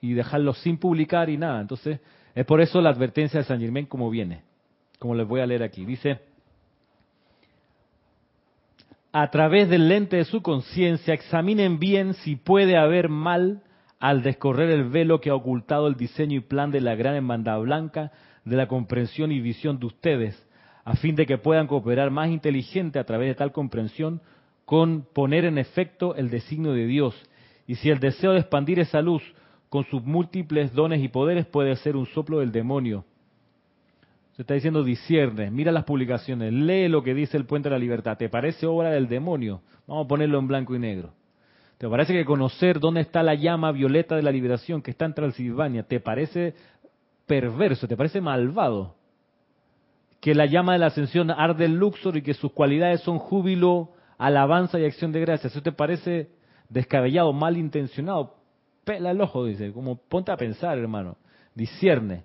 y 0.00 0.14
dejarlo 0.14 0.54
sin 0.54 0.78
publicar 0.78 1.30
y 1.30 1.36
nada. 1.36 1.60
Entonces, 1.60 2.00
es 2.34 2.44
por 2.44 2.60
eso 2.60 2.80
la 2.80 2.90
advertencia 2.90 3.38
de 3.38 3.44
San 3.44 3.60
Germán 3.60 3.86
como 3.86 4.10
viene, 4.10 4.42
como 4.98 5.14
les 5.14 5.26
voy 5.26 5.40
a 5.40 5.46
leer 5.46 5.62
aquí. 5.62 5.84
Dice, 5.84 6.20
a 9.12 9.30
través 9.30 9.68
del 9.68 9.88
lente 9.88 10.16
de 10.16 10.24
su 10.24 10.42
conciencia, 10.42 11.14
examinen 11.14 11.78
bien 11.78 12.14
si 12.14 12.36
puede 12.36 12.76
haber 12.76 13.08
mal 13.08 13.62
al 13.98 14.22
descorrer 14.22 14.70
el 14.70 14.84
velo 14.84 15.20
que 15.20 15.30
ha 15.30 15.34
ocultado 15.34 15.88
el 15.88 15.96
diseño 15.96 16.36
y 16.36 16.40
plan 16.40 16.70
de 16.70 16.80
la 16.80 16.94
gran 16.94 17.14
hermandad 17.14 17.60
blanca 17.60 18.12
de 18.44 18.56
la 18.56 18.68
comprensión 18.68 19.32
y 19.32 19.40
visión 19.40 19.78
de 19.78 19.86
ustedes, 19.86 20.48
a 20.84 20.94
fin 20.94 21.16
de 21.16 21.26
que 21.26 21.38
puedan 21.38 21.66
cooperar 21.66 22.10
más 22.10 22.30
inteligente 22.30 22.98
a 22.98 23.04
través 23.04 23.28
de 23.28 23.34
tal 23.34 23.52
comprensión 23.52 24.20
con 24.64 25.02
poner 25.12 25.44
en 25.44 25.58
efecto 25.58 26.14
el 26.14 26.30
designio 26.30 26.72
de 26.72 26.86
Dios. 26.86 27.14
Y 27.66 27.74
si 27.74 27.90
el 27.90 28.00
deseo 28.00 28.32
de 28.32 28.40
expandir 28.40 28.78
esa 28.78 29.02
luz 29.02 29.22
con 29.68 29.84
sus 29.84 30.02
múltiples 30.02 30.72
dones 30.72 31.02
y 31.02 31.08
poderes 31.08 31.46
puede 31.46 31.74
ser 31.76 31.96
un 31.96 32.06
soplo 32.06 32.38
del 32.38 32.52
demonio. 32.52 33.04
Se 34.36 34.42
está 34.42 34.54
diciendo 34.54 34.84
discierne, 34.84 35.50
mira 35.50 35.72
las 35.72 35.84
publicaciones, 35.84 36.52
lee 36.52 36.88
lo 36.88 37.02
que 37.02 37.12
dice 37.12 37.36
el 37.36 37.44
Puente 37.44 37.68
de 37.68 37.74
la 37.74 37.78
Libertad. 37.78 38.16
¿Te 38.16 38.28
parece 38.28 38.66
obra 38.66 38.90
del 38.90 39.08
demonio? 39.08 39.62
Vamos 39.86 40.04
a 40.04 40.08
ponerlo 40.08 40.38
en 40.38 40.46
blanco 40.46 40.76
y 40.76 40.78
negro. 40.78 41.12
¿Te 41.78 41.88
parece 41.88 42.12
que 42.12 42.24
conocer 42.24 42.80
dónde 42.80 43.00
está 43.00 43.22
la 43.22 43.34
llama 43.34 43.72
violeta 43.72 44.16
de 44.16 44.22
la 44.22 44.32
liberación 44.32 44.82
que 44.82 44.90
está 44.90 45.04
en 45.04 45.14
Transilvania 45.14 45.84
te 45.84 46.00
parece 46.00 46.54
perverso, 47.26 47.86
te 47.86 47.96
parece 47.96 48.20
malvado? 48.20 48.98
que 50.20 50.34
la 50.34 50.46
llama 50.46 50.72
de 50.72 50.78
la 50.80 50.86
ascensión 50.86 51.30
arde 51.30 51.66
el 51.66 51.76
Luxor 51.76 52.16
y 52.16 52.22
que 52.22 52.34
sus 52.34 52.52
cualidades 52.52 53.00
son 53.02 53.18
júbilo, 53.18 53.90
alabanza 54.18 54.78
y 54.78 54.84
acción 54.84 55.12
de 55.12 55.20
gracias. 55.20 55.52
¿Eso 55.52 55.62
te 55.62 55.72
parece 55.72 56.28
descabellado, 56.68 57.32
malintencionado? 57.32 58.34
Pela 58.84 59.10
el 59.10 59.20
ojo, 59.20 59.44
dice, 59.44 59.72
como 59.72 59.96
ponte 59.96 60.32
a 60.32 60.36
pensar, 60.36 60.78
hermano. 60.78 61.16
Discierne. 61.54 62.22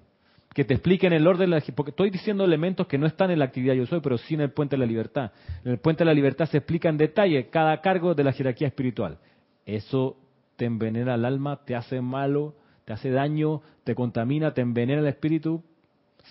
Que 0.53 0.63
te 0.63 0.75
expliquen 0.75 1.13
el 1.13 1.25
orden, 1.25 1.51
porque 1.75 1.89
estoy 1.89 2.11
diciendo 2.11 2.43
elementos 2.45 2.85
que 2.85 2.99
no 2.99 3.07
están 3.07 3.31
en 3.31 3.39
la 3.39 3.45
actividad 3.45 3.73
yo 3.73 3.87
soy, 3.87 4.01
pero 4.01 4.19
sí 4.19 4.35
en 4.35 4.41
el 4.41 4.51
puente 4.51 4.75
de 4.75 4.79
la 4.79 4.85
libertad. 4.85 5.31
En 5.63 5.71
el 5.71 5.79
puente 5.79 6.03
de 6.03 6.05
la 6.05 6.13
libertad 6.13 6.45
se 6.45 6.57
explica 6.57 6.89
en 6.89 6.97
detalle 6.97 7.49
cada 7.49 7.81
cargo 7.81 8.13
de 8.13 8.23
la 8.23 8.33
jerarquía 8.33 8.67
espiritual. 8.67 9.17
Eso 9.65 10.17
te 10.55 10.65
envenena 10.65 11.15
el 11.15 11.25
alma, 11.25 11.61
te 11.65 11.75
hace 11.75 12.01
malo, 12.01 12.55
te 12.85 12.93
hace 12.93 13.09
daño, 13.09 13.61
te 13.83 13.95
contamina, 13.95 14.53
te 14.53 14.61
envenena 14.61 15.01
el 15.01 15.07
espíritu, 15.07 15.63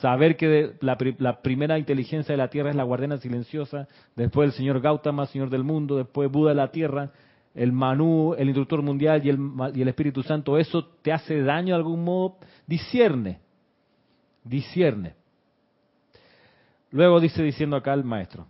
saber 0.00 0.36
que 0.36 0.74
la, 0.80 1.42
primera 1.42 1.78
inteligencia 1.78 2.32
de 2.32 2.38
la 2.38 2.48
Tierra 2.48 2.70
es 2.70 2.76
la 2.76 2.84
guardiana 2.84 3.18
silenciosa, 3.18 3.88
después 4.16 4.48
el 4.48 4.52
señor 4.52 4.80
Gautama, 4.80 5.26
señor 5.26 5.50
del 5.50 5.64
mundo, 5.64 5.96
después 5.96 6.30
Buda 6.30 6.50
de 6.50 6.56
la 6.56 6.70
Tierra, 6.70 7.10
el 7.54 7.72
Manú, 7.72 8.34
el 8.38 8.48
instructor 8.48 8.82
mundial 8.82 9.24
y 9.24 9.28
el, 9.28 9.38
y 9.74 9.82
el 9.82 9.88
Espíritu 9.88 10.22
Santo, 10.22 10.56
¿eso 10.58 10.86
te 11.02 11.12
hace 11.12 11.42
daño 11.42 11.74
de 11.74 11.78
algún 11.78 12.04
modo? 12.04 12.38
Discierne, 12.66 13.40
discierne. 14.44 15.14
Luego 16.90 17.20
dice 17.20 17.42
diciendo 17.42 17.76
acá 17.76 17.94
el 17.94 18.04
maestro, 18.04 18.46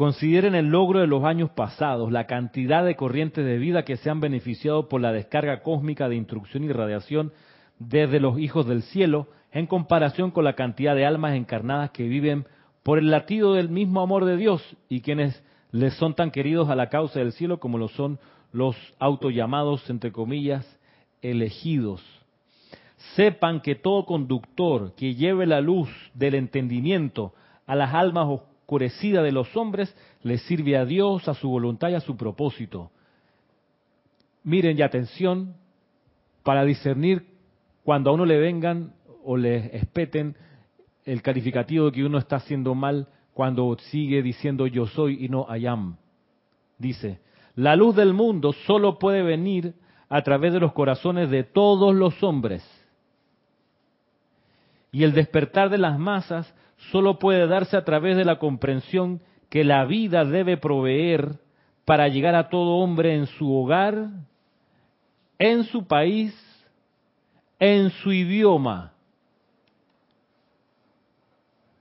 Consideren 0.00 0.54
el 0.54 0.68
logro 0.70 1.00
de 1.00 1.06
los 1.06 1.24
años 1.24 1.50
pasados, 1.50 2.10
la 2.10 2.26
cantidad 2.26 2.82
de 2.86 2.96
corrientes 2.96 3.44
de 3.44 3.58
vida 3.58 3.84
que 3.84 3.98
se 3.98 4.08
han 4.08 4.18
beneficiado 4.18 4.88
por 4.88 5.02
la 5.02 5.12
descarga 5.12 5.62
cósmica 5.62 6.08
de 6.08 6.16
instrucción 6.16 6.64
y 6.64 6.72
radiación 6.72 7.34
desde 7.78 8.18
los 8.18 8.38
hijos 8.38 8.66
del 8.66 8.80
cielo, 8.80 9.26
en 9.52 9.66
comparación 9.66 10.30
con 10.30 10.44
la 10.44 10.54
cantidad 10.54 10.94
de 10.94 11.04
almas 11.04 11.34
encarnadas 11.34 11.90
que 11.90 12.08
viven 12.08 12.46
por 12.82 12.96
el 12.96 13.10
latido 13.10 13.52
del 13.52 13.68
mismo 13.68 14.00
amor 14.00 14.24
de 14.24 14.38
Dios 14.38 14.62
y 14.88 15.02
quienes 15.02 15.44
les 15.70 15.92
son 15.92 16.14
tan 16.14 16.30
queridos 16.30 16.70
a 16.70 16.76
la 16.76 16.88
causa 16.88 17.18
del 17.18 17.32
cielo 17.32 17.60
como 17.60 17.76
lo 17.76 17.88
son 17.88 18.18
los 18.52 18.76
autollamados, 19.00 19.90
entre 19.90 20.12
comillas, 20.12 20.80
elegidos. 21.20 22.02
Sepan 23.16 23.60
que 23.60 23.74
todo 23.74 24.06
conductor 24.06 24.94
que 24.94 25.14
lleve 25.14 25.44
la 25.44 25.60
luz 25.60 25.90
del 26.14 26.36
entendimiento 26.36 27.34
a 27.66 27.74
las 27.76 27.92
almas 27.92 28.28
de 28.78 29.32
los 29.32 29.56
hombres 29.56 29.94
le 30.22 30.38
sirve 30.38 30.76
a 30.76 30.84
Dios, 30.84 31.28
a 31.28 31.34
su 31.34 31.48
voluntad 31.48 31.88
y 31.90 31.94
a 31.94 32.00
su 32.00 32.16
propósito. 32.16 32.90
Miren 34.44 34.78
y 34.78 34.82
atención 34.82 35.54
para 36.42 36.64
discernir 36.64 37.26
cuando 37.82 38.10
a 38.10 38.14
uno 38.14 38.24
le 38.24 38.38
vengan 38.38 38.94
o 39.24 39.36
le 39.36 39.76
espeten 39.76 40.36
el 41.04 41.22
calificativo 41.22 41.86
de 41.86 41.92
que 41.92 42.04
uno 42.04 42.18
está 42.18 42.36
haciendo 42.36 42.74
mal 42.74 43.08
cuando 43.34 43.76
sigue 43.90 44.22
diciendo 44.22 44.66
yo 44.66 44.86
soy 44.86 45.24
y 45.24 45.28
no 45.28 45.46
I 45.54 45.66
am. 45.66 45.96
Dice, 46.78 47.20
la 47.56 47.76
luz 47.76 47.96
del 47.96 48.14
mundo 48.14 48.52
solo 48.52 48.98
puede 48.98 49.22
venir 49.22 49.74
a 50.08 50.22
través 50.22 50.52
de 50.52 50.60
los 50.60 50.72
corazones 50.72 51.30
de 51.30 51.44
todos 51.44 51.94
los 51.94 52.22
hombres. 52.22 52.64
Y 54.92 55.04
el 55.04 55.12
despertar 55.12 55.70
de 55.70 55.78
las 55.78 55.98
masas 55.98 56.52
solo 56.90 57.18
puede 57.18 57.46
darse 57.46 57.76
a 57.76 57.84
través 57.84 58.16
de 58.16 58.24
la 58.24 58.38
comprensión 58.38 59.20
que 59.48 59.64
la 59.64 59.84
vida 59.84 60.24
debe 60.24 60.56
proveer 60.56 61.38
para 61.84 62.08
llegar 62.08 62.34
a 62.34 62.48
todo 62.48 62.76
hombre 62.76 63.14
en 63.14 63.26
su 63.26 63.52
hogar, 63.52 64.08
en 65.38 65.64
su 65.64 65.86
país, 65.86 66.34
en 67.58 67.90
su 67.90 68.12
idioma. 68.12 68.92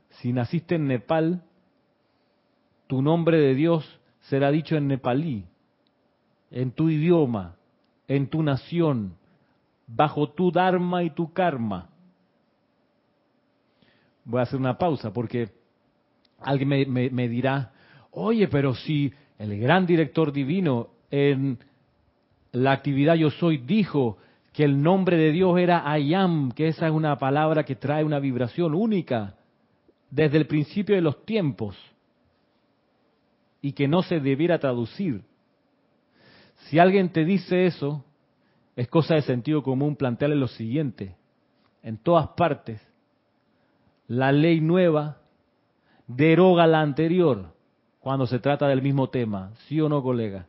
Si 0.09 0.33
naciste 0.33 0.75
en 0.75 0.87
Nepal, 0.87 1.43
tu 2.87 3.01
nombre 3.01 3.37
de 3.37 3.53
Dios 3.55 3.99
será 4.21 4.51
dicho 4.51 4.75
en 4.75 4.87
nepalí, 4.87 5.45
en 6.51 6.71
tu 6.71 6.89
idioma, 6.89 7.55
en 8.07 8.27
tu 8.27 8.43
nación, 8.43 9.15
bajo 9.87 10.29
tu 10.31 10.51
dharma 10.51 11.03
y 11.03 11.11
tu 11.11 11.31
karma 11.31 11.89
voy 14.29 14.39
a 14.39 14.43
hacer 14.43 14.59
una 14.59 14.77
pausa 14.77 15.11
porque 15.11 15.49
alguien 16.39 16.91
me, 16.91 17.27
dirá, 17.27 17.71
oye, 18.11 18.47
pero 18.47 18.75
si 18.75 19.11
el 19.39 19.59
gran 19.59 19.87
director 19.87 20.31
divino 20.31 20.89
en 21.09 21.57
la 22.51 22.71
actividad 22.71 23.15
Yo 23.15 23.31
Soy 23.31 23.57
dijo 23.57 24.17
que 24.53 24.63
el 24.63 24.81
nombre 24.81 25.17
de 25.17 25.31
Dios 25.31 25.57
era 25.57 25.91
Ayam, 25.91 26.51
que 26.51 26.67
esa 26.67 26.85
es 26.85 26.93
una 26.93 27.17
palabra 27.17 27.63
que 27.63 27.75
trae 27.75 28.03
una 28.03 28.19
vibración 28.19 28.75
única 28.75 29.35
desde 30.11 30.37
el 30.37 30.45
principio 30.45 30.95
de 30.95 31.01
los 31.01 31.25
tiempos. 31.25 31.75
y 33.61 33.73
que 33.73 33.89
no 33.89 34.03
se 34.03 34.21
debiera 34.21 34.57
traducir. 34.57 35.21
Si 36.67 36.79
alguien 36.79 37.09
te 37.09 37.25
dice 37.25 37.65
eso, 37.65 38.05
es 38.77 38.87
cosa 38.87 39.15
de 39.15 39.21
sentido 39.23 39.63
común 39.63 39.97
plantearle 39.97 40.37
lo 40.37 40.47
siguiente. 40.47 41.17
En 41.83 41.97
todas 41.97 42.29
partes, 42.37 42.79
la 44.09 44.31
ley 44.31 44.59
nueva 44.59 45.17
deroga 46.07 46.65
la 46.65 46.81
anterior 46.81 47.53
cuando 47.99 48.25
se 48.25 48.39
trata 48.39 48.67
del 48.67 48.81
mismo 48.81 49.09
tema. 49.09 49.51
¿Sí 49.67 49.79
o 49.79 49.87
no, 49.87 50.01
colega? 50.01 50.47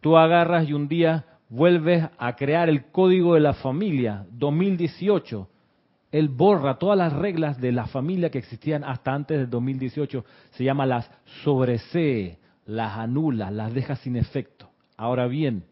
Tú 0.00 0.16
agarras 0.16 0.66
y 0.68 0.72
un 0.72 0.88
día 0.88 1.26
vuelves 1.50 2.08
a 2.18 2.34
crear 2.34 2.70
el 2.70 2.86
código 2.86 3.34
de 3.34 3.40
la 3.40 3.52
familia 3.52 4.26
2018. 4.30 5.48
Él 6.10 6.28
borra 6.30 6.78
todas 6.78 6.96
las 6.96 7.12
reglas 7.12 7.60
de 7.60 7.72
la 7.72 7.86
familia 7.86 8.30
que 8.30 8.38
existían 8.38 8.84
hasta 8.84 9.12
antes 9.12 9.38
del 9.38 9.50
2018. 9.50 10.24
Se 10.52 10.64
llama 10.64 10.86
las 10.86 11.10
sobresee, 11.44 12.38
las 12.64 12.96
anula, 12.96 13.50
las 13.50 13.72
deja 13.74 13.96
sin 13.96 14.16
efecto. 14.16 14.70
Ahora 14.96 15.26
bien, 15.26 15.64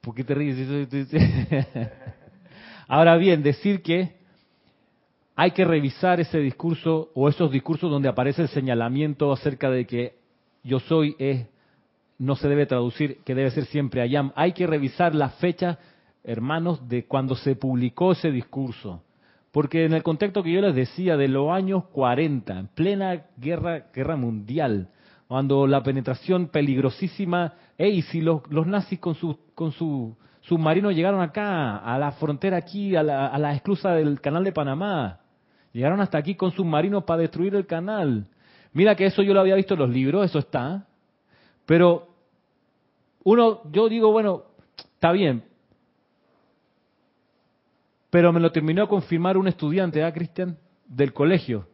¿por 0.00 0.14
qué 0.14 0.22
te 0.22 0.34
ríes? 0.34 0.88
Ahora 2.88 3.16
bien, 3.16 3.42
decir 3.42 3.82
que 3.82 4.25
hay 5.38 5.50
que 5.50 5.66
revisar 5.66 6.18
ese 6.18 6.38
discurso 6.38 7.10
o 7.14 7.28
esos 7.28 7.50
discursos 7.50 7.90
donde 7.90 8.08
aparece 8.08 8.40
el 8.42 8.48
señalamiento 8.48 9.30
acerca 9.30 9.70
de 9.70 9.86
que 9.86 10.14
yo 10.64 10.80
soy 10.80 11.14
es 11.18 11.46
no 12.18 12.34
se 12.36 12.48
debe 12.48 12.64
traducir, 12.64 13.18
que 13.22 13.34
debe 13.34 13.50
ser 13.50 13.66
siempre 13.66 14.00
ayam. 14.00 14.32
Hay 14.34 14.52
que 14.52 14.66
revisar 14.66 15.14
la 15.14 15.28
fecha, 15.28 15.78
hermanos, 16.24 16.88
de 16.88 17.04
cuando 17.04 17.34
se 17.34 17.54
publicó 17.54 18.12
ese 18.12 18.30
discurso. 18.30 19.02
Porque 19.52 19.84
en 19.84 19.92
el 19.92 20.02
contexto 20.02 20.42
que 20.42 20.52
yo 20.52 20.62
les 20.62 20.74
decía, 20.74 21.18
de 21.18 21.28
los 21.28 21.50
años 21.50 21.84
40, 21.92 22.58
en 22.58 22.68
plena 22.68 23.26
guerra, 23.36 23.88
guerra 23.92 24.16
mundial, 24.16 24.88
cuando 25.28 25.66
la 25.66 25.82
penetración 25.82 26.48
peligrosísima, 26.48 27.52
y 27.76 28.00
si 28.00 28.22
los, 28.22 28.42
nazis 28.48 28.98
con 28.98 29.14
su, 29.14 29.38
con 29.54 29.72
su 29.72 30.16
llegaron 30.48 31.20
acá, 31.20 31.76
a 31.76 31.98
la 31.98 32.12
frontera 32.12 32.56
aquí, 32.56 32.96
a 32.96 33.02
la, 33.02 33.26
a 33.26 33.38
la 33.38 33.52
esclusa 33.52 33.90
del 33.90 34.22
canal 34.22 34.42
de 34.42 34.52
Panamá, 34.52 35.20
llegaron 35.76 36.00
hasta 36.00 36.16
aquí 36.16 36.34
con 36.34 36.52
submarinos 36.52 37.04
para 37.04 37.20
destruir 37.20 37.54
el 37.54 37.66
canal. 37.66 38.26
Mira 38.72 38.94
que 38.94 39.04
eso 39.04 39.22
yo 39.22 39.34
lo 39.34 39.40
había 39.40 39.54
visto 39.54 39.74
en 39.74 39.80
los 39.80 39.90
libros, 39.90 40.24
eso 40.24 40.38
está, 40.38 40.86
pero 41.66 42.08
uno, 43.24 43.60
yo 43.70 43.88
digo, 43.88 44.10
bueno, 44.10 44.44
está 44.76 45.12
bien. 45.12 45.42
Pero 48.08 48.32
me 48.32 48.40
lo 48.40 48.50
terminó 48.52 48.84
a 48.84 48.88
confirmar 48.88 49.36
un 49.36 49.48
estudiante, 49.48 50.02
¿ah, 50.02 50.12
Cristian? 50.12 50.56
Del 50.86 51.12
colegio. 51.12 51.66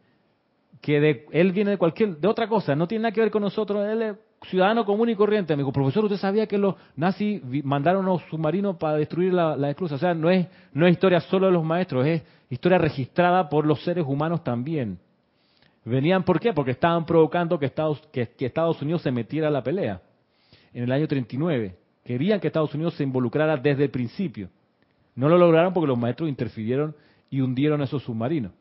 Que 0.81 0.99
de, 0.99 1.25
él 1.31 1.53
viene 1.53 1.71
de 1.71 1.77
cualquier, 1.77 2.17
de 2.17 2.27
otra 2.27 2.49
cosa, 2.49 2.75
no 2.75 2.87
tiene 2.87 3.03
nada 3.03 3.13
que 3.13 3.21
ver 3.21 3.31
con 3.31 3.41
nosotros, 3.41 3.87
él 3.87 4.01
es 4.01 4.17
ciudadano 4.49 4.83
común 4.83 5.07
y 5.09 5.15
corriente. 5.15 5.55
Me 5.55 5.61
dijo, 5.61 5.71
profesor, 5.71 6.03
¿usted 6.03 6.17
sabía 6.17 6.47
que 6.47 6.57
los 6.57 6.75
nazis 6.97 7.41
mandaron 7.63 8.05
los 8.05 8.21
submarinos 8.23 8.75
para 8.75 8.97
destruir 8.97 9.33
la, 9.33 9.55
la 9.55 9.69
esclusa? 9.69 9.95
O 9.95 9.99
sea, 9.99 10.13
no 10.13 10.29
es, 10.29 10.47
no 10.73 10.85
es 10.85 10.91
historia 10.91 11.21
solo 11.21 11.45
de 11.45 11.53
los 11.53 11.63
maestros, 11.63 12.05
es 12.05 12.23
historia 12.53 12.77
registrada 12.77 13.49
por 13.49 13.65
los 13.65 13.83
seres 13.83 14.05
humanos 14.07 14.43
también. 14.43 14.99
Venían, 15.85 16.23
¿por 16.23 16.39
qué? 16.39 16.53
Porque 16.53 16.71
estaban 16.71 17.05
provocando 17.05 17.59
que 17.59 17.65
Estados, 17.65 18.01
que, 18.11 18.29
Estados 18.39 18.81
Unidos 18.81 19.01
se 19.01 19.11
metiera 19.11 19.49
a 19.49 19.51
la 19.51 19.63
pelea 19.63 20.01
en 20.73 20.83
el 20.83 20.91
año 20.91 21.07
39. 21.07 21.75
Querían 22.05 22.39
que 22.39 22.47
Estados 22.47 22.73
Unidos 22.73 22.93
se 22.95 23.03
involucrara 23.03 23.57
desde 23.57 23.83
el 23.83 23.89
principio. 23.89 24.49
No 25.15 25.29
lo 25.29 25.37
lograron 25.37 25.73
porque 25.73 25.87
los 25.87 25.97
maestros 25.97 26.29
interfirieron 26.29 26.95
y 27.29 27.41
hundieron 27.41 27.81
esos 27.81 28.03
submarinos, 28.03 28.51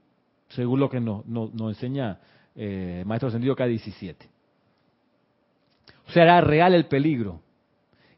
según 0.48 0.80
lo 0.80 0.88
que 0.88 1.00
nos, 1.00 1.24
enseña 1.60 2.18
eh, 2.56 3.02
Maestro 3.06 3.28
Ascendido 3.28 3.54
K-17. 3.54 4.16
O 6.08 6.10
sea, 6.10 6.24
era 6.24 6.40
real 6.40 6.74
el 6.74 6.86
peligro. 6.86 7.40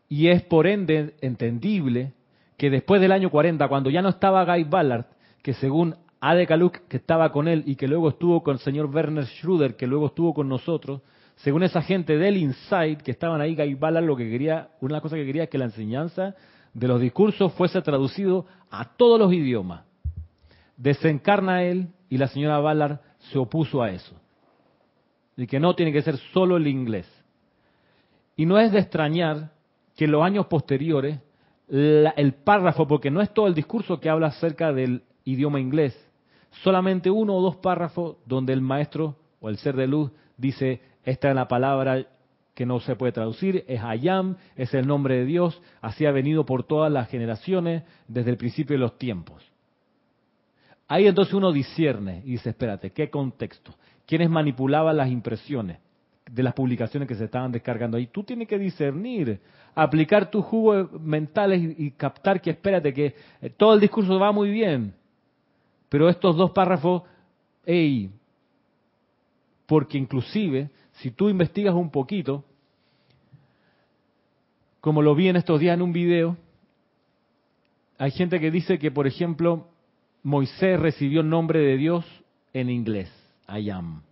Y 0.09 0.29
es 0.29 0.43
por 0.43 0.66
ende 0.66 1.14
entendible 1.20 2.12
que 2.57 2.70
después 2.70 3.01
del 3.01 3.12
año 3.12 3.31
40, 3.31 3.66
cuando 3.68 3.91
ya 3.91 4.03
no 4.03 4.09
estaba 4.09 4.45
Guy 4.45 4.64
Ballard, 4.64 5.07
que 5.45 5.53
según 5.53 5.95
Ade 6.20 6.47
Kaluk, 6.47 6.88
que 6.88 6.97
estaba 6.97 7.30
con 7.30 7.49
él 7.49 7.64
y 7.66 7.76
que 7.76 7.86
luego 7.86 8.09
estuvo 8.09 8.42
con 8.42 8.55
el 8.55 8.61
señor 8.61 8.86
Werner 8.86 9.26
Schroeder, 9.26 9.76
que 9.76 9.86
luego 9.86 10.07
estuvo 10.07 10.32
con 10.32 10.49
nosotros, 10.49 11.03
según 11.36 11.62
esa 11.64 11.82
gente 11.82 12.16
del 12.16 12.38
Insight 12.38 13.03
que 13.03 13.11
estaban 13.11 13.42
ahí, 13.42 13.55
Guy 13.55 13.74
Ballard 13.74 14.07
lo 14.07 14.16
que 14.16 14.30
quería, 14.30 14.70
una 14.80 14.88
de 14.88 14.92
las 14.95 15.03
cosas 15.03 15.18
que 15.18 15.26
quería 15.26 15.42
es 15.42 15.51
que 15.51 15.59
la 15.59 15.66
enseñanza 15.66 16.34
de 16.72 16.88
los 16.88 16.99
discursos 16.99 17.53
fuese 17.53 17.82
traducido 17.82 18.47
a 18.70 18.97
todos 18.97 19.18
los 19.18 19.34
idiomas. 19.34 19.84
Desencarna 20.78 21.62
él 21.62 21.88
y 22.09 22.16
la 22.16 22.28
señora 22.28 22.59
Ballard 22.61 23.01
se 23.18 23.38
opuso 23.38 23.82
a 23.82 23.90
eso. 23.90 24.16
Y 25.36 25.47
que 25.47 25.61
no 25.61 25.74
tiene 25.74 25.92
que 25.92 26.01
ser 26.01 26.16
solo 26.32 26.57
el 26.57 26.66
inglés. 26.66 27.07
Y 28.34 28.47
no 28.47 28.59
es 28.59 28.72
de 28.72 28.78
extrañar 28.78 29.51
que 29.95 30.07
en 30.07 30.12
los 30.12 30.22
años 30.22 30.47
posteriores 30.47 31.18
el 31.68 32.34
párrafo, 32.45 32.88
porque 32.88 33.11
no 33.11 33.20
es 33.20 33.34
todo 33.34 33.47
el 33.47 33.55
discurso 33.55 34.01
que 34.01 34.09
habla 34.09 34.28
acerca 34.28 34.72
del 34.72 35.03
idioma 35.25 35.61
inglés, 35.61 35.99
solamente 36.62 37.11
uno 37.11 37.35
o 37.35 37.43
dos 37.43 37.57
párrafos 37.57 38.16
donde 38.27 38.53
el 38.53 38.61
maestro 38.61 39.16
o 39.41 39.49
el 39.49 39.59
ser 39.59 39.77
de 39.77 39.87
luz 39.87 40.11
dice, 40.37 40.81
esta 41.05 41.29
es 41.29 41.35
la 41.35 41.49
palabra 41.49 42.07
que 42.55 42.66
no 42.66 42.81
se 42.81 42.97
puede 42.97 43.12
traducir, 43.12 43.64
es 43.66 43.83
Ayam, 43.83 44.37
es 44.57 44.72
el 44.75 44.87
nombre 44.87 45.16
de 45.16 45.25
Dios, 45.25 45.61
así 45.81 46.07
ha 46.07 46.12
venido 46.12 46.47
por 46.47 46.64
todas 46.64 46.91
las 46.91 47.09
generaciones 47.09 47.83
desde 48.07 48.31
el 48.31 48.37
principio 48.37 48.75
de 48.75 48.81
los 48.81 48.97
tiempos. 48.97 49.43
Ahí 50.87 51.07
entonces 51.07 51.35
uno 51.35 51.51
discierne 51.51 52.22
y 52.25 52.33
dice, 52.33 52.51
espérate, 52.51 52.91
¿qué 52.91 53.11
contexto? 53.11 53.75
¿Quiénes 54.07 54.31
manipulaban 54.31 54.97
las 54.97 55.11
impresiones 55.11 55.79
de 56.31 56.43
las 56.43 56.55
publicaciones 56.55 57.09
que 57.09 57.14
se 57.14 57.25
estaban 57.25 57.51
descargando 57.51 57.97
ahí? 57.97 58.07
Tú 58.07 58.22
tienes 58.22 58.47
que 58.47 58.59
discernir, 58.59 59.41
aplicar 59.75 60.31
tus 60.31 60.45
jugos 60.45 60.93
mentales 61.01 61.75
y, 61.79 61.91
captar 61.93 62.41
que, 62.41 62.51
espérate, 62.51 62.93
que 62.93 63.14
eh, 63.41 63.51
todo 63.51 63.75
el 63.75 63.81
discurso 63.81 64.18
va 64.18 64.31
muy 64.31 64.51
bien, 64.51 64.95
pero 65.95 66.09
estos 66.09 66.34
dos 66.34 66.51
párrafos, 66.51 67.05
hey, 67.64 68.11
porque 69.64 69.97
inclusive 69.97 70.68
si 70.95 71.12
tú 71.12 71.28
investigas 71.28 71.72
un 71.72 71.88
poquito, 71.88 72.45
como 74.80 75.03
lo 75.03 75.14
vi 75.14 75.28
en 75.28 75.36
estos 75.36 75.61
días 75.61 75.74
en 75.74 75.82
un 75.82 75.92
video, 75.92 76.36
hay 77.97 78.11
gente 78.11 78.40
que 78.40 78.51
dice 78.51 78.76
que, 78.76 78.90
por 78.90 79.07
ejemplo, 79.07 79.68
Moisés 80.24 80.80
recibió 80.80 81.20
el 81.20 81.28
nombre 81.28 81.61
de 81.61 81.76
Dios 81.76 82.05
en 82.53 82.70
inglés, 82.70 83.12
I 83.47 83.70
am. 83.70 84.03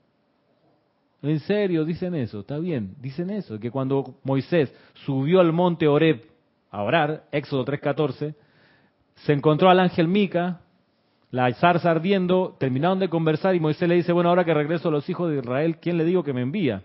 En 1.21 1.41
serio, 1.41 1.85
dicen 1.85 2.15
eso, 2.15 2.43
está 2.43 2.61
bien, 2.61 2.95
dicen 3.01 3.29
eso, 3.29 3.59
que 3.59 3.73
cuando 3.73 4.21
Moisés 4.23 4.73
subió 5.05 5.41
al 5.41 5.53
monte 5.53 5.89
Oreb 5.89 6.31
a 6.71 6.85
orar, 6.85 7.25
Éxodo 7.33 7.65
3.14, 7.65 8.37
se 9.17 9.33
encontró 9.33 9.69
al 9.69 9.81
ángel 9.81 10.07
Mica, 10.07 10.62
la 11.33 11.51
zarza 11.55 11.91
ardiendo, 11.91 12.55
terminaron 12.61 12.99
de 12.99 13.09
conversar 13.09 13.55
y 13.55 13.61
Moisés 13.61 13.89
le 13.89 13.95
dice, 13.95 14.13
bueno, 14.13 14.29
ahora 14.29 14.45
que 14.45 14.53
regreso 14.53 14.89
a 14.89 14.93
los 14.93 15.09
hijos 15.09 15.31
de 15.31 15.39
Israel, 15.39 15.79
¿quién 15.81 15.97
le 15.97 16.05
digo 16.05 16.23
que 16.23 16.35
me 16.35 16.43
envía? 16.43 16.83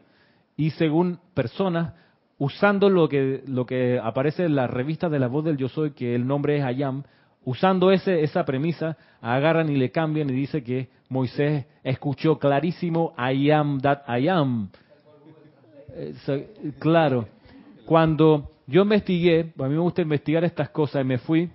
Y 0.56 0.70
según 0.72 1.20
personas, 1.34 1.94
usando 2.38 2.90
lo 2.90 3.10
que, 3.10 3.44
lo 3.46 3.66
que 3.66 4.00
aparece 4.02 4.46
en 4.46 4.56
las 4.56 4.70
revistas 4.70 5.12
de 5.12 5.20
la 5.20 5.28
voz 5.28 5.44
del 5.44 5.58
yo 5.58 5.68
soy, 5.68 5.92
que 5.92 6.16
el 6.16 6.26
nombre 6.26 6.58
es 6.58 6.64
Ayam, 6.64 7.04
usando 7.44 7.92
ese, 7.92 8.24
esa 8.24 8.46
premisa, 8.46 8.96
agarran 9.22 9.70
y 9.70 9.76
le 9.76 9.92
cambian 9.92 10.30
y 10.30 10.34
dice 10.34 10.64
que 10.64 10.88
Moisés 11.10 11.66
escuchó 11.84 12.40
clarísimo 12.40 13.14
I 13.18 13.52
am 13.52 13.82
that 13.82 14.04
I 14.08 14.30
am. 14.30 14.70
claro, 16.80 17.28
cuando 17.86 18.50
yo 18.66 18.84
investigué, 18.84 19.52
a 19.60 19.64
mí 19.64 19.74
me 19.74 19.80
gusta 19.80 20.02
investigar 20.02 20.46
estas 20.46 20.70
cosas 20.70 21.02
y 21.02 21.06
me 21.06 21.18
fui 21.18 21.50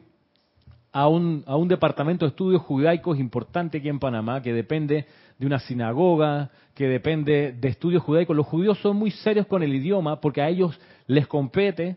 a 0.92 1.08
un, 1.08 1.42
a 1.46 1.56
un 1.56 1.68
departamento 1.68 2.26
de 2.26 2.30
estudios 2.30 2.62
judaicos 2.62 3.18
importante 3.18 3.78
aquí 3.78 3.88
en 3.88 3.98
Panamá, 3.98 4.42
que 4.42 4.52
depende 4.52 5.06
de 5.38 5.46
una 5.46 5.58
sinagoga, 5.58 6.50
que 6.74 6.86
depende 6.86 7.52
de 7.52 7.68
estudios 7.68 8.02
judaicos. 8.02 8.36
Los 8.36 8.46
judíos 8.46 8.78
son 8.80 8.96
muy 8.96 9.10
serios 9.10 9.46
con 9.46 9.62
el 9.62 9.74
idioma 9.74 10.20
porque 10.20 10.42
a 10.42 10.48
ellos 10.48 10.78
les 11.06 11.26
compete, 11.26 11.96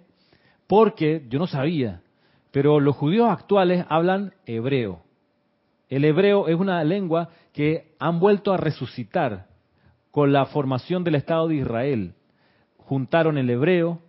porque 0.67 1.25
yo 1.29 1.39
no 1.39 1.47
sabía, 1.47 2.01
pero 2.51 2.79
los 2.79 2.95
judíos 2.95 3.29
actuales 3.29 3.85
hablan 3.89 4.33
hebreo. 4.45 5.01
El 5.89 6.05
hebreo 6.05 6.47
es 6.47 6.55
una 6.55 6.83
lengua 6.83 7.29
que 7.53 7.93
han 7.99 8.19
vuelto 8.19 8.53
a 8.53 8.57
resucitar 8.57 9.47
con 10.09 10.31
la 10.31 10.45
formación 10.45 11.03
del 11.03 11.15
Estado 11.15 11.47
de 11.49 11.55
Israel. 11.55 12.13
Juntaron 12.77 13.37
el 13.37 13.49
hebreo, 13.49 13.99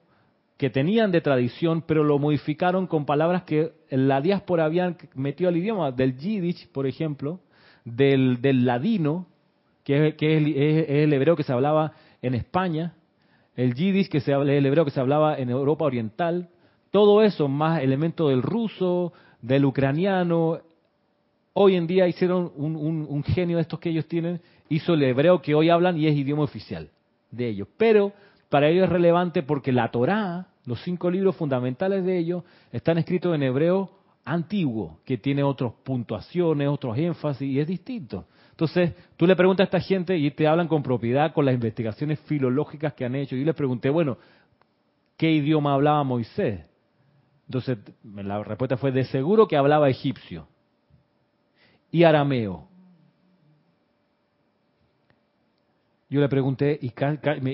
que 0.56 0.70
tenían 0.70 1.12
de 1.12 1.20
tradición, 1.20 1.82
pero 1.82 2.02
lo 2.02 2.18
modificaron 2.18 2.86
con 2.86 3.04
palabras 3.04 3.42
que 3.42 3.72
la 3.90 4.20
diáspora 4.20 4.64
habían 4.64 4.96
metido 5.14 5.48
al 5.48 5.56
idioma, 5.56 5.92
del 5.92 6.16
yiddish, 6.16 6.68
por 6.72 6.86
ejemplo, 6.86 7.40
del, 7.84 8.40
del 8.40 8.64
ladino, 8.64 9.26
que, 9.84 10.08
es, 10.08 10.14
el, 10.18 11.12
hebreo 11.12 11.36
que 11.36 11.42
se 11.42 11.52
hablaba 11.52 11.92
en 12.22 12.34
España, 12.34 12.94
el 13.54 13.74
yiddish, 13.74 14.08
que 14.08 14.20
se, 14.20 14.32
es 14.32 14.38
el 14.38 14.66
hebreo 14.66 14.84
que 14.84 14.90
se 14.90 15.00
hablaba 15.00 15.38
en 15.38 15.50
Europa 15.50 15.84
Oriental, 15.84 16.48
todo 16.90 17.22
eso, 17.22 17.48
más 17.48 17.82
elementos 17.82 18.30
del 18.30 18.42
ruso, 18.42 19.12
del 19.42 19.66
ucraniano, 19.66 20.60
hoy 21.52 21.76
en 21.76 21.86
día 21.86 22.08
hicieron 22.08 22.52
un, 22.56 22.76
un 22.76 23.24
genio 23.24 23.56
de 23.56 23.62
estos 23.62 23.78
que 23.78 23.90
ellos 23.90 24.06
tienen, 24.06 24.40
hizo 24.68 24.94
el 24.94 25.02
hebreo 25.02 25.42
que 25.42 25.54
hoy 25.54 25.68
hablan 25.68 25.98
y 25.98 26.06
es 26.06 26.16
idioma 26.16 26.42
oficial. 26.42 26.88
de 27.30 27.48
ellos. 27.48 27.68
Pero 27.76 28.12
para 28.48 28.68
ellos 28.68 28.84
es 28.84 28.90
relevante 28.90 29.42
porque 29.42 29.72
la 29.72 29.90
Torá, 29.90 30.46
los 30.64 30.82
cinco 30.82 31.10
libros 31.10 31.36
fundamentales 31.36 32.04
de 32.04 32.18
ellos, 32.18 32.44
están 32.72 32.98
escritos 32.98 33.34
en 33.34 33.42
hebreo 33.42 33.90
antiguo, 34.24 34.98
que 35.04 35.18
tiene 35.18 35.42
otras 35.42 35.72
puntuaciones, 35.84 36.68
otros 36.68 36.98
énfasis, 36.98 37.48
y 37.48 37.60
es 37.60 37.66
distinto. 37.66 38.26
Entonces, 38.50 38.94
tú 39.16 39.26
le 39.26 39.36
preguntas 39.36 39.64
a 39.64 39.66
esta 39.66 39.80
gente 39.80 40.16
y 40.16 40.30
te 40.30 40.46
hablan 40.46 40.66
con 40.66 40.82
propiedad 40.82 41.32
con 41.32 41.44
las 41.44 41.54
investigaciones 41.54 42.18
filológicas 42.20 42.94
que 42.94 43.04
han 43.04 43.14
hecho. 43.14 43.36
Y 43.36 43.40
yo 43.40 43.46
le 43.46 43.54
pregunté, 43.54 43.90
bueno, 43.90 44.18
¿qué 45.16 45.30
idioma 45.30 45.74
hablaba 45.74 46.02
Moisés? 46.04 46.60
Entonces, 47.46 47.78
la 48.02 48.42
respuesta 48.42 48.76
fue, 48.76 48.92
de 48.92 49.04
seguro 49.04 49.46
que 49.46 49.56
hablaba 49.56 49.88
egipcio 49.88 50.48
y 51.90 52.04
arameo. 52.04 52.68
Yo 56.08 56.20
le 56.20 56.28
pregunté, 56.28 56.78
y 56.80 56.92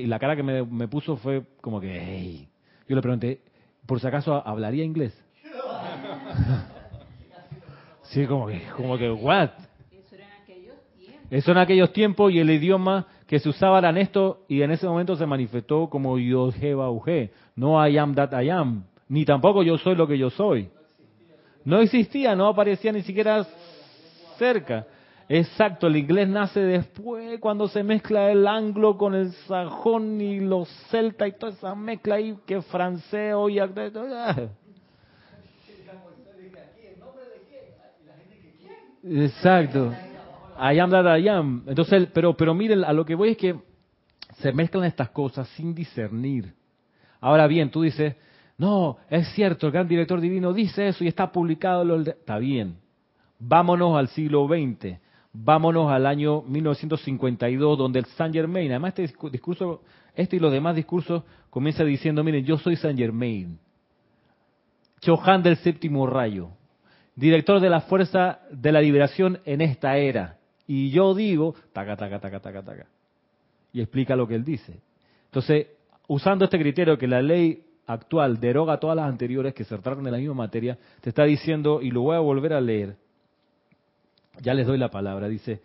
la 0.07 0.19
cara 0.19 0.37
que 0.37 0.43
me, 0.43 0.89
puso 0.89 1.17
fue 1.17 1.43
como 1.61 1.81
que, 1.81 2.01
hey. 2.01 2.49
Yo 2.87 2.97
le 2.97 3.03
pregunté, 3.03 3.41
¿por 3.87 3.99
si 3.99 4.07
acaso 4.07 4.47
hablaría 4.47 4.85
inglés? 4.85 5.19
sí, 8.03 8.27
como 8.27 8.47
que, 8.47 8.61
como 8.77 8.99
que, 8.99 9.11
what? 9.11 9.51
Eso 9.91 10.15
era 10.15 10.27
en 10.27 10.43
aquellos 10.43 10.77
tiempos. 10.99 11.27
Eso 11.31 11.53
en 11.53 11.59
aquellos 11.59 11.93
tiempos 11.93 12.33
y 12.33 12.41
el 12.41 12.51
idioma 12.51 13.07
que 13.27 13.39
se 13.39 13.49
usaba 13.49 13.79
era 13.79 13.99
esto 13.99 14.45
y 14.49 14.61
en 14.61 14.73
ese 14.73 14.87
momento 14.87 15.17
se 15.17 15.25
manifestó 15.25 15.89
como 15.89 16.19
yo 16.19 16.51
no 17.57 17.89
I 17.89 17.97
am 17.97 18.15
that 18.15 18.39
I 18.39 18.51
am, 18.51 18.85
ni 19.09 19.25
tampoco 19.25 19.63
yo 19.63 19.79
soy 19.79 19.95
lo 19.95 20.07
que 20.07 20.19
yo 20.19 20.29
soy. 20.29 20.69
No 21.65 21.81
existía, 21.81 22.35
no 22.35 22.49
aparecía 22.49 22.93
ni 22.93 23.03
siquiera 23.03 23.47
cerca. 24.37 24.87
Exacto, 25.29 25.87
el 25.87 25.97
inglés 25.97 26.29
nace 26.29 26.61
después 26.61 27.39
cuando 27.41 27.69
se 27.69 27.83
mezcla 27.83 28.31
el 28.31 28.47
anglo 28.47 28.97
con 28.99 29.15
el 29.15 29.33
sajón 29.47 30.21
y 30.21 30.41
los 30.41 30.69
celtas 30.91 31.29
y 31.29 31.33
toda 31.33 31.53
esa 31.53 31.75
mezcla 31.75 32.17
ahí 32.17 32.37
que 32.47 32.61
francés 32.63 33.35
hoy. 33.35 33.59
Exacto. 39.05 39.93
I 40.59 40.79
am 40.79 40.91
that 40.91 41.19
I. 41.19 41.29
Entonces, 41.29 42.09
pero, 42.13 42.37
pero 42.37 42.55
miren, 42.55 42.85
a 42.85 42.93
lo 42.93 43.05
que 43.05 43.15
voy 43.15 43.31
es 43.31 43.37
que 43.37 43.57
se 44.39 44.53
mezclan 44.53 44.85
estas 44.85 45.11
cosas 45.11 45.49
sin 45.49 45.75
discernir. 45.75 46.55
Ahora 47.21 47.47
bien, 47.47 47.71
tú 47.71 47.83
dices, 47.83 48.17
no, 48.59 48.99
es 49.09 49.29
cierto, 49.35 49.67
el 49.67 49.73
gran 49.73 49.89
director 49.89 50.21
divino 50.21 50.53
dice 50.53 50.89
eso 50.89 51.05
y 51.05 51.09
está 51.09 51.33
publicado. 51.33 51.85
Lo... 51.85 52.01
Está 52.01 52.39
bien. 52.39 52.77
Vámonos 53.39 53.97
al 53.99 54.09
siglo 54.09 54.47
XX. 54.47 54.99
Vámonos 55.33 55.91
al 55.91 56.07
año 56.07 56.43
1952, 56.43 57.79
donde 57.79 58.01
el 58.01 58.05
Saint 58.05 58.35
Germain, 58.35 58.71
además 58.71 58.95
este 58.99 59.15
discurso, 59.31 59.83
este 60.15 60.37
y 60.37 60.39
los 60.39 60.53
demás 60.53 60.77
discursos 60.77 61.23
comienza 61.49 61.85
diciendo, 61.85 62.23
miren, 62.23 62.45
yo 62.45 62.59
soy 62.59 62.77
Saint 62.77 62.99
Germain, 62.99 63.59
Chohan 65.01 65.43
del 65.43 65.57
séptimo 65.57 66.07
rayo, 66.07 66.51
director 67.17 67.61
de 67.61 67.71
la 67.71 67.81
Fuerza 67.81 68.41
de 68.51 68.73
la 68.73 68.81
Liberación 68.81 69.41
en 69.45 69.61
esta 69.61 69.97
era. 69.97 70.39
Y 70.67 70.91
yo 70.91 71.15
digo, 71.15 71.55
taca, 71.73 71.97
taca, 71.97 72.21
taca, 72.21 72.39
taca, 72.39 72.63
taca. 72.63 72.87
Y 73.73 73.81
explica 73.81 74.15
lo 74.15 74.29
que 74.29 74.37
él 74.37 74.45
dice. 74.45 74.81
Entonces, 75.25 75.67
usando 76.07 76.45
este 76.45 76.59
criterio 76.59 76.97
que 76.99 77.09
la 77.09 77.21
ley 77.21 77.65
actual 77.87 78.39
deroga 78.39 78.79
todas 78.79 78.97
las 78.97 79.09
anteriores 79.09 79.55
que 79.55 79.65
se 79.65 79.77
tratan 79.79 80.05
de 80.05 80.11
la 80.13 80.19
misma 80.19 80.35
materia, 80.35 80.79
te 81.01 81.09
está 81.09 81.25
diciendo, 81.25 81.83
y 81.83 81.91
lo 81.91 82.03
voy 82.03 82.17
a 82.17 82.21
volver 82.21 82.53
a 82.53 82.61
leer, 82.61 82.97
ya 84.41 84.55
les 84.55 84.67
doy 84.67 84.79
la 84.79 84.91
palabra, 84.91 85.29
dice, 85.29 85.61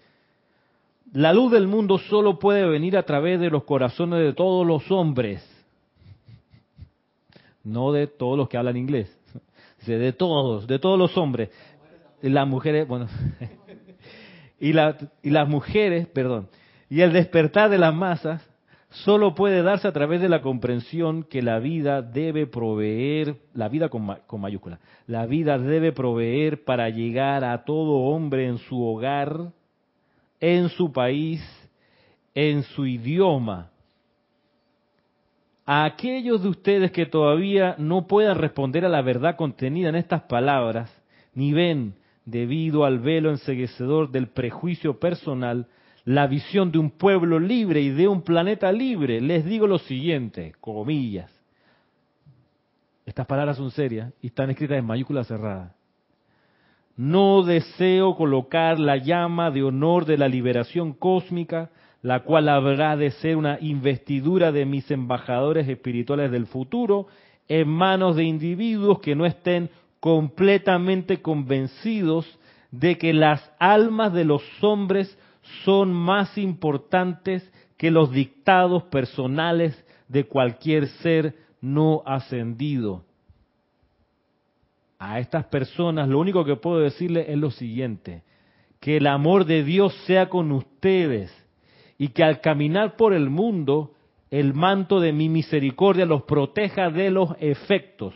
la 1.13 1.34
luz 1.34 1.51
del 1.51 1.68
mundo 1.68 1.97
solo 1.97 2.38
puede 2.38 2.68
venir 2.68 2.97
a 2.97 3.03
través 3.03 3.39
de 3.39 3.49
los 3.49 3.63
corazones 3.63 4.20
de 4.20 4.34
todos 4.34 4.65
los 4.65 4.91
hombres, 4.91 5.45
no 7.63 7.91
de 7.91 8.07
todos 8.07 8.38
los 8.38 8.49
que 8.49 8.57
hablan 8.57 8.78
inglés, 8.78 9.15
dice, 9.80 9.97
de 9.97 10.13
todos, 10.13 10.68
de 10.68 10.80
todos 10.80 10.99
los 10.99 11.18
hombres. 11.18 11.49
Las 12.22 12.47
mujeres, 12.47 12.88
bueno, 12.88 13.07
y, 14.59 14.72
y 14.72 15.30
las 15.30 15.47
mujeres, 15.47 16.07
perdón, 16.07 16.49
y 16.89 17.01
el 17.01 17.13
despertar 17.13 17.70
de 17.70 17.78
las 17.78 17.93
masas 17.93 18.41
solo 18.90 19.36
puede 19.36 19.64
darse 19.64 19.88
a 19.88 19.92
través 19.92 20.22
de 20.22 20.30
la 20.30 20.42
comprensión 20.42 21.24
que 21.24 21.42
la 21.42 21.60
vida 21.60 22.02
debe 22.02 22.48
proveer, 22.48 23.38
la 23.54 23.68
vida 23.68 23.90
con, 23.90 24.06
mayúscula, 24.40 24.80
la 25.08 25.26
vida 25.26 25.58
debe 25.58 25.92
proveer 25.92 26.64
para 26.64 26.90
llegar 26.90 27.44
a 27.44 27.66
todo 27.66 27.98
hombre 27.98 28.48
en 28.48 28.58
su 28.60 28.82
hogar, 28.82 29.52
en 30.40 30.70
su 30.70 30.92
país, 30.92 31.42
en 32.34 32.64
su 32.64 32.86
idioma. 32.86 33.72
A 35.66 35.84
aquellos 35.84 36.42
de 36.44 36.50
ustedes 36.50 36.92
que 36.92 37.06
todavía 37.06 37.76
no 37.78 38.08
puedan 38.08 38.38
responder 38.38 38.86
a 38.86 38.90
la 38.90 39.02
verdad 39.02 39.36
contenida 39.36 39.90
en 39.90 39.96
estas 39.96 40.22
palabras, 40.24 40.90
ni 41.34 41.52
ven, 41.52 41.96
debido 42.24 42.86
al 42.86 43.00
velo 43.00 43.32
enseguecedor 43.32 44.12
del 44.12 44.28
prejuicio 44.28 44.98
personal, 44.98 45.68
la 46.08 46.26
visión 46.26 46.72
de 46.72 46.80
un 46.80 46.91
pueblo 46.91 47.38
libre 47.38 47.82
y 47.82 47.89
de 47.89 48.08
un 48.08 48.22
planeta 48.22 48.72
libre, 48.72 49.20
les 49.20 49.43
digo 49.43 49.68
lo 49.68 49.78
siguiente, 49.78 50.53
comillas. 50.62 51.30
Estas 53.05 53.28
palabras 53.28 53.58
son 53.58 53.72
serias 53.72 54.14
y 54.22 54.28
están 54.28 54.49
escritas 54.49 54.78
en 54.78 54.86
mayúsculas 54.86 55.28
cerradas. 55.28 55.74
No 56.95 57.43
deseo 57.43 58.16
colocar 58.16 58.80
la 58.80 58.95
llama 58.95 59.51
de 59.51 59.64
honor 59.64 60.05
de 60.05 60.18
la 60.18 60.30
liberación 60.30 60.93
cósmica, 60.93 61.72
la 62.01 62.22
cual 62.22 62.47
habrá 62.47 62.95
de 62.95 63.12
ser 63.12 63.36
una 63.36 63.58
investidura 63.60 64.53
de 64.53 64.66
mis 64.66 64.89
embajadores 64.89 65.68
espirituales 65.68 66.32
del 66.32 66.45
futuro, 66.45 67.08
en 67.49 67.68
manos 67.68 68.16
de 68.16 68.24
individuos 68.24 68.99
que 68.99 69.14
no 69.14 69.26
estén 69.26 69.70
completamente 69.99 71.22
convencidos 71.22 72.39
de 72.72 72.97
que 72.97 73.12
las 73.12 73.51
almas 73.60 74.14
de 74.14 74.24
los 74.24 74.41
hombres 74.64 75.18
son 75.64 75.93
más 75.93 76.38
importantes 76.38 77.50
que 77.78 77.91
los 77.91 78.12
dictados 78.12 78.84
personales 78.84 79.86
de 80.08 80.26
cualquier 80.26 80.88
ser 80.88 81.36
no 81.62 82.02
ascendido. 82.06 83.04
A 85.00 85.20
estas 85.20 85.45
personas 85.45 86.08
lo 86.08 86.20
único 86.20 86.43
que 86.43 86.56
puedo 86.56 86.80
decirles 86.80 87.28
es 87.30 87.38
lo 87.38 87.52
siguiente, 87.52 88.24
que 88.80 88.98
el 88.98 89.08
amor 89.08 89.45
de 89.45 89.64
Dios 89.64 89.93
sea 90.06 90.30
con 90.30 90.52
ustedes 90.52 91.32
y 91.98 92.10
que 92.10 92.24
al 92.24 92.41
caminar 92.41 92.95
por 92.95 93.14
el 93.14 93.30
mundo 93.30 93.93
el 94.32 94.54
manto 94.54 95.00
de 95.00 95.14
mi 95.14 95.30
misericordia 95.30 96.06
los 96.06 96.24
proteja 96.24 96.89
de 96.89 97.12
los 97.12 97.30
efectos, 97.39 98.14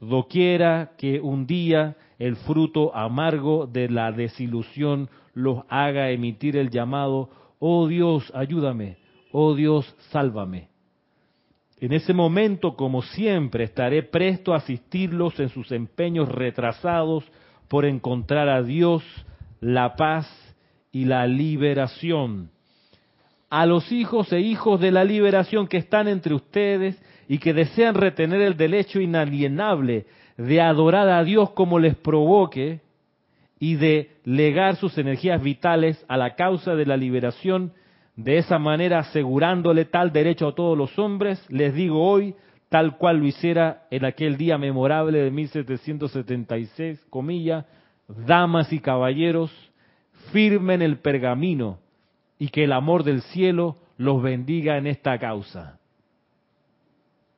doquiera 0.00 0.92
que 0.98 1.20
un 1.20 1.46
día 1.46 1.96
el 2.18 2.36
fruto 2.36 2.94
amargo 2.94 3.66
de 3.66 3.88
la 3.88 4.12
desilusión 4.12 5.08
los 5.36 5.64
haga 5.68 6.10
emitir 6.10 6.56
el 6.56 6.70
llamado, 6.70 7.28
oh 7.58 7.86
Dios, 7.86 8.32
ayúdame, 8.34 8.96
oh 9.32 9.54
Dios, 9.54 9.94
sálvame. 10.10 10.70
En 11.78 11.92
ese 11.92 12.14
momento, 12.14 12.74
como 12.74 13.02
siempre, 13.02 13.64
estaré 13.64 14.02
presto 14.02 14.54
a 14.54 14.56
asistirlos 14.56 15.38
en 15.38 15.50
sus 15.50 15.72
empeños 15.72 16.30
retrasados 16.30 17.22
por 17.68 17.84
encontrar 17.84 18.48
a 18.48 18.62
Dios, 18.62 19.02
la 19.60 19.94
paz 19.94 20.26
y 20.90 21.04
la 21.04 21.26
liberación. 21.26 22.50
A 23.50 23.66
los 23.66 23.92
hijos 23.92 24.32
e 24.32 24.40
hijos 24.40 24.80
de 24.80 24.90
la 24.90 25.04
liberación 25.04 25.68
que 25.68 25.76
están 25.76 26.08
entre 26.08 26.32
ustedes 26.32 26.98
y 27.28 27.36
que 27.40 27.52
desean 27.52 27.94
retener 27.94 28.40
el 28.40 28.56
derecho 28.56 29.02
inalienable 29.02 30.06
de 30.38 30.62
adorar 30.62 31.10
a 31.10 31.22
Dios 31.24 31.50
como 31.50 31.78
les 31.78 31.94
provoque, 31.94 32.80
y 33.58 33.76
de 33.76 34.10
legar 34.24 34.76
sus 34.76 34.96
energías 34.98 35.42
vitales 35.42 36.04
a 36.08 36.16
la 36.16 36.34
causa 36.34 36.74
de 36.74 36.86
la 36.86 36.96
liberación, 36.96 37.72
de 38.16 38.38
esa 38.38 38.58
manera 38.58 39.00
asegurándole 39.00 39.84
tal 39.84 40.12
derecho 40.12 40.48
a 40.48 40.54
todos 40.54 40.76
los 40.76 40.98
hombres, 40.98 41.44
les 41.50 41.74
digo 41.74 42.02
hoy, 42.02 42.34
tal 42.68 42.96
cual 42.96 43.18
lo 43.18 43.26
hiciera 43.26 43.86
en 43.90 44.04
aquel 44.04 44.36
día 44.36 44.58
memorable 44.58 45.18
de 45.18 45.30
1776, 45.30 47.06
comilla, 47.10 47.66
damas 48.08 48.72
y 48.72 48.80
caballeros, 48.80 49.50
firmen 50.32 50.82
el 50.82 50.98
pergamino 50.98 51.78
y 52.38 52.48
que 52.48 52.64
el 52.64 52.72
amor 52.72 53.04
del 53.04 53.22
cielo 53.22 53.76
los 53.96 54.22
bendiga 54.22 54.76
en 54.76 54.86
esta 54.86 55.18
causa. 55.18 55.78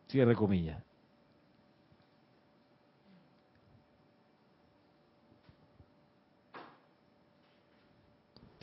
Cierre 0.08 0.34
comillas. 0.34 0.87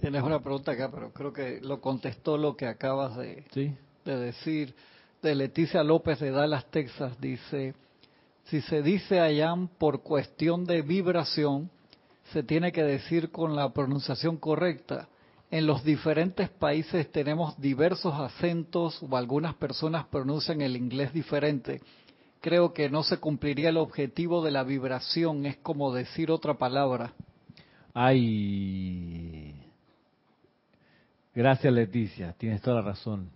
Tienes 0.06 0.22
una 0.22 0.40
pregunta 0.40 0.74
acá, 0.74 0.92
pero 0.92 1.12
creo 1.12 1.34
que 1.34 1.60
lo 1.62 1.82
contestó 1.82 2.38
lo 2.38 2.56
que 2.56 2.68
acabas 2.68 3.18
de, 3.18 3.44
de 4.06 4.16
decir. 4.16 4.76
De 5.20 5.34
Leticia 5.34 5.84
López 5.84 6.20
de 6.20 6.30
Dallas, 6.30 6.70
Texas, 6.70 7.20
dice, 7.20 7.74
si 8.44 8.62
se 8.62 8.84
dice 8.84 9.20
Ayam 9.20 9.68
por 9.68 10.04
cuestión 10.04 10.64
de 10.66 10.84
vibración, 10.84 11.72
se 12.32 12.44
tiene 12.44 12.72
que 12.72 12.84
decir 12.84 13.32
con 13.32 13.56
la 13.56 13.74
pronunciación 13.74 14.38
correcta. 14.38 15.08
en 15.50 15.66
los 15.66 15.84
diferentes 15.84 16.50
países 16.50 17.12
tenemos 17.12 17.60
diversos 17.60 18.14
acentos 18.14 19.02
o 19.02 19.18
algunas 19.18 19.56
personas 19.56 20.06
pronuncian 20.06 20.62
el 20.62 20.78
inglés 20.78 21.14
diferente. 21.14 21.82
Creo 22.42 22.76
que 22.76 22.92
no 22.92 23.02
se 23.02 23.18
cumpliría 23.18 23.70
el 23.70 23.78
objetivo 23.78 24.44
de 24.44 24.52
la 24.52 24.64
vibración, 24.64 25.48
es 25.48 25.58
como 25.58 25.92
decir 25.92 26.30
otra 26.30 26.54
palabra. 26.60 27.12
Ay. 27.92 29.65
Gracias 31.36 31.74
Leticia, 31.74 32.34
tienes 32.38 32.62
toda 32.62 32.78
la 32.78 32.82
razón. 32.82 33.30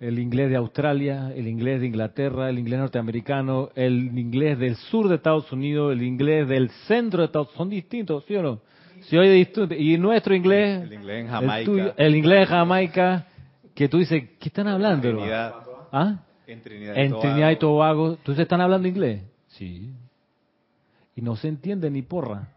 El 0.00 0.18
inglés 0.18 0.50
de 0.50 0.56
Australia, 0.56 1.32
el 1.34 1.48
inglés 1.48 1.80
de 1.80 1.86
Inglaterra, 1.88 2.48
el 2.50 2.58
inglés 2.58 2.78
norteamericano, 2.80 3.70
el 3.74 4.16
inglés 4.16 4.58
del 4.58 4.76
sur 4.76 5.08
de 5.08 5.16
Estados 5.16 5.50
Unidos, 5.52 5.92
el 5.92 6.02
inglés 6.02 6.48
del 6.48 6.70
centro 6.86 7.20
de 7.20 7.26
Estados 7.26 7.48
Unidos, 7.48 7.58
son 7.58 7.70
distintos, 7.70 8.24
¿sí 8.26 8.36
o 8.36 8.42
no? 8.42 8.60
Si 9.02 9.16
oye 9.16 9.30
distinto. 9.32 9.74
Y 9.74 9.98
nuestro 9.98 10.34
inglés, 10.34 10.82
El 10.82 10.92
inglés 10.92 11.20
en 11.20 11.26
el, 11.26 11.30
Jamaica. 11.32 11.70
tuyo- 11.70 11.94
el 11.96 12.14
inglés 12.16 12.40
de 12.40 12.46
Jamaica, 12.46 13.26
que 13.74 13.88
tú 13.88 13.98
dices, 13.98 14.22
¿qué 14.38 14.48
están 14.48 14.68
hablando? 14.68 15.08
en? 15.08 15.16
Trinidad, 15.16 15.54
¿Ah? 15.92 16.16
en 16.46 16.62
Trinidad, 16.62 16.96
En 16.96 17.10
Tobago. 17.10 17.22
Trinidad 17.28 17.50
y 17.50 17.56
Tobago, 17.56 18.16
¿tú 18.22 18.32
están 18.32 18.60
hablando 18.60 18.86
inglés? 18.88 19.22
Sí. 19.48 19.90
Y 21.16 21.22
no 21.22 21.34
se 21.36 21.48
entiende 21.48 21.90
ni 21.90 22.02
porra. 22.02 22.48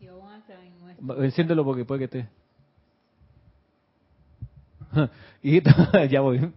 En 0.00 1.24
Enciéndelo 1.24 1.64
porque 1.64 1.84
puede 1.84 1.98
que 2.00 2.04
esté. 2.06 2.28
y 5.42 5.60
ya 6.10 6.20
voy. 6.20 6.52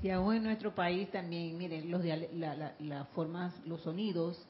si 0.00 0.10
aún 0.10 0.34
en 0.36 0.42
nuestro 0.44 0.74
país 0.74 1.10
también, 1.10 1.56
miren, 1.58 1.90
los 1.90 2.04
la- 2.04 2.54
la- 2.56 2.74
las 2.78 3.08
formas, 3.08 3.54
los 3.66 3.80
sonidos, 3.82 4.46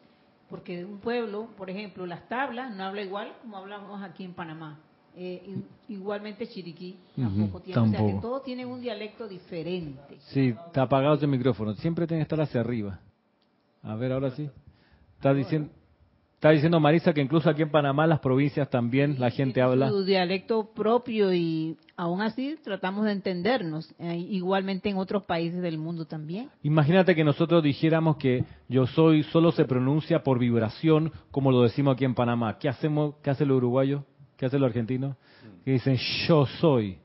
porque 0.48 0.84
un 0.84 0.98
pueblo, 0.98 1.48
por 1.56 1.70
ejemplo, 1.70 2.06
las 2.06 2.28
tablas 2.28 2.74
no 2.74 2.84
habla 2.84 3.02
igual 3.02 3.32
como 3.42 3.56
hablamos 3.56 4.02
aquí 4.02 4.24
en 4.24 4.32
Panamá. 4.34 4.78
Eh, 5.16 5.56
igualmente 5.88 6.46
Chiriquí 6.46 6.96
tampoco 7.16 7.58
Ujú, 7.58 7.60
tiene, 7.66 7.80
o 7.80 7.86
sea 7.90 7.98
que 7.98 8.04
tampoco. 8.06 8.20
todos 8.20 8.44
tienen 8.44 8.68
un 8.68 8.80
dialecto 8.80 9.26
diferente. 9.26 10.16
Sí, 10.28 10.54
está 10.66 10.82
apagado 10.82 11.16
ese 11.16 11.26
micrófono. 11.26 11.74
Siempre 11.74 12.06
tiene 12.06 12.20
que 12.20 12.24
estar 12.24 12.40
hacia 12.40 12.60
arriba. 12.60 13.00
A 13.82 13.96
ver, 13.96 14.12
ahora 14.12 14.30
sí. 14.30 14.48
Está 15.16 15.34
diciendo, 15.34 15.68
está 16.40 16.52
diciendo 16.52 16.80
Marisa 16.80 17.12
que 17.12 17.20
incluso 17.20 17.50
aquí 17.50 17.60
en 17.60 17.70
Panamá, 17.70 18.06
las 18.06 18.20
provincias 18.20 18.70
también, 18.70 19.16
la 19.18 19.30
gente 19.30 19.60
habla. 19.60 19.90
su 19.90 20.06
dialecto 20.06 20.72
propio 20.72 21.34
y 21.34 21.76
aún 21.98 22.22
así 22.22 22.56
tratamos 22.64 23.04
de 23.04 23.12
entendernos. 23.12 23.94
Eh, 23.98 24.16
igualmente 24.16 24.88
en 24.88 24.96
otros 24.96 25.24
países 25.24 25.60
del 25.60 25.76
mundo 25.76 26.06
también. 26.06 26.48
Imagínate 26.62 27.14
que 27.14 27.24
nosotros 27.24 27.62
dijéramos 27.62 28.16
que 28.16 28.42
yo 28.70 28.86
soy 28.86 29.22
solo 29.24 29.52
se 29.52 29.66
pronuncia 29.66 30.22
por 30.22 30.38
vibración, 30.38 31.12
como 31.30 31.52
lo 31.52 31.62
decimos 31.62 31.92
aquí 31.92 32.06
en 32.06 32.14
Panamá. 32.14 32.56
¿Qué 32.58 32.70
hacemos? 32.70 33.16
¿Qué 33.22 33.28
hace 33.28 33.44
el 33.44 33.52
uruguayo? 33.52 34.06
¿Qué 34.38 34.46
hace 34.46 34.56
el 34.56 34.64
argentino? 34.64 35.18
Que 35.62 35.72
dicen 35.72 35.98
yo 36.26 36.46
soy. 36.46 36.96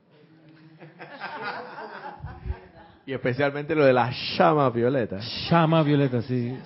Y 3.04 3.12
especialmente 3.12 3.74
lo 3.74 3.84
de 3.84 3.92
la 3.92 4.10
llama 4.38 4.70
violeta. 4.70 5.18
Llama 5.50 5.82
Violeta, 5.82 6.22
sí. 6.22 6.56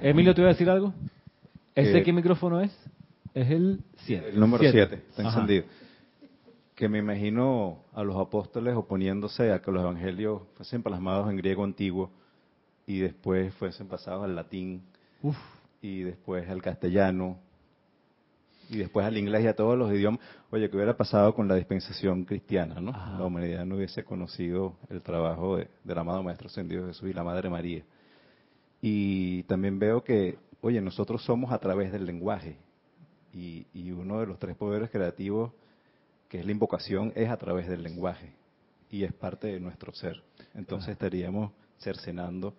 Emilio, 0.00 0.32
¿te 0.32 0.42
iba 0.42 0.50
a 0.50 0.52
decir 0.52 0.70
algo? 0.70 0.94
¿Ese 1.74 1.92
Que- 1.92 2.02
qué 2.04 2.12
micrófono 2.12 2.60
es? 2.60 2.70
Es 3.34 3.50
el 3.50 3.80
7. 4.04 4.28
El 4.30 4.40
número 4.40 4.62
7 4.70 4.94
está 5.08 5.22
encendido. 5.22 5.64
Que 6.74 6.88
me 6.88 6.98
imagino 6.98 7.78
a 7.92 8.02
los 8.04 8.16
apóstoles 8.16 8.74
oponiéndose 8.76 9.52
a 9.52 9.60
que 9.60 9.70
los 9.72 9.82
evangelios 9.82 10.42
fuesen 10.54 10.82
plasmados 10.82 11.30
en 11.30 11.36
griego 11.36 11.64
antiguo 11.64 12.10
y 12.86 12.98
después 12.98 13.52
fuesen 13.54 13.86
pasados 13.88 14.24
al 14.24 14.34
latín 14.36 14.82
Uf. 15.22 15.36
y 15.82 16.00
después 16.02 16.48
al 16.48 16.60
castellano 16.62 17.38
y 18.70 18.78
después 18.78 19.04
al 19.06 19.16
inglés 19.18 19.44
y 19.44 19.46
a 19.46 19.54
todos 19.56 19.76
los 19.78 19.92
idiomas. 19.92 20.20
Oye, 20.50 20.68
¿qué 20.70 20.76
hubiera 20.76 20.96
pasado 20.96 21.34
con 21.34 21.46
la 21.48 21.54
dispensación 21.54 22.24
cristiana? 22.24 22.80
¿no? 22.80 22.90
Ajá. 22.90 23.18
La 23.18 23.24
humanidad 23.24 23.64
no 23.66 23.76
hubiese 23.76 24.04
conocido 24.04 24.76
el 24.90 25.02
trabajo 25.02 25.56
de- 25.58 25.68
del 25.84 25.98
amado 25.98 26.22
Maestro 26.22 26.46
Ascendido 26.48 26.86
Jesús 26.86 27.08
y 27.08 27.12
la 27.12 27.22
Madre 27.24 27.50
María. 27.50 27.84
Y 28.80 29.42
también 29.44 29.78
veo 29.78 30.02
que, 30.02 30.38
oye, 30.64 30.80
nosotros 30.80 31.22
somos 31.24 31.52
a 31.52 31.58
través 31.58 31.92
del 31.92 32.06
lenguaje. 32.06 32.56
Y, 33.32 33.66
y 33.74 33.90
uno 33.90 34.20
de 34.20 34.26
los 34.26 34.38
tres 34.38 34.56
poderes 34.56 34.90
creativos, 34.90 35.52
que 36.28 36.38
es 36.40 36.46
la 36.46 36.52
invocación, 36.52 37.12
es 37.16 37.28
a 37.28 37.36
través 37.36 37.68
del 37.68 37.82
lenguaje. 37.82 38.32
Y 38.90 39.04
es 39.04 39.12
parte 39.12 39.48
de 39.48 39.60
nuestro 39.60 39.92
ser. 39.92 40.22
Entonces 40.54 40.90
estaríamos 40.90 41.52
cercenando 41.80 42.54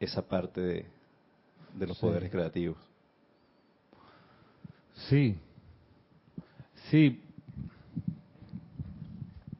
esa 0.00 0.22
parte 0.26 0.60
de, 0.60 0.86
de 1.74 1.86
los 1.86 1.96
Sí. 1.96 2.06
poderes 2.06 2.30
creativos. 2.30 2.76
Sí. 5.08 5.36
Sí. 6.90 7.20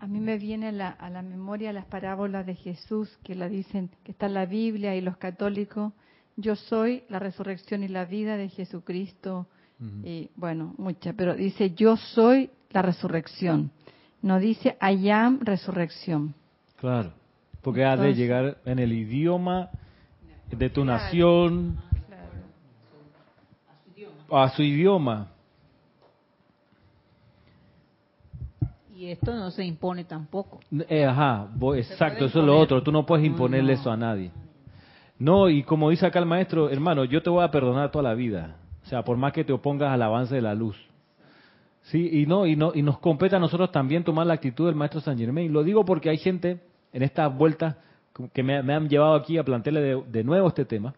A 0.01 0.07
mí 0.07 0.21
me 0.21 0.39
viene 0.39 0.73
la- 0.73 0.91
a 0.91 1.11
la 1.11 1.23
memoria 1.23 1.73
las 1.73 1.87
parábolas 1.87 2.47
de 2.47 2.55
Jesús 2.55 3.17
que 3.25 3.35
la 3.35 3.49
dicen, 3.49 3.91
que 4.05 4.13
está 4.13 4.27
en 4.27 4.35
la 4.35 4.47
Biblia 4.47 4.95
y 4.97 5.01
los 5.01 5.17
católicos. 5.17 5.93
Yo 6.37 6.55
soy 6.57 7.05
la 7.09 7.19
resurrección 7.19 7.83
y 7.83 7.89
la 7.89 8.05
vida 8.05 8.37
de 8.37 8.49
Jesucristo. 8.49 9.47
Y 10.05 10.31
bueno, 10.37 10.75
muchas, 10.79 11.15
pero 11.17 11.35
dice 11.35 11.73
yo 11.75 11.97
soy 11.97 12.51
la 12.71 12.81
resurrección. 12.83 13.71
No 14.23 14.39
dice 14.39 14.77
I 14.81 15.11
am 15.11 15.41
resurrección. 15.43 16.35
Claro. 16.79 17.13
Porque 17.63 17.85
ha 17.85 17.91
de 17.91 17.95
Entonces- 18.11 18.17
llegar 18.17 18.59
en 18.65 18.79
el 18.79 18.93
idioma 18.93 19.71
de 20.51 20.71
tu 20.71 20.85
nación, 20.85 21.79
a 24.31 24.49
su 24.51 24.63
idioma. 24.63 25.29
Y 28.97 29.11
esto 29.11 29.35
no 29.35 29.51
se 29.51 29.65
impone 29.65 30.05
tampoco. 30.05 30.61
Eh, 30.89 31.05
ajá, 31.05 31.49
exacto, 31.77 32.25
eso 32.25 32.41
es 32.41 32.47
lo 32.47 32.59
otro. 32.59 32.83
Tú 32.83 32.91
no 32.91 33.05
puedes 33.05 33.27
imponerle 33.27 33.75
No. 33.75 33.81
eso 33.81 33.91
a 33.91 33.97
nadie. 33.97 34.31
No, 35.19 35.49
y 35.49 35.63
como 35.63 35.91
dice 35.91 36.07
acá 36.07 36.19
el 36.19 36.27
maestro, 36.27 36.69
hermano, 36.71 37.05
yo 37.05 37.23
te 37.23 37.31
voy 37.31 37.43
a 37.43 37.51
perdonar 37.51 37.91
toda 37.91 38.03
la 38.03 38.15
vida. 38.15 38.57
O 38.85 38.89
sea, 38.89 39.03
por 39.03 39.17
más 39.17 39.33
que 39.33 39.45
te 39.45 39.53
opongas 39.53 39.91
al 39.91 40.03
avance 40.03 40.35
de 40.35 40.43
la 40.43 40.55
luz. 40.55 40.77
Sí, 41.83 42.09
y 42.13 42.27
no, 42.27 42.47
y 42.47 42.57
no, 42.57 42.73
y 42.75 42.83
nos 42.83 42.99
compete 42.99 43.37
a 43.37 43.39
nosotros 43.39 43.71
también 43.71 44.05
tomar 44.05 44.27
la 44.27 44.35
actitud 44.35 44.67
del 44.67 44.75
maestro 44.75 45.01
San 45.01 45.19
Germain. 45.19 45.53
Lo 45.53 45.63
digo 45.63 45.85
porque 45.85 46.11
hay 46.11 46.19
gente 46.19 46.61
en 46.93 47.03
estas 47.03 47.37
vueltas 47.37 47.77
que 48.33 48.43
me, 48.43 48.57
han 48.57 48.89
llevado 48.89 49.15
aquí 49.15 49.39
a 49.39 49.45
plantearle 49.45 50.03
de 50.07 50.25
nuevo 50.25 50.49
este 50.49 50.65
tema. 50.65 50.95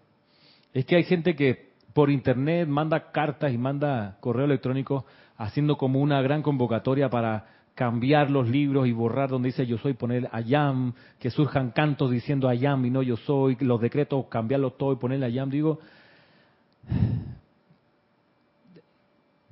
Es 0.72 0.84
que 0.84 0.96
hay 0.96 1.04
gente 1.04 1.34
que 1.34 1.68
por 1.92 2.10
internet 2.10 2.68
manda 2.68 3.10
cartas 3.10 3.52
y 3.52 3.58
manda 3.58 4.16
correo 4.20 4.44
electrónico 4.44 5.04
haciendo 5.36 5.76
como 5.76 6.00
una 6.00 6.22
gran 6.22 6.42
convocatoria 6.42 7.08
para 7.10 7.46
cambiar 7.78 8.28
los 8.28 8.48
libros 8.48 8.88
y 8.88 8.92
borrar 8.92 9.30
donde 9.30 9.50
dice 9.50 9.64
yo 9.64 9.78
soy, 9.78 9.92
poner 9.92 10.28
Ayam, 10.32 10.94
que 11.20 11.30
surjan 11.30 11.70
cantos 11.70 12.10
diciendo 12.10 12.48
Ayam 12.48 12.84
y 12.84 12.90
no 12.90 13.04
yo 13.04 13.16
soy, 13.16 13.56
los 13.60 13.80
decretos 13.80 14.26
cambiarlos 14.26 14.76
todo 14.76 14.92
y 14.92 14.96
ponerle 14.96 15.26
Ayam. 15.26 15.48
Digo, 15.48 15.78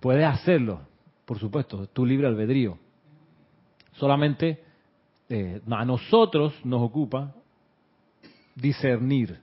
puedes 0.01 0.27
hacerlo, 0.27 0.81
por 1.25 1.39
supuesto, 1.39 1.87
tu 1.87 2.05
libre 2.05 2.27
albedrío. 2.27 2.77
Solamente 3.93 4.61
eh, 5.29 5.61
a 5.71 5.85
nosotros 5.85 6.53
nos 6.65 6.83
ocupa 6.83 7.33
discernir. 8.57 9.39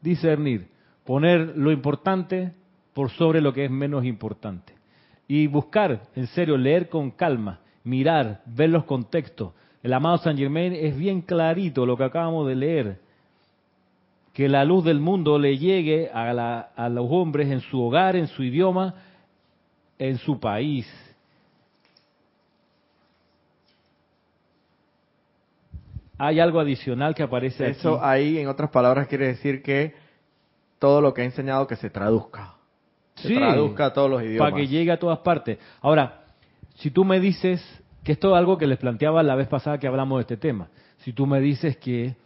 Discernir. 0.00 0.68
Poner 1.04 1.56
lo 1.56 1.72
importante 1.72 2.52
por 2.94 3.10
sobre 3.10 3.40
lo 3.40 3.52
que 3.52 3.64
es 3.64 3.72
menos 3.72 4.04
importante. 4.04 4.72
Y 5.26 5.48
buscar, 5.48 6.02
en 6.14 6.28
serio, 6.28 6.56
leer 6.56 6.88
con 6.88 7.10
calma, 7.10 7.58
mirar, 7.84 8.42
ver 8.46 8.70
los 8.70 8.84
contextos. 8.84 9.52
El 9.82 9.92
amado 9.92 10.18
San 10.18 10.36
Germain 10.36 10.72
es 10.72 10.96
bien 10.96 11.22
clarito 11.22 11.84
lo 11.86 11.96
que 11.96 12.04
acabamos 12.04 12.46
de 12.46 12.54
leer. 12.54 12.98
Que 14.32 14.48
la 14.48 14.64
luz 14.64 14.84
del 14.84 15.00
mundo 15.00 15.38
le 15.38 15.58
llegue 15.58 16.10
a, 16.12 16.32
la- 16.32 16.70
a 16.76 16.88
los 16.88 17.06
hombres 17.10 17.50
en 17.50 17.60
su 17.60 17.82
hogar, 17.82 18.16
en 18.16 18.28
su 18.28 18.42
idioma, 18.42 18.94
en 19.98 20.18
su 20.18 20.38
país. 20.40 20.86
Hay 26.18 26.38
algo 26.38 26.60
adicional 26.60 27.14
que 27.14 27.22
aparece 27.22 27.70
Eso 27.70 27.96
aquí. 27.96 28.00
ahí, 28.04 28.38
en 28.38 28.48
otras 28.48 28.70
palabras, 28.70 29.08
quiere 29.08 29.26
decir 29.28 29.62
que 29.62 29.94
todo 30.78 31.00
lo 31.00 31.12
que 31.12 31.22
ha 31.22 31.24
enseñado 31.24 31.66
que 31.66 31.76
se 31.76 31.90
traduzca. 31.90 32.54
Se 33.16 33.28
Sí, 33.28 33.34
traduzca 33.34 33.86
a 33.86 33.92
todos 33.92 34.10
los 34.10 34.22
idiomas. 34.22 34.50
Para 34.50 34.56
que 34.62 34.68
llegue 34.68 34.92
a 34.92 34.98
todas 34.98 35.18
partes. 35.18 35.58
Ahora, 35.80 36.21
si 36.82 36.90
tú 36.90 37.04
me 37.04 37.20
dices, 37.20 37.62
que 38.02 38.10
esto 38.10 38.32
es 38.32 38.36
algo 38.36 38.58
que 38.58 38.66
les 38.66 38.76
planteaba 38.76 39.22
la 39.22 39.36
vez 39.36 39.46
pasada 39.46 39.78
que 39.78 39.86
hablamos 39.86 40.18
de 40.18 40.22
este 40.22 40.36
tema, 40.36 40.66
si 40.98 41.12
tú 41.12 41.26
me 41.28 41.38
dices 41.38 41.76
que 41.76 42.16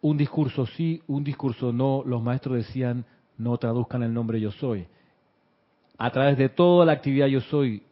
un 0.00 0.16
discurso 0.16 0.64
sí, 0.64 1.02
un 1.06 1.22
discurso 1.22 1.70
no, 1.70 2.02
los 2.06 2.22
maestros 2.22 2.56
decían, 2.56 3.04
no 3.36 3.58
traduzcan 3.58 4.02
el 4.02 4.14
nombre 4.14 4.40
yo 4.40 4.52
soy. 4.52 4.86
A 5.98 6.10
través 6.10 6.38
de 6.38 6.48
toda 6.48 6.86
la 6.86 6.92
actividad 6.92 7.26
yo 7.26 7.42
soy, 7.42 7.82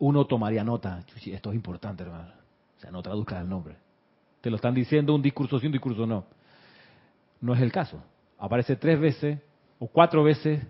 uno 0.00 0.26
tomaría 0.26 0.62
nota. 0.62 1.02
Esto 1.24 1.48
es 1.48 1.56
importante, 1.56 2.02
hermano. 2.02 2.30
O 2.76 2.80
sea, 2.80 2.90
no 2.90 3.00
traduzcan 3.00 3.40
el 3.40 3.48
nombre. 3.48 3.76
Te 4.42 4.50
lo 4.50 4.56
están 4.56 4.74
diciendo 4.74 5.14
un 5.14 5.22
discurso 5.22 5.58
sí, 5.58 5.64
un 5.64 5.72
discurso 5.72 6.06
no. 6.06 6.26
No 7.40 7.54
es 7.54 7.62
el 7.62 7.72
caso. 7.72 8.02
Aparece 8.38 8.76
tres 8.76 9.00
veces 9.00 9.38
o 9.78 9.86
cuatro 9.86 10.22
veces 10.22 10.60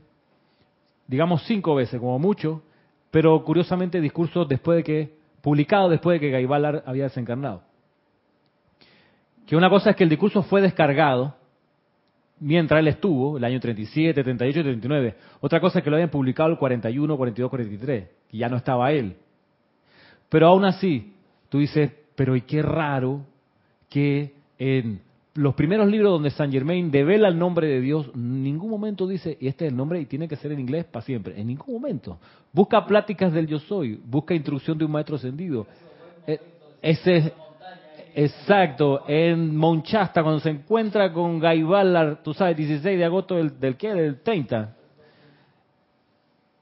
digamos 1.09 1.43
cinco 1.47 1.75
veces 1.75 1.99
como 1.99 2.21
mucho, 2.21 2.63
pero 3.11 3.43
curiosamente 3.45 4.01
discursos 4.01 4.49
después 4.49 4.77
de 4.77 4.85
que 4.85 5.19
publicado 5.41 5.89
después 5.89 6.21
de 6.21 6.27
que 6.29 6.37
Guy 6.37 6.47
Ballard 6.47 6.83
había 6.87 7.05
desencarnado. 7.05 7.63
Que 9.47 9.57
una 9.57 9.71
cosa 9.71 9.91
es 9.91 9.97
que 9.97 10.05
el 10.05 10.11
discurso 10.11 10.43
fue 10.43 10.61
descargado 10.61 11.35
mientras 12.41 12.81
él 12.81 12.89
estuvo, 12.89 13.39
el 13.39 13.45
año 13.45 13.61
37, 13.61 14.23
38 14.23 14.61
y 14.61 14.63
39. 14.63 15.15
Otra 15.41 15.61
cosa 15.61 15.79
es 15.79 15.85
que 15.85 15.91
lo 15.91 15.97
habían 15.97 16.11
publicado 16.11 16.51
el 16.51 16.59
41, 16.59 17.17
42, 17.17 17.51
43, 17.51 18.09
que 18.31 18.37
ya 18.37 18.49
no 18.49 18.57
estaba 18.57 18.93
él. 18.93 19.17
Pero 20.29 20.49
aún 20.49 20.65
así, 20.65 21.15
tú 21.49 21.59
dices, 21.59 21.91
pero 22.15 22.37
y 22.37 22.43
qué 22.43 22.63
raro 22.63 23.23
que 23.89 24.35
en 24.59 25.01
los 25.39 25.55
primeros 25.55 25.87
libros 25.87 26.11
donde 26.11 26.31
Saint 26.31 26.53
Germain 26.53 26.91
devela 26.91 27.29
el 27.29 27.39
nombre 27.39 27.69
de 27.69 27.81
Dios, 27.81 28.11
en 28.13 28.43
ningún 28.43 28.69
momento 28.69 29.07
dice, 29.07 29.39
y 29.41 29.47
este 29.47 29.67
es 29.67 29.71
el 29.71 29.77
nombre 29.77 30.01
y 30.01 30.07
tiene 30.07 30.27
que 30.27 30.35
ser 30.35 30.51
en 30.51 30.59
inglés 30.59 30.85
para 30.87 31.05
siempre. 31.05 31.41
En 31.41 31.47
ningún 31.47 31.75
momento. 31.75 32.19
Busca 32.53 32.85
pláticas 32.85 33.33
del 33.33 33.47
yo 33.47 33.61
soy, 33.61 34.01
busca 34.05 34.35
instrucción 34.35 34.77
de 34.77 34.85
un 34.85 34.91
maestro 34.91 35.15
ascendido. 35.15 35.65
Eh, 36.27 36.41
ese 36.83 37.33
exacto, 38.17 39.05
en 39.07 39.57
Monchasta, 39.57 40.25
cuando 40.25 40.41
se 40.41 40.51
encuentra 40.51 41.13
con 41.13 41.39
Guy 41.39 41.63
Ballard, 41.63 42.19
tú 42.25 42.35
sabes, 42.35 42.57
16 42.57 42.99
de 42.99 43.05
agosto 43.05 43.37
del, 43.37 43.61
del 43.61 43.77
qué, 43.77 43.95
del 43.95 44.21
30. 44.21 44.75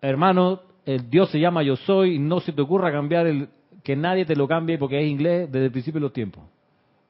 Hermano, 0.02 0.60
el 0.84 1.08
Dios 1.08 1.30
se 1.30 1.40
llama 1.40 1.62
yo 1.62 1.76
soy, 1.76 2.18
no 2.18 2.40
se 2.40 2.52
te 2.52 2.60
ocurra 2.60 2.92
cambiar 2.92 3.26
el, 3.26 3.48
que 3.82 3.96
nadie 3.96 4.26
te 4.26 4.36
lo 4.36 4.46
cambie 4.46 4.76
porque 4.76 5.00
es 5.00 5.06
inglés 5.06 5.50
desde 5.50 5.64
el 5.64 5.72
principio 5.72 5.98
de 5.98 6.04
los 6.04 6.12
tiempos. 6.12 6.44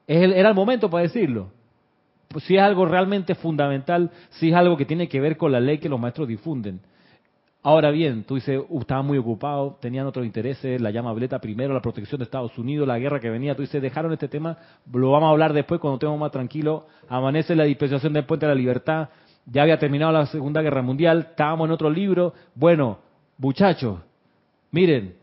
Era 0.07 0.49
el 0.49 0.55
momento 0.55 0.89
para 0.89 1.03
decirlo. 1.03 1.56
Si 2.45 2.57
es 2.57 2.63
algo 2.63 2.87
realmente 2.87 3.35
fundamental, 3.35 4.11
si 4.31 4.51
es 4.51 4.55
algo 4.55 4.77
que 4.77 4.85
tiene 4.85 5.09
que 5.09 5.21
ver 5.21 5.37
con 5.37 5.53
la 5.53 5.61
ley 5.61 5.79
que 5.79 5.89
los 5.89 6.01
maestros 6.01 6.29
difunden. 6.29 6.81
Ahora 7.67 7.91
bien, 7.91 8.23
tú 8.23 8.37
dices, 8.37 8.61
uh, 8.69 8.81
estaban 8.81 9.05
muy 9.05 9.19
ocupados, 9.19 9.81
tenían 9.81 10.07
otros 10.07 10.25
intereses, 10.25 10.81
la 10.81 10.93
llama 10.93 11.13
Bleta 11.13 11.41
primero, 11.41 11.75
la 11.75 11.83
protección 11.83 12.21
de 12.21 12.25
Estados 12.25 12.57
Unidos, 12.59 12.87
la 12.87 12.97
guerra 12.97 13.19
que 13.19 13.29
venía, 13.29 13.57
tú 13.57 13.63
dices, 13.63 13.83
dejaron 13.83 14.13
este 14.13 14.29
tema, 14.29 14.57
lo 14.93 15.11
vamos 15.11 15.27
a 15.27 15.31
hablar 15.31 15.53
después 15.53 15.81
cuando 15.81 15.97
estemos 15.97 16.17
más 16.17 16.31
tranquilos, 16.31 16.85
amanece 17.09 17.57
la 17.57 17.65
dispensación 17.65 18.13
del 18.13 18.25
puente 18.25 18.47
de 18.47 18.55
la 18.55 18.61
libertad, 18.61 19.09
ya 19.47 19.63
había 19.63 19.81
terminado 19.81 20.13
la 20.13 20.27
Segunda 20.27 20.63
Guerra 20.63 20.81
Mundial, 20.81 21.27
estábamos 21.31 21.67
en 21.67 21.73
otro 21.73 21.91
libro, 21.91 22.35
bueno, 22.55 23.01
muchachos, 23.37 23.99
miren, 24.71 25.17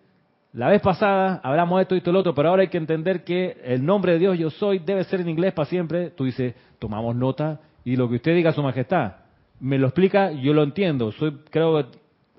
la 0.54 0.70
vez 0.70 0.82
pasada 0.82 1.42
hablamos 1.44 1.78
de 1.78 1.82
esto 1.82 1.96
y 1.96 1.98
y 1.98 2.12
lo 2.12 2.20
otro, 2.20 2.36
pero 2.36 2.50
ahora 2.50 2.62
hay 2.62 2.68
que 2.68 2.78
entender 2.78 3.24
que 3.24 3.58
el 3.64 3.84
nombre 3.84 4.14
de 4.14 4.20
Dios 4.20 4.38
yo 4.38 4.52
soy 4.52 4.80
debe 4.80 5.04
ser 5.04 5.22
en 5.22 5.30
inglés 5.30 5.54
para 5.54 5.68
siempre. 5.68 6.12
Tú 6.12 6.26
dices, 6.26 6.54
tomamos 6.78 7.16
nota 7.16 7.60
y 7.84 7.96
lo 7.96 8.08
que 8.08 8.16
usted 8.16 8.36
diga, 8.36 8.54
su 8.54 8.62
majestad, 8.62 9.14
me 9.60 9.80
lo 9.80 9.88
explica, 9.88 10.32
yo 10.32 10.54
lo 10.54 10.62
entiendo. 10.62 11.12
Soy, 11.12 11.40
creo, 11.50 11.88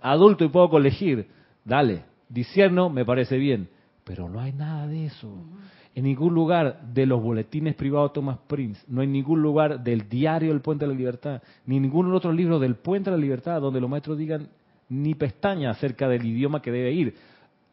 adulto 0.01 0.45
y 0.45 0.49
puedo 0.49 0.71
colegir. 0.71 1.29
Dale, 1.65 2.05
disierno, 2.29 2.89
me 2.89 3.05
parece 3.05 3.37
bien. 3.37 3.69
Pero 4.05 4.29
no 4.29 4.41
hay 4.41 4.53
nada 4.53 4.87
de 4.87 5.07
eso. 5.07 5.35
En 5.97 6.05
ningún 6.05 6.35
lugar 6.35 6.83
de 6.93 7.07
los 7.07 7.21
boletines 7.21 7.75
privados 7.75 8.13
Thomas 8.13 8.39
Prince, 8.47 8.81
no 8.87 9.01
hay 9.01 9.07
ningún 9.09 9.43
lugar 9.43 9.83
del 9.83 10.09
diario 10.09 10.51
del 10.51 10.61
Puente 10.61 10.85
de 10.85 10.93
la 10.93 10.99
Libertad, 10.99 11.43
ni 11.67 11.81
ningún 11.81 12.13
otro 12.15 12.33
libro 12.33 12.61
del 12.61 12.77
Puente 12.77 13.11
de 13.11 13.17
la 13.17 13.21
Libertad 13.21 13.61
donde 13.61 13.81
los 13.81 13.91
maestros 13.91 14.19
digan 14.19 14.49
ni 14.89 15.15
pestaña 15.15 15.71
acerca 15.71 16.09
del 16.09 16.25
idioma 16.27 16.63
que 16.63 16.71
debe 16.71 16.93
ir. 16.93 17.15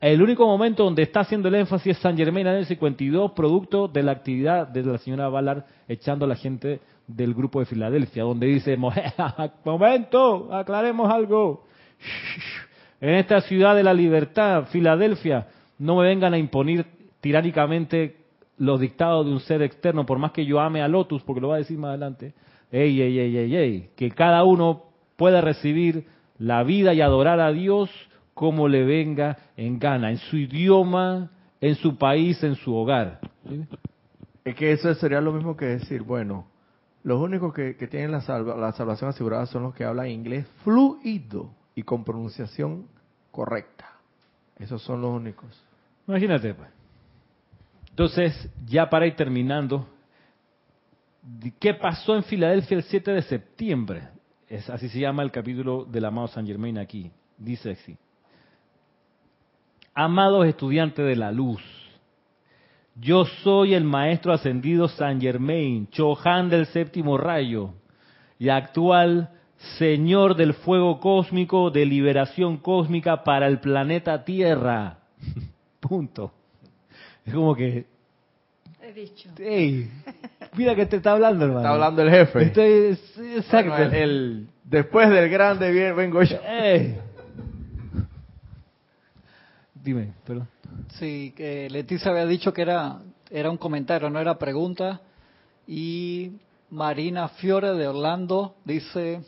El 0.02 0.20
único 0.20 0.48
momento 0.48 0.84
donde 0.84 1.04
está 1.04 1.20
haciendo 1.20 1.48
el 1.48 1.54
énfasis 1.54 1.96
es 1.96 2.02
San 2.02 2.18
Germain 2.18 2.48
en 2.48 2.56
el 2.56 2.66
52, 2.66 3.34
producto 3.34 3.88
de 3.88 4.02
la 4.02 4.14
actividad 4.14 4.68
de 4.68 4.82
la 4.82 4.98
señora 4.98 5.30
Ballard 5.30 5.64
echando 5.88 6.26
a 6.26 6.28
la 6.28 6.36
gente 6.36 6.80
del 7.06 7.36
grupo 7.36 7.60
de 7.60 7.68
Filadelfia, 7.68 8.24
donde 8.24 8.48
dice, 8.48 8.76
momento, 9.64 10.54
aclaremos 10.54 11.10
algo. 11.10 11.66
En 13.00 13.16
esta 13.16 13.42
ciudad 13.42 13.76
de 13.76 13.82
la 13.82 13.96
libertad, 13.96 14.68
Filadelfia, 14.68 15.48
no 15.80 15.96
me 15.96 16.04
vengan 16.04 16.36
a 16.36 16.38
imponer 16.38 16.86
tiránicamente 17.20 18.18
los 18.60 18.80
dictados 18.80 19.26
de 19.26 19.32
un 19.32 19.40
ser 19.40 19.64
externo, 19.64 20.06
por 20.06 20.20
más 20.20 20.32
que 20.34 20.46
yo 20.46 20.60
ame 20.60 20.84
a 20.84 20.88
Lotus, 20.88 21.24
porque 21.24 21.42
lo 21.42 21.48
va 21.48 21.56
a 21.56 21.58
decir 21.58 21.80
más 21.80 21.90
adelante. 21.90 22.36
Ey, 22.72 23.02
ey, 23.02 23.18
ey, 23.18 23.38
ey, 23.38 23.56
ey, 23.56 23.90
que 23.96 24.12
cada 24.12 24.44
uno 24.44 24.84
pueda 25.16 25.42
recibir 25.42 26.06
la 26.38 26.62
vida 26.62 26.94
y 26.94 27.02
adorar 27.02 27.40
a 27.40 27.52
Dios 27.52 27.90
como 28.34 28.68
le 28.68 28.84
venga 28.84 29.38
en 29.58 29.78
gana, 29.80 30.10
en 30.12 30.18
su 30.18 30.38
idioma, 30.38 31.30
en 31.60 31.76
su 31.76 31.98
país, 31.98 32.42
en 32.44 32.56
su 32.56 32.74
hogar. 32.76 33.20
¿Sí? 33.48 33.66
Es 34.46 34.56
que 34.56 34.72
eso 34.72 34.94
sería 34.96 35.22
lo 35.22 35.32
mismo 35.34 35.56
que 35.56 35.66
decir, 35.66 36.02
bueno, 36.02 36.48
los 37.04 37.20
únicos 37.20 37.54
que, 37.54 37.76
que 37.76 37.88
tienen 37.88 38.12
la, 38.12 38.22
salva- 38.22 38.56
la 38.56 38.72
salvación 38.72 39.10
asegurada 39.10 39.46
son 39.46 39.64
los 39.64 39.76
que 39.76 39.84
hablan 39.84 40.08
inglés 40.10 40.48
fluido 40.64 41.52
y 41.76 41.84
con 41.84 42.04
pronunciación 42.04 42.88
correcta. 43.32 43.86
Esos 44.60 44.82
son 44.84 45.02
los 45.02 45.12
únicos. 45.12 45.64
Imagínate, 46.08 46.54
pues. 46.54 46.70
Entonces, 47.90 48.50
ya 48.66 48.90
para 48.90 49.06
ir 49.06 49.16
terminando, 49.16 49.88
¿qué 51.60 51.74
pasó 51.74 52.16
en 52.16 52.24
Filadelfia 52.24 52.78
el 52.78 52.84
7 52.84 53.12
de 53.12 53.22
septiembre? 53.24 54.08
Es, 54.48 54.70
así 54.70 54.90
se 54.90 55.00
llama 55.00 55.24
el 55.24 55.32
capítulo 55.32 55.86
del 55.86 56.06
amado 56.06 56.28
San 56.28 56.46
Germain 56.46 56.78
aquí. 56.78 57.12
Dice 57.38 57.72
así. 57.72 57.98
Amados 59.94 60.48
estudiantes 60.48 61.06
de 61.06 61.16
la 61.16 61.32
luz, 61.32 61.62
yo 62.96 63.26
soy 63.26 63.74
el 63.74 63.84
maestro 63.84 64.32
ascendido 64.34 64.88
San 64.88 65.20
Germain, 65.20 65.88
Chohan 65.90 66.50
del 66.50 66.66
séptimo 66.68 67.18
rayo 67.18 67.72
y 68.40 68.50
actual 68.50 69.30
señor 69.78 70.36
del 70.36 70.54
fuego 70.54 71.00
cósmico 71.00 71.72
de 71.72 71.86
liberación 71.86 72.58
cósmica 72.58 73.24
para 73.24 73.48
el 73.48 73.60
planeta 73.60 74.24
Tierra. 74.24 74.98
Punto. 75.80 76.32
Es 77.26 77.34
como 77.34 77.54
que, 77.54 77.86
He 78.82 78.94
dicho. 78.94 79.30
hey, 79.38 79.90
mira 80.56 80.74
que 80.74 80.86
te 80.86 80.98
está 80.98 81.12
hablando, 81.12 81.44
hermano. 81.46 81.60
Está 81.62 81.74
hablando 81.74 82.02
el 82.02 82.10
jefe. 82.10 82.44
Estoy- 82.44 82.96
sí, 82.96 83.34
exacto. 83.38 83.72
Bueno, 83.72 83.92
el, 83.92 84.02
el- 84.02 84.48
después 84.64 85.10
del 85.10 85.30
grande 85.30 85.72
bien 85.72 85.96
vengo 85.96 86.24
yo. 86.24 86.38
Ey. 86.48 86.98
Dime, 89.84 90.14
perdón. 90.26 90.48
Sí, 91.00 91.34
que 91.36 91.70
Leticia 91.70 92.12
había 92.12 92.26
dicho 92.26 92.54
que 92.54 92.62
era, 92.62 93.00
era 93.30 93.50
un 93.50 93.58
comentario, 93.58 94.10
no 94.10 94.20
era 94.20 94.38
pregunta. 94.38 95.02
Y 95.68 96.34
Marina 96.70 97.30
Fiore 97.30 97.74
de 97.74 97.88
Orlando 97.88 98.56
dice, 98.66 99.22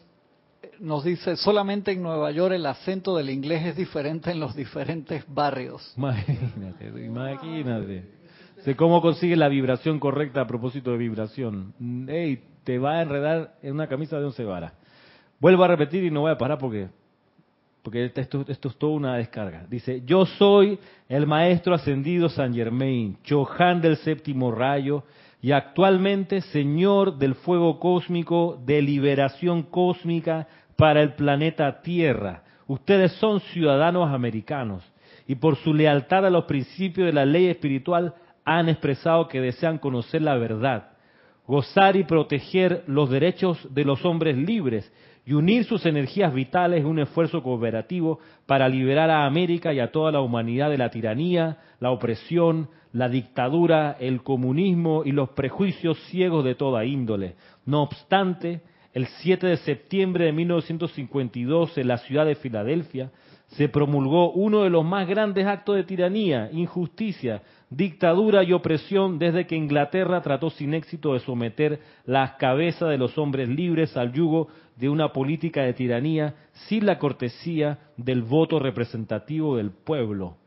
nos 0.79 1.03
dice, 1.03 1.35
solamente 1.37 1.91
en 1.91 2.03
Nueva 2.03 2.31
York 2.31 2.53
el 2.53 2.65
acento 2.65 3.15
del 3.17 3.29
inglés 3.29 3.65
es 3.65 3.75
diferente 3.75 4.31
en 4.31 4.39
los 4.39 4.55
diferentes 4.55 5.23
barrios. 5.27 5.93
Imagínate, 5.97 6.87
imagínate. 7.05 8.23
Sé 8.63 8.75
cómo 8.75 9.01
consigue 9.01 9.35
la 9.35 9.49
vibración 9.49 9.99
correcta 9.99 10.41
a 10.41 10.47
propósito 10.47 10.91
de 10.91 10.97
vibración. 10.97 11.73
Ey, 12.07 12.41
te 12.63 12.79
va 12.79 12.99
a 12.99 13.01
enredar 13.01 13.55
en 13.61 13.73
una 13.73 13.87
camisa 13.87 14.17
de 14.19 14.25
once 14.25 14.43
varas. 14.45 14.73
Vuelvo 15.39 15.65
a 15.65 15.67
repetir 15.67 16.03
y 16.05 16.11
no 16.11 16.21
voy 16.21 16.31
a 16.31 16.37
parar 16.37 16.57
porque 16.57 16.87
porque 17.83 18.05
esto, 18.15 18.45
es 18.47 18.59
toda 18.77 18.93
una 18.93 19.17
descarga. 19.17 19.65
Dice, 19.69 20.01
yo 20.05 20.25
soy 20.25 20.79
el 21.09 21.27
maestro 21.27 21.75
ascendido 21.75 22.29
San 22.29 22.53
Germain, 22.53 23.17
Chohan 23.23 23.81
del 23.81 23.97
séptimo 23.97 24.51
rayo 24.51 25.03
y 25.41 25.51
actualmente 25.51 26.39
señor 26.39 27.17
del 27.17 27.35
fuego 27.35 27.81
cósmico 27.81 28.57
de 28.65 28.81
liberación 28.81 29.63
cósmica 29.63 30.47
para 30.77 31.01
el 31.01 31.13
planeta 31.15 31.81
Tierra. 31.81 32.43
Ustedes 32.67 33.11
son 33.13 33.41
ciudadanos 33.41 34.09
americanos 34.09 34.81
y 35.27 35.35
por 35.35 35.57
su 35.57 35.73
lealtad 35.73 36.25
a 36.25 36.29
los 36.29 36.45
principios 36.45 37.07
de 37.07 37.13
la 37.13 37.25
ley 37.25 37.47
espiritual 37.47 38.13
han 38.45 38.69
expresado 38.69 39.27
que 39.27 39.41
desean 39.41 39.77
conocer 39.77 40.21
la 40.21 40.35
verdad, 40.35 40.91
gozar 41.45 41.97
y 41.97 42.05
proteger 42.05 42.85
los 42.87 43.09
derechos 43.09 43.67
de 43.73 43.83
los 43.83 44.05
hombres 44.05 44.37
libres 44.37 44.89
y 45.25 45.33
unir 45.33 45.63
sus 45.65 45.85
energías 45.85 46.33
vitales 46.33 46.81
en 46.81 46.85
un 46.85 46.99
esfuerzo 46.99 47.41
cooperativo 47.41 48.19
para 48.45 48.67
liberar 48.67 49.09
a 49.09 49.25
América 49.25 49.73
y 49.73 49.79
a 49.79 49.91
toda 49.91 50.11
la 50.11 50.21
humanidad 50.21 50.69
de 50.69 50.77
la 50.77 50.89
tiranía, 50.89 51.57
la 51.79 51.91
opresión, 51.91 52.69
la 52.91 53.09
dictadura, 53.09 53.95
el 53.99 54.21
comunismo 54.21 55.03
y 55.05 55.11
los 55.11 55.29
prejuicios 55.29 55.97
ciegos 56.09 56.43
de 56.43 56.55
toda 56.55 56.85
índole. 56.85 57.35
No 57.65 57.83
obstante, 57.83 58.61
el 58.93 59.07
7 59.07 59.47
de 59.47 59.57
septiembre 59.57 60.25
de 60.25 60.33
1952 60.33 61.77
en 61.77 61.87
la 61.87 61.97
ciudad 61.99 62.25
de 62.25 62.35
Filadelfia 62.35 63.11
se 63.47 63.69
promulgó 63.69 64.31
uno 64.31 64.63
de 64.63 64.69
los 64.69 64.83
más 64.83 65.07
grandes 65.07 65.45
actos 65.45 65.75
de 65.75 65.83
tiranía, 65.83 66.49
injusticia, 66.51 67.41
dictadura 67.75 68.43
y 68.43 68.53
opresión 68.53 69.17
desde 69.17 69.47
que 69.47 69.55
Inglaterra 69.55 70.21
trató 70.21 70.49
sin 70.51 70.73
éxito 70.73 71.13
de 71.13 71.19
someter 71.19 71.79
las 72.05 72.33
cabezas 72.33 72.89
de 72.89 72.97
los 72.97 73.17
hombres 73.17 73.49
libres 73.49 73.97
al 73.97 74.13
yugo 74.13 74.47
de 74.75 74.89
una 74.89 75.11
política 75.11 75.63
de 75.63 75.73
tiranía 75.73 76.35
sin 76.67 76.85
la 76.85 76.99
cortesía 76.99 77.79
del 77.97 78.21
voto 78.21 78.59
representativo 78.59 79.57
del 79.57 79.71
pueblo. 79.71 80.37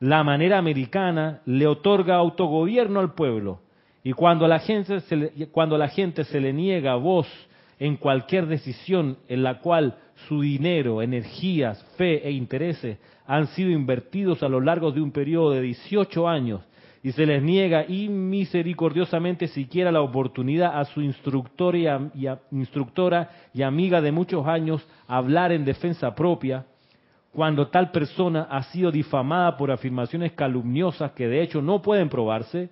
La 0.00 0.24
manera 0.24 0.58
americana 0.58 1.42
le 1.44 1.66
otorga 1.66 2.16
autogobierno 2.16 3.00
al 3.00 3.14
pueblo 3.14 3.60
y 4.02 4.12
cuando 4.12 4.46
a 4.46 4.48
la 4.48 4.58
gente 4.58 5.00
se 5.00 5.16
le, 5.16 5.30
cuando 5.50 5.76
a 5.76 5.78
la 5.78 5.88
gente 5.88 6.24
se 6.24 6.40
le 6.40 6.52
niega 6.52 6.96
voz 6.96 7.28
en 7.82 7.96
cualquier 7.96 8.46
decisión 8.46 9.18
en 9.26 9.42
la 9.42 9.58
cual 9.58 9.96
su 10.28 10.40
dinero, 10.40 11.02
energías, 11.02 11.84
fe 11.96 12.24
e 12.24 12.30
intereses 12.30 12.98
han 13.26 13.48
sido 13.48 13.70
invertidos 13.70 14.44
a 14.44 14.48
lo 14.48 14.60
largo 14.60 14.92
de 14.92 15.00
un 15.00 15.10
periodo 15.10 15.50
de 15.50 15.62
18 15.62 16.28
años 16.28 16.60
y 17.02 17.10
se 17.10 17.26
les 17.26 17.42
niega 17.42 17.84
inmisericordiosamente 17.88 19.48
siquiera 19.48 19.90
la 19.90 20.00
oportunidad 20.00 20.78
a 20.78 20.84
su 20.84 21.02
instructor 21.02 21.74
y, 21.74 21.88
instructora 22.52 23.30
y 23.52 23.62
amiga 23.62 24.00
de 24.00 24.12
muchos 24.12 24.46
años 24.46 24.86
hablar 25.08 25.50
en 25.50 25.64
defensa 25.64 26.14
propia, 26.14 26.64
cuando 27.32 27.66
tal 27.66 27.90
persona 27.90 28.46
ha 28.48 28.62
sido 28.62 28.92
difamada 28.92 29.56
por 29.56 29.72
afirmaciones 29.72 30.30
calumniosas 30.34 31.10
que 31.12 31.26
de 31.26 31.42
hecho 31.42 31.60
no 31.60 31.82
pueden 31.82 32.08
probarse, 32.08 32.70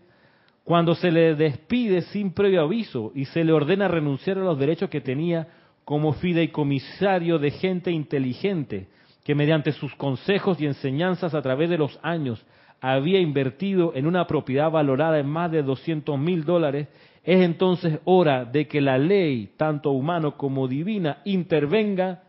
cuando 0.70 0.94
se 0.94 1.10
le 1.10 1.34
despide 1.34 2.00
sin 2.00 2.30
previo 2.30 2.62
aviso 2.62 3.10
y 3.12 3.24
se 3.24 3.42
le 3.42 3.50
ordena 3.52 3.88
renunciar 3.88 4.38
a 4.38 4.44
los 4.44 4.56
derechos 4.56 4.88
que 4.88 5.00
tenía 5.00 5.48
como 5.84 6.12
fideicomisario 6.12 7.40
de 7.40 7.50
gente 7.50 7.90
inteligente, 7.90 8.86
que 9.24 9.34
mediante 9.34 9.72
sus 9.72 9.92
consejos 9.96 10.60
y 10.60 10.66
enseñanzas 10.66 11.34
a 11.34 11.42
través 11.42 11.70
de 11.70 11.76
los 11.76 11.98
años 12.04 12.46
había 12.80 13.18
invertido 13.18 13.94
en 13.96 14.06
una 14.06 14.28
propiedad 14.28 14.70
valorada 14.70 15.18
en 15.18 15.26
más 15.26 15.50
de 15.50 15.64
200 15.64 16.16
mil 16.16 16.44
dólares, 16.44 16.86
es 17.24 17.42
entonces 17.42 17.98
hora 18.04 18.44
de 18.44 18.68
que 18.68 18.80
la 18.80 18.96
ley, 18.96 19.50
tanto 19.56 19.90
humana 19.90 20.30
como 20.36 20.68
divina, 20.68 21.18
intervenga 21.24 22.22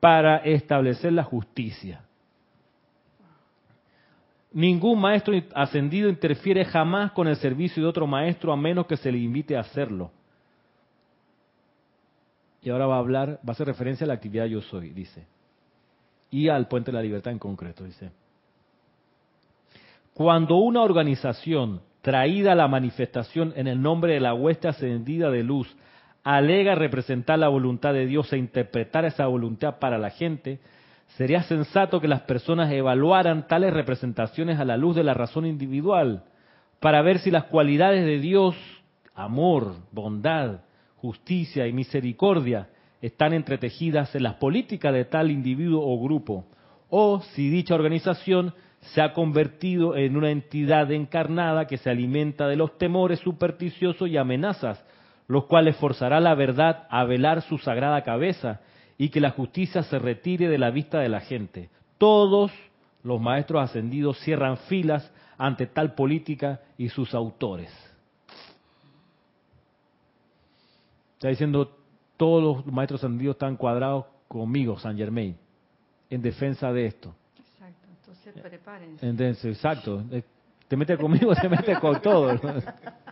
para 0.00 0.38
establecer 0.38 1.12
la 1.12 1.22
justicia. 1.22 2.05
Ningún 4.52 5.00
maestro 5.00 5.34
ascendido 5.54 6.08
interfiere 6.08 6.64
jamás 6.64 7.12
con 7.12 7.28
el 7.28 7.36
servicio 7.36 7.82
de 7.82 7.88
otro 7.88 8.06
maestro 8.06 8.52
a 8.52 8.56
menos 8.56 8.86
que 8.86 8.96
se 8.96 9.12
le 9.12 9.18
invite 9.18 9.56
a 9.56 9.60
hacerlo. 9.60 10.10
Y 12.62 12.70
ahora 12.70 12.86
va 12.86 12.96
a 12.96 13.00
hablar, 13.00 13.28
va 13.46 13.48
a 13.48 13.52
hacer 13.52 13.66
referencia 13.66 14.04
a 14.04 14.08
la 14.08 14.14
actividad 14.14 14.46
yo 14.46 14.60
soy, 14.60 14.90
dice. 14.90 15.26
Y 16.30 16.48
al 16.48 16.68
puente 16.68 16.90
de 16.90 16.96
la 16.96 17.02
libertad 17.02 17.32
en 17.32 17.38
concreto, 17.38 17.84
dice. 17.84 18.10
Cuando 20.14 20.56
una 20.56 20.82
organización 20.82 21.82
traída 22.00 22.52
a 22.52 22.56
la 22.56 22.68
manifestación 22.68 23.52
en 23.56 23.66
el 23.66 23.80
nombre 23.82 24.14
de 24.14 24.20
la 24.20 24.32
hueste 24.32 24.68
ascendida 24.68 25.30
de 25.30 25.42
luz 25.42 25.76
alega 26.24 26.74
representar 26.74 27.38
la 27.38 27.48
voluntad 27.48 27.92
de 27.92 28.06
Dios 28.06 28.32
e 28.32 28.38
interpretar 28.38 29.04
esa 29.04 29.26
voluntad 29.26 29.78
para 29.78 29.98
la 29.98 30.10
gente, 30.10 30.58
sería 31.16 31.42
sensato 31.44 32.00
que 32.00 32.08
las 32.08 32.22
personas 32.22 32.70
evaluaran 32.72 33.46
tales 33.46 33.72
representaciones 33.72 34.58
a 34.58 34.64
la 34.64 34.76
luz 34.76 34.96
de 34.96 35.04
la 35.04 35.14
razón 35.14 35.46
individual 35.46 36.24
para 36.80 37.02
ver 37.02 37.20
si 37.20 37.30
las 37.30 37.44
cualidades 37.44 38.04
de 38.04 38.18
Dios, 38.18 38.54
amor, 39.14 39.76
bondad, 39.92 40.60
justicia 40.96 41.66
y 41.66 41.72
misericordia, 41.72 42.68
están 43.00 43.32
entretejidas 43.32 44.14
en 44.14 44.24
las 44.24 44.34
políticas 44.34 44.92
de 44.92 45.04
tal 45.04 45.30
individuo 45.30 45.82
o 45.86 46.02
grupo, 46.02 46.46
o 46.88 47.20
si 47.34 47.48
dicha 47.48 47.74
organización 47.74 48.54
se 48.80 49.00
ha 49.00 49.12
convertido 49.12 49.96
en 49.96 50.16
una 50.16 50.30
entidad 50.30 50.90
encarnada 50.92 51.66
que 51.66 51.78
se 51.78 51.90
alimenta 51.90 52.46
de 52.46 52.56
los 52.56 52.78
temores 52.78 53.20
supersticiosos 53.20 54.08
y 54.08 54.16
amenazas, 54.16 54.84
los 55.28 55.46
cuales 55.46 55.76
forzará 55.76 56.20
la 56.20 56.34
verdad 56.34 56.86
a 56.90 57.04
velar 57.04 57.42
su 57.42 57.58
sagrada 57.58 58.02
cabeza 58.02 58.60
y 58.98 59.10
que 59.10 59.20
la 59.20 59.30
justicia 59.30 59.82
se 59.82 59.98
retire 59.98 60.48
de 60.48 60.58
la 60.58 60.70
vista 60.70 61.00
de 61.00 61.08
la 61.08 61.20
gente. 61.20 61.70
Todos 61.98 62.52
los 63.02 63.20
maestros 63.20 63.62
ascendidos 63.62 64.18
cierran 64.20 64.56
filas 64.56 65.10
ante 65.38 65.66
tal 65.66 65.94
política 65.94 66.60
y 66.78 66.88
sus 66.88 67.14
autores. 67.14 67.70
Está 71.14 71.28
diciendo, 71.28 71.76
todos 72.16 72.42
los 72.42 72.66
maestros 72.72 73.02
ascendidos 73.02 73.36
están 73.36 73.56
cuadrados 73.56 74.06
conmigo, 74.28 74.78
San 74.78 74.96
Germain, 74.96 75.36
en 76.10 76.22
defensa 76.22 76.72
de 76.72 76.86
esto. 76.86 77.14
Prepárense. 78.42 79.48
exacto. 79.48 80.04
Eh, 80.10 80.22
te 80.68 80.76
mete 80.76 80.96
conmigo, 80.96 81.34
te 81.34 81.48
mete 81.48 81.78
con 81.78 82.00
todo. 82.02 82.38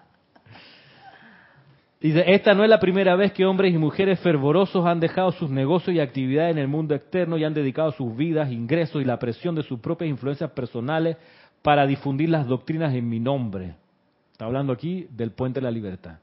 Dice, 2.05 2.23
esta 2.27 2.53
no 2.53 2.65
es 2.65 2.69
la 2.69 2.81
primera 2.81 3.17
vez 3.17 3.33
que 3.33 3.47
hombres 3.47 3.73
y 3.73 3.79
mujeres 3.79 4.21
fervorosos 4.21 4.85
han 4.85 5.01
dejado 5.01 5.33
sus 5.33 5.49
negocios 5.49 5.97
y 5.97 6.01
actividades 6.01 6.53
en 6.53 6.59
el 6.59 6.69
mundo 6.69 6.95
externo 6.95 7.39
y 7.39 7.45
han 7.45 7.55
dedicado 7.55 7.93
sus 7.93 8.15
vidas, 8.15 8.53
ingresos 8.53 9.01
y 9.01 9.07
la 9.07 9.19
presión 9.19 9.55
de 9.55 9.63
sus 9.63 9.81
propias 9.81 10.11
influencias 10.11 10.51
personales 10.51 11.17
para 11.63 11.87
difundir 11.87 12.29
las 12.29 12.47
doctrinas 12.47 12.95
en 12.95 13.09
mi 13.09 13.21
nombre. 13.21 13.77
Está 14.33 14.45
hablando 14.45 14.75
aquí 14.75 15.07
del 15.13 15.31
puente 15.31 15.61
de 15.61 15.65
la 15.65 15.71
libertad. 15.71 16.19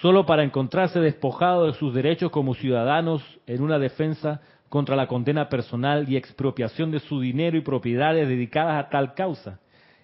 Solo 0.00 0.24
para 0.24 0.44
encontrarse 0.44 0.98
despojado 0.98 1.66
de 1.66 1.74
sus 1.74 1.92
derechos 1.92 2.30
como 2.30 2.54
ciudadanos 2.54 3.22
en 3.46 3.60
una 3.62 3.78
defensa 3.78 4.40
contra 4.70 4.96
la 4.96 5.08
condena 5.08 5.50
personal 5.50 6.08
y 6.08 6.16
expropiación 6.16 6.90
de 6.90 7.00
su 7.00 7.20
dinero 7.20 7.58
y 7.58 7.60
propiedades 7.60 8.26
dedicadas 8.26 8.82
a 8.82 8.88
tal 8.88 9.12
causa. 9.12 9.60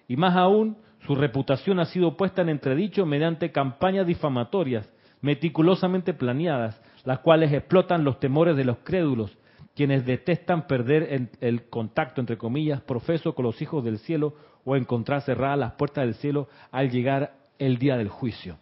Y 0.07 0.17
más 0.17 0.35
aún, 0.35 0.77
su 1.05 1.15
reputación 1.15 1.79
ha 1.79 1.85
sido 1.85 2.15
puesta 2.15 2.41
en 2.41 2.49
entredicho 2.49 3.05
mediante 3.05 3.51
campañas 3.51 4.07
difamatorias, 4.07 4.89
meticulosamente 5.21 6.13
planeadas, 6.13 6.81
las 7.03 7.19
cuales 7.19 7.51
explotan 7.51 8.03
los 8.03 8.19
temores 8.19 8.55
de 8.55 8.65
los 8.65 8.77
crédulos, 8.79 9.37
quienes 9.75 10.05
detestan 10.05 10.67
perder 10.67 11.29
el, 11.41 11.69
contacto, 11.69 12.21
entre 12.21 12.37
comillas, 12.37 12.81
profeso 12.81 13.33
con 13.33 13.43
los 13.45 13.61
hijos 13.61 13.83
del 13.83 13.99
cielo 13.99 14.35
o 14.63 14.75
encontrar 14.75 15.21
cerradas 15.21 15.59
las 15.59 15.73
puertas 15.73 16.05
del 16.05 16.13
cielo 16.15 16.47
al 16.71 16.89
llegar 16.89 17.33
el 17.59 17.77
día 17.77 17.97
del 17.97 18.09
juicio. 18.09 18.57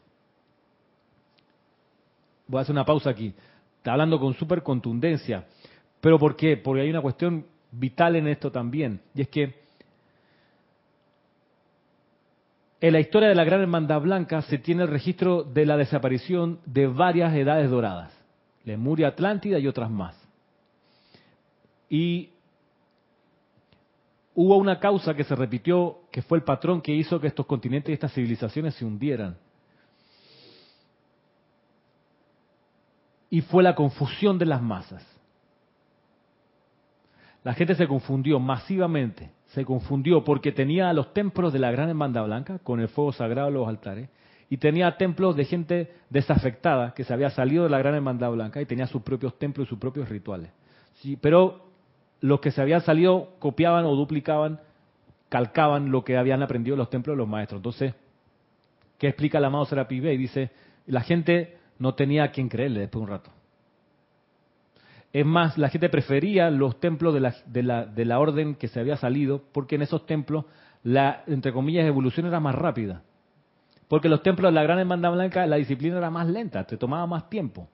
Voy 2.47 2.59
a 2.59 2.61
hacer 2.61 2.73
una 2.73 2.85
pausa 2.85 3.09
aquí. 3.09 3.33
Está 3.77 3.93
hablando 3.93 4.19
con 4.19 4.33
súper 4.33 4.63
contundencia. 4.63 5.45
¿Pero 5.99 6.17
por 6.17 6.35
qué? 6.35 6.57
Porque 6.57 6.81
hay 6.81 6.89
una 6.89 7.01
cuestión 7.01 7.45
vital 7.71 8.15
en 8.15 8.27
esto 8.27 8.51
también, 8.51 9.01
y 9.13 9.21
es 9.21 9.29
que 9.29 9.60
en 12.81 12.93
la 12.93 12.99
historia 12.99 13.29
de 13.29 13.35
la 13.35 13.43
Gran 13.43 13.61
Hermandad 13.61 14.01
Blanca 14.01 14.41
se 14.41 14.57
tiene 14.57 14.81
el 14.83 14.89
registro 14.89 15.43
de 15.43 15.67
la 15.67 15.77
desaparición 15.77 16.59
de 16.65 16.87
varias 16.87 17.33
edades 17.35 17.69
doradas, 17.69 18.11
Lemuria, 18.65 19.09
Atlántida 19.09 19.59
y 19.59 19.67
otras 19.67 19.91
más. 19.91 20.19
Y 21.87 22.31
hubo 24.33 24.57
una 24.57 24.79
causa 24.79 25.13
que 25.13 25.23
se 25.23 25.35
repitió, 25.35 25.99
que 26.11 26.23
fue 26.23 26.39
el 26.39 26.43
patrón 26.43 26.81
que 26.81 26.95
hizo 26.95 27.19
que 27.19 27.27
estos 27.27 27.45
continentes 27.45 27.91
y 27.91 27.93
estas 27.93 28.13
civilizaciones 28.13 28.73
se 28.73 28.83
hundieran. 28.83 29.37
Y 33.29 33.41
fue 33.41 33.61
la 33.61 33.75
confusión 33.75 34.39
de 34.39 34.47
las 34.47 34.61
masas. 34.61 35.05
La 37.43 37.53
gente 37.53 37.75
se 37.75 37.87
confundió 37.87 38.39
masivamente, 38.39 39.29
se 39.53 39.65
confundió 39.65 40.23
porque 40.23 40.51
tenía 40.51 40.91
los 40.93 41.13
templos 41.13 41.51
de 41.51 41.59
la 41.59 41.71
Gran 41.71 41.89
Hermandad 41.89 42.25
Blanca 42.25 42.59
con 42.59 42.79
el 42.79 42.87
fuego 42.87 43.11
sagrado 43.11 43.47
de 43.47 43.53
los 43.53 43.67
altares 43.67 44.09
y 44.49 44.57
tenía 44.57 44.97
templos 44.97 45.35
de 45.35 45.45
gente 45.45 45.91
desafectada 46.09 46.93
que 46.93 47.03
se 47.03 47.13
había 47.13 47.29
salido 47.29 47.63
de 47.63 47.69
la 47.69 47.79
Gran 47.79 47.95
Hermandad 47.95 48.31
Blanca 48.31 48.61
y 48.61 48.65
tenía 48.65 48.87
sus 48.87 49.01
propios 49.01 49.37
templos 49.37 49.67
y 49.67 49.69
sus 49.69 49.79
propios 49.79 50.09
rituales. 50.09 50.51
Pero 51.21 51.65
los 52.21 52.39
que 52.39 52.51
se 52.51 52.61
habían 52.61 52.81
salido 52.81 53.33
copiaban 53.39 53.85
o 53.85 53.95
duplicaban, 53.95 54.59
calcaban 55.29 55.91
lo 55.91 56.03
que 56.03 56.17
habían 56.17 56.43
aprendido 56.43 56.77
los 56.77 56.89
templos 56.89 57.15
de 57.15 57.17
los 57.17 57.27
maestros. 57.27 57.59
Entonces, 57.59 57.93
¿qué 58.97 59.07
explica 59.07 59.37
el 59.37 59.45
amado 59.45 59.65
Serapi 59.65 59.95
Y 59.97 60.17
dice, 60.17 60.51
la 60.85 61.01
gente 61.01 61.57
no 61.79 61.95
tenía 61.95 62.25
a 62.25 62.31
quien 62.31 62.47
creerle 62.47 62.81
después 62.81 63.01
de 63.01 63.03
un 63.03 63.09
rato. 63.09 63.31
Es 65.13 65.25
más, 65.25 65.57
la 65.57 65.69
gente 65.69 65.89
prefería 65.89 66.49
los 66.49 66.79
templos 66.79 67.13
de 67.13 67.19
la, 67.19 67.35
de, 67.45 67.63
la, 67.63 67.85
de 67.85 68.05
la 68.05 68.19
orden 68.19 68.55
que 68.55 68.69
se 68.69 68.79
había 68.79 68.95
salido, 68.95 69.41
porque 69.51 69.75
en 69.75 69.81
esos 69.81 70.05
templos 70.05 70.45
la, 70.83 71.23
entre 71.27 71.51
comillas, 71.51 71.85
evolución 71.85 72.25
era 72.25 72.39
más 72.39 72.55
rápida. 72.55 73.01
Porque 73.89 74.07
los 74.07 74.23
templos 74.23 74.51
de 74.51 74.55
la 74.55 74.63
Gran 74.63 74.79
Hermandad 74.79 75.11
Blanca, 75.11 75.45
la 75.45 75.57
disciplina 75.57 75.97
era 75.97 76.09
más 76.09 76.27
lenta, 76.27 76.65
te 76.65 76.77
tomaba 76.77 77.05
más 77.07 77.29
tiempo. 77.29 77.67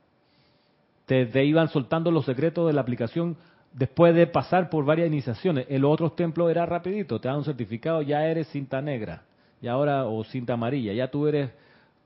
Te, 1.06 1.46
iban 1.46 1.70
soltando 1.70 2.10
los 2.12 2.26
secretos 2.26 2.68
de 2.68 2.74
la 2.74 2.82
aplicación 2.82 3.38
después 3.72 4.16
de 4.16 4.26
pasar 4.26 4.70
por 4.70 4.84
varias 4.84 5.08
iniciaciones. 5.08 5.68
En 5.70 5.84
los 5.84 5.94
otros 5.94 6.16
templos 6.16 6.50
era 6.50 6.66
rapidito, 6.66 7.22
te 7.22 7.28
dan 7.28 7.38
un 7.38 7.46
certificado, 7.46 8.02
ya 8.02 8.26
eres 8.26 8.48
cinta 8.48 8.82
negra, 8.82 9.22
y 9.62 9.68
ahora, 9.68 10.06
o 10.06 10.24
cinta 10.24 10.54
amarilla, 10.54 10.92
ya 10.92 11.10
tú 11.10 11.28
eres 11.28 11.52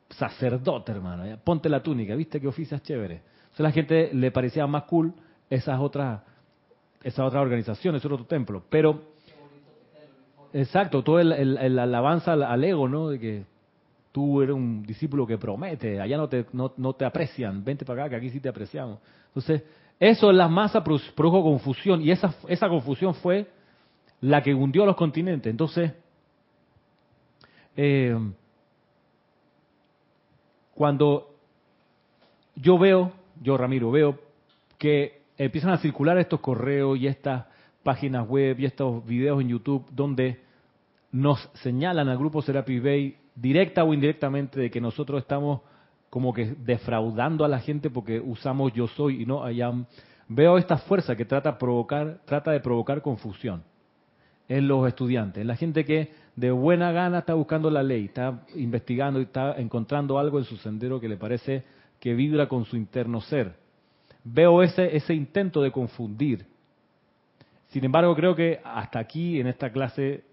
sacerdote, 0.09 0.91
hermano, 0.91 1.39
ponte 1.43 1.69
la 1.69 1.81
túnica, 1.81 2.13
viste 2.15 2.41
que 2.41 2.47
oficias 2.47 2.83
chévere 2.83 3.21
a 3.59 3.63
la 3.63 3.71
gente 3.71 4.09
le 4.13 4.31
parecía 4.31 4.65
más 4.67 4.83
cool 4.83 5.13
esas 5.49 5.79
otras, 5.79 6.21
esas 7.03 7.25
otras 7.25 7.41
organizaciones, 7.41 8.01
ese 8.01 8.13
otro 8.13 8.25
templo. 8.25 8.63
Pero, 8.69 9.01
exacto, 10.53 11.03
todo 11.03 11.19
el, 11.19 11.31
el, 11.31 11.79
alabanza 11.79 12.33
al, 12.33 12.63
ego, 12.63 12.87
¿no? 12.87 13.09
De 13.09 13.19
que 13.19 13.43
tú 14.11 14.41
eres 14.41 14.55
un 14.55 14.83
discípulo 14.83 15.27
que 15.27 15.37
promete, 15.37 15.99
allá 15.99 16.17
no 16.17 16.27
te, 16.27 16.45
no, 16.53 16.73
no 16.77 16.93
te 16.93 17.05
aprecian, 17.05 17.63
vente 17.63 17.85
para 17.85 18.03
acá 18.03 18.09
que 18.11 18.15
aquí 18.17 18.29
sí 18.29 18.39
te 18.39 18.49
apreciamos. 18.49 18.99
Entonces, 19.27 19.63
eso 19.99 20.29
en 20.31 20.37
las 20.37 20.49
masas 20.49 20.83
produjo 20.83 21.43
confusión 21.43 22.01
y 22.01 22.11
esa, 22.11 22.33
esa 22.47 22.67
confusión 22.67 23.13
fue 23.15 23.47
la 24.21 24.41
que 24.41 24.53
hundió 24.53 24.85
los 24.85 24.95
continentes. 24.95 25.49
Entonces, 25.49 25.93
eh, 27.75 28.17
cuando 30.73 31.35
yo 32.55 32.77
veo 32.77 33.20
yo 33.41 33.57
Ramiro, 33.57 33.91
veo 33.91 34.17
que 34.77 35.23
empiezan 35.37 35.71
a 35.71 35.77
circular 35.77 36.17
estos 36.17 36.39
correos 36.39 36.97
y 36.97 37.07
estas 37.07 37.45
páginas 37.83 38.27
web 38.27 38.59
y 38.59 38.65
estos 38.65 39.05
videos 39.05 39.41
en 39.41 39.49
YouTube 39.49 39.85
donde 39.91 40.39
nos 41.11 41.49
señalan 41.55 42.07
al 42.07 42.17
grupo 42.17 42.41
Serapis 42.41 42.81
Bay 42.81 43.17
directa 43.35 43.83
o 43.83 43.93
indirectamente 43.93 44.59
de 44.59 44.69
que 44.69 44.79
nosotros 44.79 45.21
estamos 45.21 45.61
como 46.09 46.33
que 46.33 46.55
defraudando 46.59 47.43
a 47.43 47.47
la 47.47 47.59
gente 47.59 47.89
porque 47.89 48.19
usamos 48.19 48.73
yo 48.73 48.87
soy 48.87 49.23
y 49.23 49.25
no 49.25 49.43
allá. 49.43 49.71
Veo 50.27 50.57
esta 50.57 50.77
fuerza 50.77 51.15
que 51.15 51.25
trata, 51.25 51.57
provocar, 51.57 52.21
trata 52.25 52.51
de 52.51 52.59
provocar 52.59 53.01
confusión 53.01 53.63
en 54.47 54.67
los 54.67 54.87
estudiantes, 54.87 55.41
en 55.41 55.47
la 55.47 55.55
gente 55.55 55.85
que 55.85 56.11
de 56.35 56.51
buena 56.51 56.91
gana 56.91 57.19
está 57.19 57.33
buscando 57.33 57.69
la 57.69 57.83
ley, 57.83 58.05
está 58.05 58.43
investigando 58.55 59.19
y 59.19 59.23
está 59.23 59.55
encontrando 59.57 60.19
algo 60.19 60.39
en 60.39 60.45
su 60.45 60.57
sendero 60.57 60.99
que 60.99 61.09
le 61.09 61.17
parece 61.17 61.63
que 62.01 62.15
vibra 62.15 62.49
con 62.49 62.65
su 62.65 62.75
interno 62.75 63.21
ser. 63.21 63.55
Veo 64.25 64.63
ese, 64.63 64.97
ese 64.97 65.13
intento 65.13 65.61
de 65.61 65.71
confundir. 65.71 66.47
Sin 67.69 67.85
embargo, 67.85 68.13
creo 68.15 68.35
que 68.35 68.59
hasta 68.65 68.99
aquí 68.99 69.39
en 69.39 69.47
esta 69.47 69.71
clase 69.71 70.23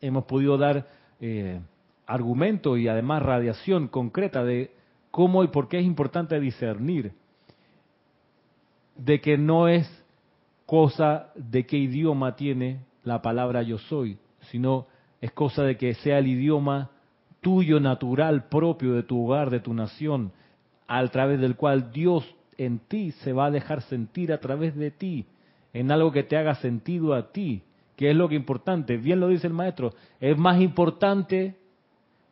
hemos 0.00 0.24
podido 0.24 0.56
dar 0.56 0.88
eh, 1.20 1.60
argumento 2.06 2.76
y 2.76 2.88
además 2.88 3.22
radiación 3.22 3.86
concreta 3.86 4.42
de 4.42 4.72
cómo 5.10 5.44
y 5.44 5.48
por 5.48 5.68
qué 5.68 5.78
es 5.78 5.84
importante 5.84 6.40
discernir 6.40 7.12
de 8.96 9.20
que 9.20 9.36
no 9.36 9.68
es 9.68 9.88
cosa 10.64 11.32
de 11.34 11.66
qué 11.66 11.76
idioma 11.76 12.34
tiene 12.34 12.80
la 13.04 13.20
palabra 13.20 13.62
yo 13.62 13.76
soy, 13.76 14.18
sino 14.50 14.86
es 15.20 15.32
cosa 15.32 15.64
de 15.64 15.76
que 15.76 15.94
sea 15.94 16.18
el 16.18 16.28
idioma 16.28 16.90
tuyo 17.42 17.78
natural, 17.78 18.48
propio 18.48 18.94
de 18.94 19.02
tu 19.02 19.24
hogar, 19.24 19.50
de 19.50 19.60
tu 19.60 19.74
nación, 19.74 20.32
a 20.92 21.06
través 21.06 21.38
del 21.40 21.54
cual 21.54 21.92
Dios 21.92 22.28
en 22.58 22.80
ti 22.80 23.12
se 23.12 23.32
va 23.32 23.46
a 23.46 23.50
dejar 23.52 23.80
sentir 23.82 24.32
a 24.32 24.40
través 24.40 24.74
de 24.74 24.90
ti, 24.90 25.24
en 25.72 25.92
algo 25.92 26.10
que 26.10 26.24
te 26.24 26.36
haga 26.36 26.56
sentido 26.56 27.14
a 27.14 27.30
ti, 27.30 27.62
que 27.94 28.10
es 28.10 28.16
lo 28.16 28.28
que 28.28 28.34
es 28.34 28.40
importante. 28.40 28.96
Bien 28.96 29.20
lo 29.20 29.28
dice 29.28 29.46
el 29.46 29.52
maestro, 29.52 29.94
es 30.18 30.36
más 30.36 30.60
importante 30.60 31.54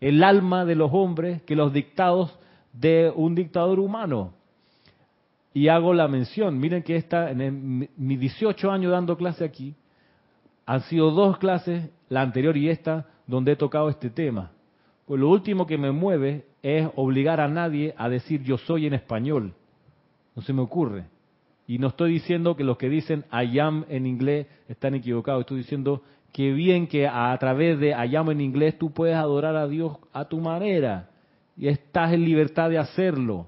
el 0.00 0.24
alma 0.24 0.64
de 0.64 0.74
los 0.74 0.90
hombres 0.92 1.40
que 1.42 1.54
los 1.54 1.72
dictados 1.72 2.36
de 2.72 3.12
un 3.14 3.36
dictador 3.36 3.78
humano. 3.78 4.32
Y 5.54 5.68
hago 5.68 5.94
la 5.94 6.08
mención, 6.08 6.58
miren 6.58 6.82
que 6.82 6.96
esta, 6.96 7.30
en 7.30 7.88
mis 7.96 8.18
18 8.18 8.72
años 8.72 8.90
dando 8.90 9.16
clase 9.16 9.44
aquí, 9.44 9.76
han 10.66 10.80
sido 10.82 11.12
dos 11.12 11.38
clases, 11.38 11.90
la 12.08 12.22
anterior 12.22 12.56
y 12.56 12.70
esta, 12.70 13.06
donde 13.24 13.52
he 13.52 13.56
tocado 13.56 13.88
este 13.88 14.10
tema. 14.10 14.50
Pues 15.06 15.20
lo 15.20 15.28
último 15.28 15.64
que 15.64 15.78
me 15.78 15.92
mueve 15.92 16.47
es 16.62 16.88
obligar 16.96 17.40
a 17.40 17.48
nadie 17.48 17.94
a 17.96 18.08
decir 18.08 18.42
yo 18.42 18.58
soy 18.58 18.86
en 18.86 18.94
español. 18.94 19.54
No 20.34 20.42
se 20.42 20.52
me 20.52 20.62
ocurre. 20.62 21.04
Y 21.66 21.78
no 21.78 21.88
estoy 21.88 22.12
diciendo 22.12 22.56
que 22.56 22.64
los 22.64 22.78
que 22.78 22.88
dicen 22.88 23.24
I 23.32 23.58
am 23.58 23.84
en 23.88 24.06
inglés 24.06 24.46
están 24.68 24.94
equivocados. 24.94 25.42
Estoy 25.42 25.58
diciendo 25.58 26.02
que 26.32 26.52
bien 26.52 26.86
que 26.86 27.06
a 27.06 27.36
través 27.38 27.78
de 27.78 27.90
I 27.90 28.16
am 28.16 28.30
en 28.30 28.40
inglés 28.40 28.78
tú 28.78 28.90
puedes 28.90 29.16
adorar 29.16 29.56
a 29.56 29.68
Dios 29.68 29.96
a 30.12 30.24
tu 30.26 30.40
manera. 30.40 31.10
Y 31.56 31.68
estás 31.68 32.12
en 32.12 32.24
libertad 32.24 32.70
de 32.70 32.78
hacerlo. 32.78 33.46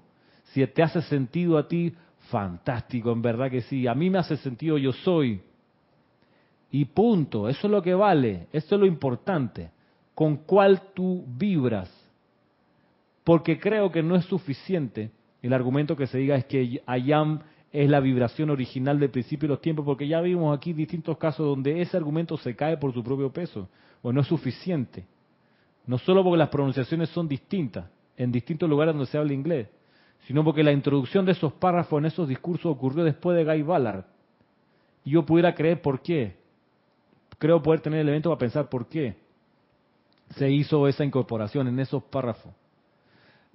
Si 0.53 0.67
te 0.67 0.83
hace 0.83 1.01
sentido 1.03 1.57
a 1.57 1.69
ti, 1.69 1.95
fantástico, 2.29 3.13
en 3.13 3.23
verdad 3.23 3.51
que 3.51 3.63
sí. 3.63 3.87
A 3.87 3.95
mí 3.95 4.11
me 4.11 4.19
hace 4.19 4.37
sentido 4.37 4.77
yo 4.79 4.93
soy. 4.93 5.41
Y 6.71 6.85
punto, 6.85 7.49
eso 7.49 7.67
es 7.67 7.71
lo 7.71 7.83
que 7.83 7.95
vale, 7.95 8.47
eso 8.53 8.75
es 8.77 8.81
lo 8.81 8.87
importante, 8.87 9.71
con 10.15 10.37
cuál 10.37 10.81
tú 10.95 11.25
vibras. 11.27 11.91
Porque 13.25 13.59
creo 13.59 13.91
que 13.93 14.03
no 14.03 14.17
es 14.17 14.25
suficiente 14.25 15.11
el 15.43 15.53
argumento 15.53 15.97
que 15.97 16.07
se 16.07 16.19
diga 16.19 16.37
es 16.37 16.45
que 16.45 16.83
Ayam 16.87 17.41
es 17.73 17.89
la 17.89 18.01
vibración 18.01 18.51
original 18.51 18.99
del 18.99 19.11
principio 19.11 19.49
de 19.49 19.55
los 19.55 19.61
tiempos, 19.61 19.85
porque 19.85 20.07
ya 20.07 20.21
vimos 20.21 20.57
aquí 20.57 20.73
distintos 20.73 21.17
casos 21.19 21.47
donde 21.47 21.81
ese 21.81 21.97
argumento 21.97 22.37
se 22.37 22.57
cae 22.57 22.77
por 22.77 22.93
su 22.93 23.03
propio 23.03 23.33
peso, 23.33 23.69
o 24.03 24.13
no 24.13 24.21
es 24.21 24.27
suficiente. 24.27 25.07
No 25.87 25.99
solo 25.99 26.23
porque 26.23 26.39
las 26.39 26.49
pronunciaciones 26.49 27.09
son 27.11 27.29
distintas 27.29 27.87
en 28.17 28.33
distintos 28.33 28.69
lugares 28.69 28.95
donde 28.95 29.11
se 29.11 29.17
habla 29.17 29.33
inglés, 29.33 29.69
sino 30.27 30.45
porque 30.45 30.63
la 30.63 30.73
introducción 30.73 31.25
de 31.25 31.33
esos 31.33 31.53
párrafos 31.55 31.99
en 31.99 32.07
esos 32.07 32.29
discursos 32.29 32.67
ocurrió 32.67 33.05
después 33.05 33.37
de 33.37 33.45
Guy 33.45 33.63
Ballard. 33.63 34.05
Y 35.05 35.13
yo 35.13 35.25
pudiera 35.25 35.55
creer 35.55 35.81
por 35.81 36.03
qué 36.03 36.37
creo 37.39 37.63
poder 37.63 37.81
tener 37.81 38.01
elementos 38.01 38.31
para 38.31 38.39
pensar 38.39 38.69
por 38.69 38.87
qué 38.87 39.17
se 40.37 40.51
hizo 40.51 40.87
esa 40.87 41.05
incorporación 41.05 41.67
en 41.69 41.81
esos 41.81 42.03
párrafos. 42.05 42.53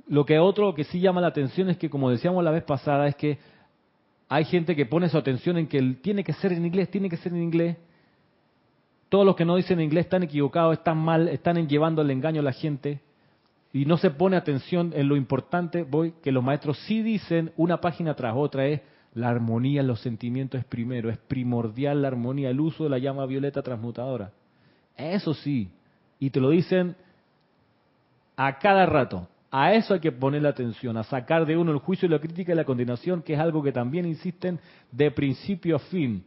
Lo 0.08 0.26
que 0.26 0.38
otro 0.40 0.76
que 0.76 0.84
sí 0.84 1.00
llama 1.00 1.22
la 1.22 1.28
atención 1.28 1.70
es 1.70 1.78
que, 1.78 1.90
como 1.90 2.10
decíamos 2.10 2.44
la 2.44 2.52
vez 2.52 2.64
pasada, 2.64 3.08
es 3.08 3.16
que 3.16 3.40
hay 4.30 4.46
gente 4.46 4.76
que 4.76 4.86
pone 4.86 5.10
su 5.10 5.18
atención 5.18 5.58
en 5.58 5.68
que 5.68 5.82
tiene 6.02 6.24
que 6.24 6.34
ser 6.34 6.54
en 6.54 6.66
inglés, 6.66 6.90
tiene 6.90 7.10
que 7.10 7.18
ser 7.18 7.34
en 7.34 7.42
inglés. 7.42 7.78
Todos 9.10 9.26
los 9.26 9.36
que 9.36 9.46
no 9.46 9.56
dicen 9.56 9.80
inglés 9.80 10.06
están 10.06 10.24
equivocados, 10.24 10.78
están 10.78 10.98
mal, 10.98 11.28
están 11.28 11.68
llevando 11.68 12.02
el 12.02 12.12
engaño 12.12 12.42
a 12.42 12.44
la 12.44 12.54
gente 12.54 13.02
y 13.72 13.86
no 13.86 13.98
se 13.98 14.10
pone 14.10 14.38
atención 14.38 14.94
en 14.96 15.08
lo 15.08 15.16
importante, 15.16 15.84
voy, 15.84 16.14
que 16.24 16.32
los 16.32 16.44
maestros 16.44 16.78
sí 16.88 17.02
dicen 17.02 17.52
una 17.58 17.82
página 17.82 18.16
tras 18.16 18.34
otra, 18.36 18.66
es 18.66 18.82
la 19.14 19.30
armonía 19.30 19.82
en 19.82 19.88
los 19.88 20.02
sentimientos 20.02 20.60
es 20.60 20.66
primero, 20.66 21.10
es 21.10 21.18
primordial 21.18 22.02
la 22.02 22.10
armonía, 22.10 22.50
el 22.50 22.60
uso 22.60 22.84
de 22.84 22.90
la 22.90 23.00
llama 23.00 23.26
violeta 23.26 23.62
transmutadora. 23.62 24.32
Eso 24.96 25.34
sí, 25.34 25.70
y 26.20 26.30
te 26.30 26.40
lo 26.40 26.50
dicen 26.50 26.96
a 28.36 28.60
cada 28.60 28.86
rato. 28.86 29.28
A 29.58 29.74
eso 29.74 29.94
hay 29.94 30.02
que 30.02 30.12
poner 30.12 30.46
atención, 30.46 30.98
a 30.98 31.04
sacar 31.06 31.46
de 31.46 31.56
uno 31.56 31.72
el 31.72 31.78
juicio 31.78 32.08
y 32.08 32.12
la 32.12 32.20
crítica 32.20 32.52
y 32.52 32.56
la 32.56 32.66
condenación, 32.66 33.22
que 33.22 33.36
es 33.36 33.40
algo 33.40 33.64
que 33.64 33.72
también 33.72 34.06
insisten 34.06 34.60
de 34.92 35.12
principio 35.12 35.78
a 35.78 35.80
fin. 35.80 36.26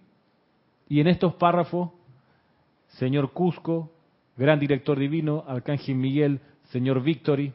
Y 0.89 0.99
en 0.99 1.09
estos 1.09 1.35
párrafos, 1.35 1.91
señor 2.87 3.35
Cusco, 3.35 3.93
gran 4.35 4.59
director 4.59 4.99
divino, 4.99 5.45
Arcángel 5.47 5.97
Miguel, 5.97 6.41
señor 6.71 7.03
Victory, 7.03 7.53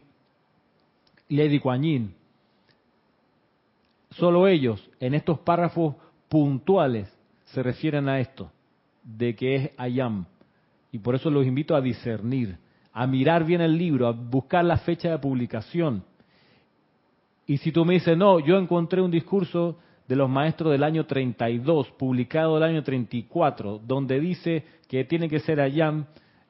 Lady 1.29 1.59
Kuan 1.59 2.13
Solo 4.11 4.47
ellos, 4.47 4.91
en 4.99 5.15
estos 5.15 5.39
párrafos 5.39 5.95
puntuales, 6.29 7.11
se 7.45 7.63
refieren 7.63 8.09
a 8.09 8.19
esto, 8.19 8.51
de 9.03 9.35
que 9.35 9.55
es 9.55 9.71
Ayam. 9.77 10.27
Y 10.91 10.99
por 10.99 11.15
eso 11.15 11.31
los 11.31 11.47
invito 11.47 11.75
a 11.75 11.81
discernir, 11.81 12.59
a 12.93 13.07
mirar 13.07 13.43
bien 13.43 13.61
el 13.61 13.77
libro, 13.77 14.07
a 14.07 14.11
buscar 14.11 14.63
la 14.63 14.77
fecha 14.77 15.09
de 15.09 15.17
publicación. 15.17 16.03
Y 17.45 17.57
si 17.57 17.71
tú 17.71 17.83
me 17.83 17.95
dices, 17.95 18.17
no, 18.17 18.39
yo 18.39 18.57
encontré 18.57 19.01
un 19.01 19.11
discurso 19.11 19.77
de 20.07 20.15
los 20.15 20.29
maestros 20.29 20.71
del 20.71 20.83
año 20.83 21.05
32, 21.05 21.89
publicado 21.91 22.57
el 22.57 22.63
año 22.63 22.83
34, 22.83 23.81
donde 23.85 24.19
dice 24.19 24.63
que 24.87 25.03
tiene 25.05 25.27
que 25.27 25.39
ser 25.39 25.59
Ayam, 25.59 26.05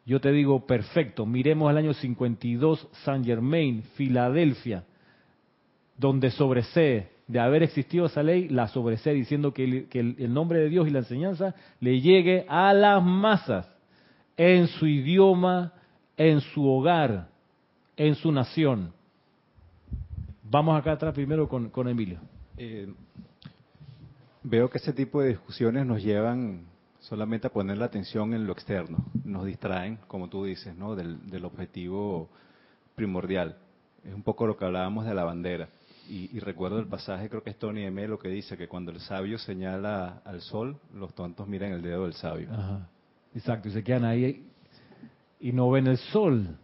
yo 0.05 0.19
te 0.19 0.31
digo, 0.31 0.65
perfecto, 0.67 1.25
miremos 1.25 1.71
el 1.71 1.77
año 1.77 1.93
52, 1.93 2.89
Saint 3.03 3.25
Germain, 3.25 3.83
Filadelfia, 3.95 4.83
donde 5.97 6.29
sobresee 6.31 7.13
de 7.27 7.39
haber 7.39 7.63
existido 7.63 8.07
esa 8.07 8.21
ley, 8.21 8.49
la 8.49 8.67
sobresee 8.67 9.13
diciendo 9.13 9.53
que, 9.53 9.87
el, 9.93 10.33
nombre 10.33 10.59
de 10.59 10.69
Dios 10.69 10.87
y 10.87 10.91
la 10.91 10.99
enseñanza 10.99 11.55
le 11.79 12.01
llegue 12.01 12.45
a 12.49 12.73
las 12.73 13.01
masas, 13.01 13.69
en 14.35 14.67
su 14.67 14.87
idioma, 14.87 15.73
en 16.17 16.41
su 16.41 16.67
hogar, 16.67 17.29
en 17.97 18.15
su 18.15 18.31
nación. 18.31 18.93
Vamos 20.43 20.79
acá 20.79 20.93
atrás 20.93 21.13
primero 21.13 21.47
con, 21.47 21.69
con 21.69 21.87
Emilio. 21.87 22.19
Eh, 22.57 22.93
veo 24.43 24.69
que 24.69 24.77
ese 24.77 24.93
tipo 24.93 25.21
de 25.21 25.29
discusiones 25.29 25.85
nos 25.85 26.03
llevan 26.03 26.65
solamente 26.99 27.47
a 27.47 27.49
poner 27.49 27.77
la 27.77 27.85
atención 27.85 28.33
en 28.33 28.45
lo 28.45 28.53
externo, 28.53 29.05
nos 29.25 29.45
distraen, 29.45 29.97
como 30.07 30.29
tú 30.29 30.45
dices, 30.45 30.75
¿no? 30.75 30.95
del, 30.95 31.29
del 31.29 31.45
objetivo 31.45 32.29
primordial. 32.95 33.57
Es 34.05 34.13
un 34.13 34.23
poco 34.23 34.47
lo 34.47 34.55
que 34.55 34.65
hablábamos 34.65 35.05
de 35.05 35.13
la 35.13 35.23
bandera 35.23 35.69
y, 36.09 36.39
recuerdo 36.39 36.79
el 36.79 36.87
pasaje, 36.87 37.29
creo 37.29 37.43
que 37.43 37.51
es 37.51 37.57
Tony 37.57 37.83
M. 37.83 38.07
lo 38.07 38.19
que 38.19 38.27
dice, 38.27 38.57
que 38.57 38.67
cuando 38.67 38.91
el 38.91 38.99
sabio 38.99 39.37
señala 39.37 40.21
al 40.25 40.41
sol, 40.41 40.77
los 40.93 41.13
tontos 41.13 41.47
miran 41.47 41.71
el 41.71 41.81
dedo 41.81 42.03
del 42.03 42.13
sabio. 42.13 42.49
Exacto, 43.33 43.69
y 43.69 43.71
se 43.71 43.83
quedan 43.83 44.03
ahí 44.03 44.45
y 45.43 45.51
no 45.51 45.69
ven 45.69 45.87
el 45.87 45.97
sol. 45.97 46.57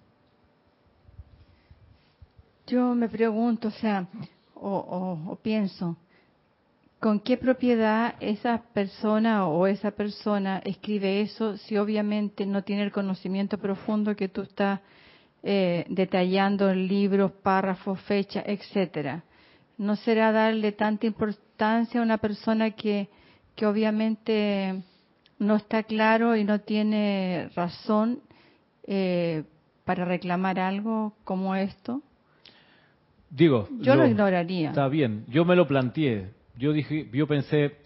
Yo 2.65 2.95
me 2.95 3.09
pregunto, 3.09 3.67
o 3.67 3.71
sea, 3.71 4.07
o, 4.55 5.37
pienso, 5.43 5.97
¿con 7.01 7.19
qué 7.19 7.35
propiedad 7.35 8.15
esa 8.21 8.63
persona 8.73 9.47
o 9.47 9.67
esa 9.67 9.91
persona 9.91 10.61
escribe 10.63 11.19
eso 11.19 11.57
si 11.57 11.75
obviamente 11.75 12.45
no 12.45 12.63
tiene 12.63 12.83
el 12.83 12.93
conocimiento 12.93 13.57
profundo 13.57 14.15
que 14.15 14.29
tú 14.29 14.43
estás 14.43 14.79
eh, 15.43 15.85
detallando 15.89 16.69
en 16.69 16.87
libros, 16.87 17.33
párrafos, 17.43 17.99
fechas, 18.01 18.45
etcétera? 18.47 19.23
no 19.77 19.95
será 19.95 20.33
darle 20.33 20.73
tanta 20.73 21.07
importancia 21.07 22.01
a 22.01 22.03
una 22.03 22.17
persona 22.17 22.71
que, 22.71 23.07
que 23.55 23.65
obviamente 23.65 24.83
no 25.39 25.55
está 25.55 25.83
claro 25.83 26.35
y 26.35 26.43
no 26.43 26.59
tiene 26.59 27.49
razón 27.55 28.21
eh, 28.87 29.43
para 29.85 30.05
reclamar 30.05 30.59
algo 30.59 31.13
como 31.23 31.55
esto? 31.55 32.01
Digo, 33.29 33.67
Yo 33.79 33.95
lo 33.95 34.07
ignoraría. 34.07 34.69
Está 34.69 34.87
bien, 34.87 35.25
yo 35.27 35.45
me 35.45 35.55
lo 35.55 35.67
planteé. 35.67 36.31
Yo 36.57 36.73
dije, 36.73 37.07
yo 37.13 37.27
pensé, 37.27 37.77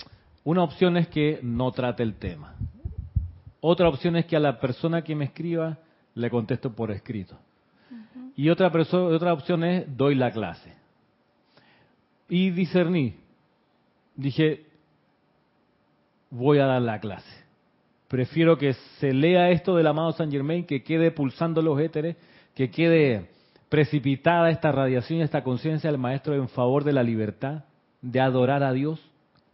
una 0.44 0.64
opción 0.64 0.98
es 0.98 1.08
que 1.10 1.39
no 1.44 1.72
trate 1.72 2.02
el 2.04 2.16
tema. 2.16 2.56
Otra 3.60 3.88
opción 3.89 4.16
es 4.16 4.26
que 4.26 4.36
a 4.36 4.39
la 4.39 4.60
persona 4.60 5.04
que 5.04 5.16
me 5.16 5.26
escriba 5.26 5.78
le 6.16 6.30
contesto 6.30 6.74
por 6.74 6.91
escrito. 6.91 7.38
Y 8.36 8.50
otra, 8.50 8.72
perso- 8.72 9.14
otra 9.14 9.34
opción 9.34 9.64
es 9.64 9.86
doy 9.96 10.16
la 10.16 10.32
clase. 10.32 10.74
Y 12.30 12.50
discerní. 12.50 13.16
Dije, 14.16 14.66
voy 16.30 16.60
a 16.60 16.66
dar 16.66 16.82
la 16.82 17.00
clase. 17.00 17.43
Prefiero 18.14 18.59
que 18.59 18.74
se 18.99 19.11
lea 19.11 19.49
esto 19.49 19.76
del 19.76 19.88
amado 19.88 20.11
San 20.11 20.32
Germain, 20.32 20.68
que 20.68 20.84
quede 20.84 21.09
pulsando 21.09 21.64
los 21.64 21.80
éteres, 21.80 22.16
que 22.53 22.70
quede 22.70 23.32
precipitada 23.70 24.51
esta 24.51 24.72
radiación 24.72 25.18
y 25.18 25.24
esta 25.24 25.43
conciencia 25.43 25.89
del 25.89 25.99
Maestro 25.99 26.36
en 26.36 26.47
favor 26.47 26.84
de 26.84 26.93
la 26.93 27.01
libertad, 27.01 27.64
de 28.03 28.22
adorar 28.22 28.61
a 28.61 28.72
Dios 28.72 29.01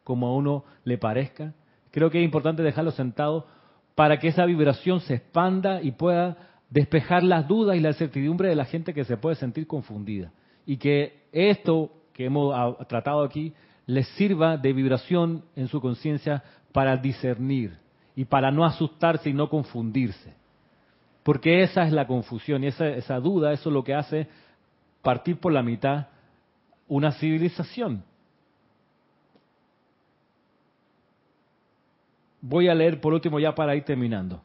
como 0.03 0.27
a 0.27 0.35
uno 0.35 0.65
le 0.83 0.97
parezca. 0.97 1.53
Creo 1.91 2.09
que 2.09 2.19
es 2.19 2.25
importante 2.25 2.61
dejarlo 2.61 2.91
sentado 2.91 3.47
para 3.95 4.19
que 4.19 4.27
esa 4.27 4.43
vibración 4.43 4.99
se 4.99 5.13
expanda 5.13 5.81
y 5.81 5.91
pueda 5.91 6.35
despejar 6.69 7.23
las 7.23 7.47
dudas 7.47 7.77
y 7.77 7.79
la 7.79 7.91
incertidumbre 7.91 8.49
de 8.49 8.55
la 8.55 8.65
gente 8.65 8.93
que 8.93 9.05
se 9.05 9.15
puede 9.15 9.37
sentir 9.37 9.67
confundida. 9.67 10.33
Y 10.65 10.75
que 10.75 11.27
esto 11.31 11.91
que 12.11 12.25
hemos 12.25 12.53
tratado 12.89 13.23
aquí 13.23 13.53
les 13.85 14.05
sirva 14.17 14.57
de 14.57 14.73
vibración 14.73 15.45
en 15.55 15.69
su 15.69 15.79
conciencia 15.79 16.43
para 16.73 16.97
discernir 16.97 17.87
y 18.19 18.25
para 18.25 18.51
no 18.51 18.65
asustarse 18.65 19.29
y 19.29 19.33
no 19.33 19.47
confundirse. 19.49 20.33
Porque 21.23 21.63
esa 21.63 21.83
es 21.83 21.93
la 21.93 22.05
confusión 22.05 22.61
y 22.65 22.67
esa, 22.67 22.85
esa 22.89 23.17
duda, 23.17 23.53
eso 23.53 23.69
es 23.69 23.73
lo 23.73 23.81
que 23.81 23.93
hace 23.95 24.27
partir 25.01 25.37
por 25.39 25.53
la 25.53 25.63
mitad 25.63 26.07
una 26.89 27.13
civilización. 27.13 28.03
Voy 32.41 32.67
a 32.67 32.75
leer 32.75 32.99
por 32.99 33.13
último 33.13 33.39
ya 33.39 33.55
para 33.55 33.73
ir 33.73 33.83
terminando. 33.85 34.41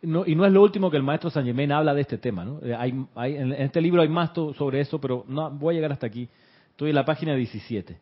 No, 0.00 0.24
y 0.26 0.34
no 0.34 0.46
es 0.46 0.52
lo 0.52 0.62
último 0.62 0.90
que 0.90 0.96
el 0.96 1.02
maestro 1.02 1.28
San 1.28 1.44
Germain 1.44 1.70
habla 1.70 1.92
de 1.92 2.00
este 2.00 2.16
tema. 2.16 2.46
¿no? 2.46 2.60
Eh, 2.62 2.74
Hay, 2.74 2.94
hay- 3.14 3.36
en 3.36 3.52
este 3.52 3.82
libro 3.82 4.00
hay 4.00 4.08
más 4.08 4.30
sobre 4.56 4.80
eso, 4.80 4.98
pero 4.98 5.22
no 5.28 5.50
voy 5.50 5.74
a 5.74 5.76
llegar 5.76 5.92
hasta 5.92 6.06
aquí. 6.06 6.30
Estoy 6.70 6.88
en 6.88 6.96
la 6.96 7.04
página 7.04 7.34
17. 7.34 7.98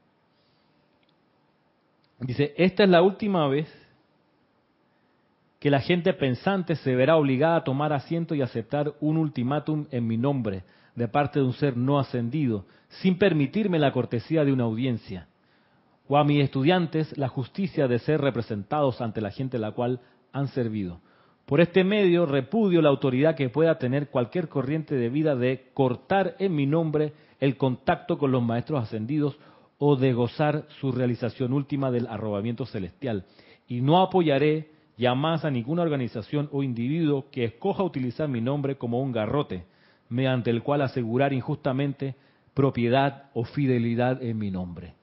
Dice, 2.21 2.53
esta 2.57 2.85
es 2.85 2.91
la 2.91 3.03
última 3.03 3.47
vez 3.47 3.69
que 5.61 5.71
la 5.71 5.81
gente 5.81 6.13
pensante 6.13 6.77
se 6.77 6.95
verá 6.95 7.17
obligada 7.17 7.57
a 7.57 7.65
tomar 7.65 7.93
asiento 7.93 8.35
y 8.35 8.43
aceptar 8.43 8.95
un 9.01 9.17
ultimátum 9.17 9.87
en 9.91 10.07
mi 10.07 10.17
nombre 10.17 10.65
de 10.95 11.09
parte 11.09 11.39
de 11.39 11.45
un 11.45 11.53
ser 11.53 11.77
no 11.77 11.99
ascendido, 11.99 12.65
sin 12.89 13.19
permitirme 13.19 13.79
la 13.79 13.93
cortesía 13.93 14.45
de 14.45 14.53
una 14.53 14.65
audiencia, 14.65 15.29
o 16.09 16.17
a 16.17 16.25
mis 16.25 16.43
estudiantes 16.43 17.17
la 17.17 17.29
justicia 17.29 17.87
de 17.87 18.01
ser 18.01 18.21
representados 18.21 19.01
ante 19.01 19.21
la 19.21 19.31
gente 19.31 19.59
a 19.59 19.61
la 19.61 19.73
cual 19.73 20.01
han 20.33 20.49
servido. 20.49 21.01
Por 21.47 21.61
este 21.61 21.85
medio 21.85 22.27
repudio 22.27 22.83
la 22.83 22.89
autoridad 22.89 23.37
que 23.37 23.49
pueda 23.49 23.79
tener 23.79 24.09
cualquier 24.09 24.49
corriente 24.49 24.97
de 24.97 25.09
vida 25.09 25.37
de 25.37 25.71
cortar 25.73 26.35
en 26.39 26.55
mi 26.55 26.67
nombre 26.67 27.13
el 27.41 27.57
contacto 27.57 28.19
con 28.19 28.33
los 28.33 28.43
maestros 28.43 28.83
ascendidos 28.83 29.39
o 29.79 29.97
de 29.97 30.13
gozar 30.13 30.67
su 30.81 30.93
realización 30.93 31.53
última 31.53 31.91
del 31.91 32.07
arrobamiento 32.07 32.67
celestial. 32.67 33.25
Y 33.69 33.81
no 33.81 34.01
apoyaré 34.01 34.71
jamás 34.99 35.45
a 35.45 35.51
ninguna 35.51 35.83
organización 35.83 36.49
o 36.53 36.63
individuo 36.63 37.27
que 37.31 37.45
escoja 37.45 37.85
utilizar 37.85 38.29
mi 38.29 38.41
nombre 38.41 38.77
como 38.77 39.01
un 39.01 39.13
garrote, 39.13 39.65
mediante 40.09 40.51
el 40.51 40.63
cual 40.63 40.83
asegurar 40.83 41.33
injustamente 41.33 42.17
propiedad 42.55 43.31
o 43.35 43.45
fidelidad 43.45 44.23
en 44.23 44.39
mi 44.39 44.51
nombre. 44.51 44.95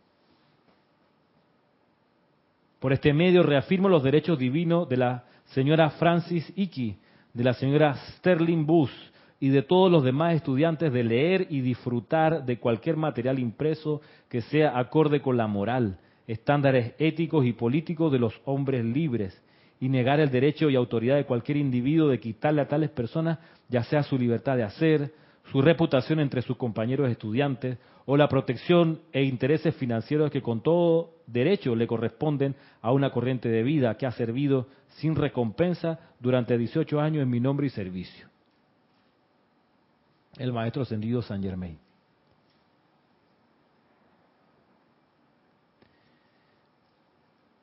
Por 2.80 2.92
este 2.92 3.14
medio 3.14 3.44
reafirmo 3.44 3.88
los 3.88 4.04
derechos 4.04 4.38
divinos 4.38 4.90
de 4.90 4.98
la 4.98 5.24
señora 5.46 5.92
Francis 5.92 6.52
Icky, 6.56 6.98
de 7.34 7.44
la 7.44 7.54
señora 7.54 7.96
Sterling 8.18 8.66
Bus 8.66 8.92
y 9.40 9.50
de 9.50 9.62
todos 9.62 9.92
los 9.92 10.04
demás 10.04 10.36
estudiantes 10.36 10.92
de 10.92 11.04
leer 11.04 11.48
y 11.50 11.62
disfrutar 11.62 12.46
de 12.46 12.58
cualquier 12.58 12.98
material 12.98 13.40
impreso 13.40 14.02
que 14.30 14.42
sea 14.42 14.78
acorde 14.78 15.22
con 15.22 15.38
la 15.38 15.48
moral, 15.48 16.00
estándares 16.28 16.94
éticos 16.98 17.46
y 17.46 17.54
políticos 17.54 18.12
de 18.12 18.20
los 18.20 18.34
hombres 18.46 18.84
libres, 18.84 19.42
y 19.80 19.90
negar 19.90 20.20
el 20.20 20.32
derecho 20.32 20.70
y 20.70 20.76
autoridad 20.76 21.18
de 21.18 21.26
cualquier 21.26 21.58
individuo 21.58 22.08
de 22.08 22.20
quitarle 22.20 22.62
a 22.62 22.68
tales 22.68 22.90
personas 22.90 23.40
ya 23.68 23.84
sea 23.84 24.04
su 24.04 24.18
libertad 24.18 24.56
de 24.56 24.64
hacer, 24.64 25.12
su 25.52 25.62
reputación 25.62 26.20
entre 26.20 26.42
sus 26.42 26.58
compañeros 26.58 27.10
estudiantes 27.10 27.78
o 28.06 28.18
la 28.18 28.30
protección 28.30 29.02
e 29.12 29.24
intereses 29.24 29.76
financieros 29.76 30.32
que 30.32 30.42
con 30.42 30.62
todo 30.62 31.16
derecho 31.28 31.76
le 31.76 31.88
corresponden 31.88 32.56
a 32.82 32.92
una 32.92 33.12
corriente 33.12 33.50
de 33.50 33.64
vida 33.64 33.96
que 33.98 34.06
ha 34.06 34.12
servido 34.12 34.68
sin 34.90 35.16
recompensa 35.16 36.00
durante 36.20 36.58
18 36.58 37.00
años 37.00 37.24
en 37.24 37.30
mi 37.30 37.40
nombre 37.40 37.68
y 37.68 37.70
servicio. 37.70 38.28
El 40.38 40.52
maestro 40.52 40.82
ascendido 40.82 41.22
San 41.22 41.42
Germain. 41.42 41.78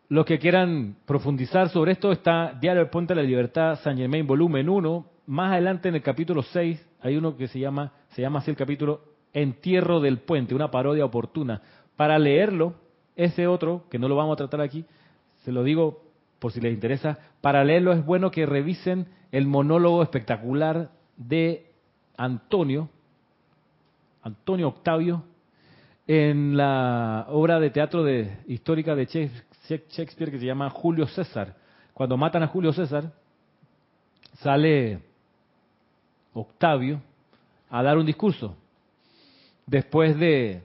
Los 0.08 0.26
que 0.26 0.38
quieran 0.38 0.96
profundizar 1.06 1.70
sobre 1.70 1.92
esto 1.92 2.12
está 2.12 2.52
Diario 2.60 2.82
del 2.82 2.90
Puente 2.90 3.14
de 3.14 3.22
la 3.22 3.26
Libertad, 3.26 3.78
San 3.82 3.96
Germain, 3.96 4.26
volumen 4.26 4.68
1. 4.68 5.06
Más 5.26 5.52
adelante 5.52 5.88
en 5.88 5.94
el 5.94 6.02
capítulo 6.02 6.42
6 6.42 6.86
hay 7.00 7.16
uno 7.16 7.34
que 7.36 7.48
se 7.48 7.58
llama, 7.58 7.92
se 8.10 8.20
llama 8.20 8.40
así 8.40 8.50
el 8.50 8.56
capítulo 8.58 9.00
Entierro 9.32 10.00
del 10.00 10.18
Puente, 10.18 10.54
una 10.54 10.70
parodia 10.70 11.06
oportuna. 11.06 11.62
Para 11.96 12.18
leerlo, 12.18 12.74
ese 13.16 13.46
otro, 13.46 13.84
que 13.90 13.98
no 13.98 14.06
lo 14.06 14.16
vamos 14.16 14.34
a 14.34 14.36
tratar 14.36 14.60
aquí, 14.60 14.84
se 15.44 15.50
lo 15.50 15.64
digo 15.64 16.02
por 16.38 16.52
si 16.52 16.60
les 16.60 16.74
interesa, 16.74 17.18
para 17.40 17.64
leerlo 17.64 17.92
es 17.92 18.04
bueno 18.04 18.30
que 18.30 18.44
revisen 18.44 19.06
el 19.30 19.46
monólogo 19.46 20.02
espectacular 20.02 20.90
de 21.16 21.71
Antonio, 22.16 22.88
Antonio 24.22 24.68
Octavio, 24.68 25.24
en 26.06 26.56
la 26.56 27.26
obra 27.30 27.58
de 27.60 27.70
teatro 27.70 28.02
de, 28.04 28.38
histórica 28.46 28.94
de 28.94 29.06
Shakespeare 29.06 30.30
que 30.30 30.38
se 30.38 30.46
llama 30.46 30.68
Julio 30.70 31.06
César. 31.06 31.54
Cuando 31.94 32.16
matan 32.16 32.42
a 32.42 32.48
Julio 32.48 32.72
César, 32.72 33.12
sale 34.40 35.00
Octavio 36.34 37.00
a 37.70 37.82
dar 37.82 37.98
un 37.98 38.06
discurso 38.06 38.56
después 39.66 40.18
de, 40.18 40.62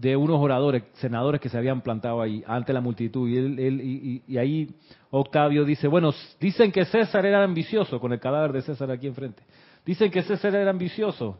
de 0.00 0.16
unos 0.16 0.40
oradores, 0.40 0.84
senadores 0.94 1.40
que 1.40 1.48
se 1.48 1.58
habían 1.58 1.80
plantado 1.82 2.20
ahí 2.22 2.42
ante 2.46 2.72
la 2.72 2.80
multitud. 2.80 3.28
Y, 3.28 3.36
él, 3.36 3.58
él- 3.58 3.80
y- 3.80 4.22
y- 4.26 4.38
ahí 4.38 4.74
Octavio 5.10 5.64
dice, 5.64 5.86
bueno, 5.88 6.12
dicen 6.40 6.72
que 6.72 6.84
César 6.86 7.26
era 7.26 7.42
ambicioso, 7.44 8.00
con 8.00 8.12
el 8.12 8.20
cadáver 8.20 8.52
de 8.52 8.62
César 8.62 8.90
aquí 8.90 9.06
enfrente. 9.06 9.42
Dicen 9.84 10.10
que 10.10 10.22
César 10.22 10.54
era 10.54 10.70
ambicioso. 10.70 11.38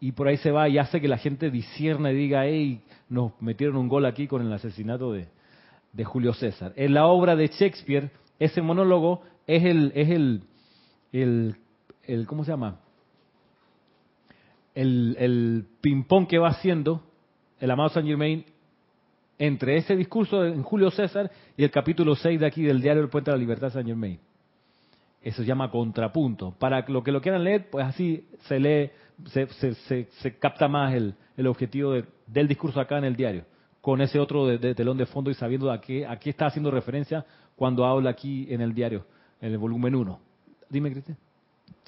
Y 0.00 0.12
por 0.12 0.28
ahí 0.28 0.36
se 0.36 0.50
va 0.50 0.68
y 0.68 0.78
hace 0.78 1.00
que 1.00 1.08
la 1.08 1.18
gente 1.18 1.50
discierna 1.50 2.12
y 2.12 2.16
diga, 2.16 2.46
hey, 2.46 2.80
nos 3.08 3.32
metieron 3.40 3.76
un 3.76 3.88
gol 3.88 4.06
aquí 4.06 4.28
con 4.28 4.42
el 4.42 4.52
asesinato 4.52 5.12
de, 5.12 5.26
de 5.92 6.04
Julio 6.04 6.32
César. 6.34 6.72
En 6.76 6.94
la 6.94 7.06
obra 7.06 7.34
de 7.34 7.48
Shakespeare, 7.48 8.10
ese 8.38 8.62
monólogo 8.62 9.22
es 9.46 9.64
el, 9.64 9.92
es 9.94 10.08
el, 10.10 10.42
el, 11.12 11.56
el 12.04 12.26
¿cómo 12.26 12.44
se 12.44 12.52
llama? 12.52 12.78
El, 14.74 15.16
el 15.18 15.64
ping-pong 15.80 16.28
que 16.28 16.38
va 16.38 16.48
haciendo 16.48 17.02
el 17.58 17.70
amado 17.70 17.88
Saint 17.88 18.08
Germain 18.08 18.44
entre 19.38 19.76
ese 19.76 19.96
discurso 19.96 20.44
en 20.44 20.62
Julio 20.62 20.90
César 20.90 21.30
y 21.56 21.64
el 21.64 21.70
capítulo 21.70 22.14
6 22.14 22.38
de 22.38 22.46
aquí 22.46 22.62
del 22.62 22.80
diario 22.80 23.02
El 23.02 23.08
Puente 23.08 23.30
de 23.30 23.36
la 23.36 23.40
Libertad 23.40 23.70
Saint 23.70 23.88
Germain. 23.88 24.18
Eso 25.22 25.42
se 25.42 25.48
llama 25.48 25.70
contrapunto. 25.70 26.54
Para 26.58 26.84
lo 26.88 27.02
que 27.02 27.12
lo 27.12 27.20
quieran 27.20 27.44
leer, 27.44 27.68
pues 27.70 27.84
así 27.84 28.28
se 28.46 28.60
lee, 28.60 28.90
se, 29.26 29.46
se, 29.74 30.04
se, 30.04 30.38
capta 30.38 30.68
más 30.68 30.94
el, 30.94 31.14
el 31.36 31.46
objetivo 31.46 31.92
de- 31.92 32.04
del 32.26 32.46
discurso 32.46 32.80
acá 32.80 32.98
en 32.98 33.04
el 33.04 33.16
diario, 33.16 33.44
con 33.80 34.00
ese 34.00 34.18
otro 34.20 34.46
de, 34.46 34.74
telón 34.74 34.96
de 34.96 35.06
fondo 35.06 35.30
y 35.30 35.34
sabiendo 35.34 35.72
a 35.72 35.80
qué, 35.80 36.06
a 36.06 36.18
qué 36.18 36.30
está 36.30 36.46
haciendo 36.46 36.70
referencia 36.70 37.24
cuando 37.56 37.84
habla 37.84 38.10
aquí 38.10 38.46
en 38.52 38.60
el 38.60 38.72
diario, 38.74 39.04
en 39.40 39.52
el 39.52 39.58
volumen 39.58 39.94
1. 39.94 40.20
Dime, 40.70 40.92
Cristian. 40.92 41.18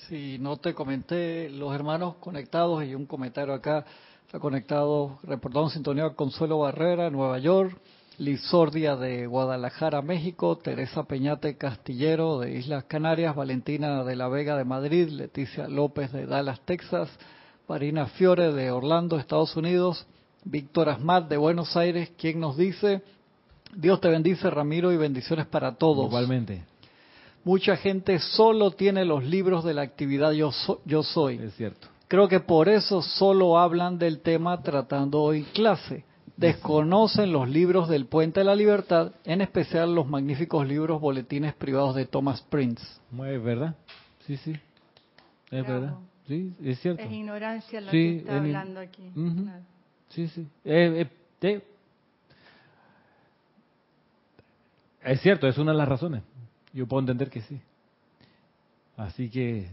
Si 0.09 0.39
no 0.39 0.57
te 0.57 0.74
comenté, 0.74 1.48
los 1.51 1.73
hermanos 1.74 2.16
conectados 2.16 2.82
y 2.85 2.94
un 2.94 3.07
comentario 3.07 3.55
acá, 3.55 3.85
está 4.27 4.39
conectado, 4.40 5.19
reportado 5.23 5.66
en 5.66 5.70
sintonía 5.70 6.11
Consuelo 6.11 6.59
Barrera, 6.61 7.11
Nueva 7.11 7.39
York, 7.39 7.78
Liz 8.21 8.43
Sordia 8.51 8.97
de 8.97 9.27
Guadalajara, 9.27 10.03
México, 10.03 10.59
Teresa 10.59 11.05
Peñate 11.05 11.57
Castillero 11.57 12.39
de 12.39 12.55
Islas 12.55 12.85
Canarias, 12.85 13.35
Valentina 13.35 14.05
de 14.05 14.15
la 14.15 14.29
Vega 14.29 14.59
de 14.59 14.65
Madrid, 14.67 15.09
Leticia 15.09 15.67
López 15.69 16.13
de 16.13 16.27
Dallas, 16.27 16.61
Texas, 16.67 17.09
Marina 17.67 18.05
Fiore 18.09 18.53
de 18.53 18.71
Orlando, 18.71 19.19
Estados 19.19 19.57
Unidos, 19.57 20.07
Víctor 20.45 20.91
Asmat 20.91 21.31
de 21.31 21.39
Buenos 21.39 21.75
Aires, 21.79 22.13
quien 22.19 22.41
nos 22.41 22.59
dice, 22.59 23.01
Dios 23.75 24.03
te 24.03 24.09
bendice 24.09 24.51
Ramiro 24.51 24.93
y 24.93 24.99
bendiciones 24.99 25.47
para 25.47 25.77
todos. 25.77 26.05
Igualmente. 26.05 26.63
Mucha 27.43 27.75
gente 27.79 28.19
solo 28.19 28.73
tiene 28.73 29.07
los 29.07 29.25
libros 29.25 29.65
de 29.65 29.73
la 29.73 29.81
actividad 29.81 30.33
yo, 30.33 30.53
so- 30.53 30.83
yo 30.85 31.03
soy. 31.03 31.37
Es 31.39 31.55
cierto. 31.55 31.89
Creo 32.07 32.29
que 32.29 32.41
por 32.41 32.69
eso 32.69 33.01
solo 33.01 33.59
hablan 33.59 33.99
del 33.99 34.21
tema 34.21 34.61
tratando 34.63 35.23
hoy 35.23 35.45
clase. 35.55 36.05
Desconocen 36.41 37.33
los 37.33 37.49
libros 37.49 37.89
del 37.89 38.07
Puente 38.07 38.41
de 38.41 38.45
la 38.45 38.55
Libertad, 38.55 39.12
en 39.25 39.43
especial 39.43 39.95
los 39.95 40.09
magníficos 40.09 40.67
libros 40.67 41.01
boletines 41.01 41.53
privados 41.55 41.95
de 41.95 42.07
Thomas 42.07 42.41
Prince. 42.43 42.83
Es 43.12 43.43
verdad. 43.43 43.77
Sí, 44.27 44.37
sí. 44.39 44.53
Es 45.51 45.62
Bravo. 45.65 45.81
verdad. 45.81 45.99
Sí, 46.27 46.55
es 46.65 46.81
cierto. 46.81 47.03
Es 47.03 47.12
ignorancia 47.12 47.81
lo 47.81 47.91
Sí, 47.91 47.97
que 47.97 48.17
está 48.19 48.37
hablando 48.39 48.81
aquí. 48.81 49.11
Claro. 49.12 49.65
Sí, 50.09 50.29
sí. 50.29 50.47
Eh, 50.65 51.07
eh, 51.07 51.11
eh, 51.43 51.65
Es 55.03 55.21
cierto, 55.21 55.47
es 55.47 55.59
una 55.59 55.73
de 55.73 55.79
las 55.79 55.89
razones. 55.89 56.23
Yo 56.73 56.87
puedo 56.87 57.01
entender 57.01 57.31
que 57.31 57.41
sí. 57.43 57.61
Así 58.97 59.29
que 59.31 59.69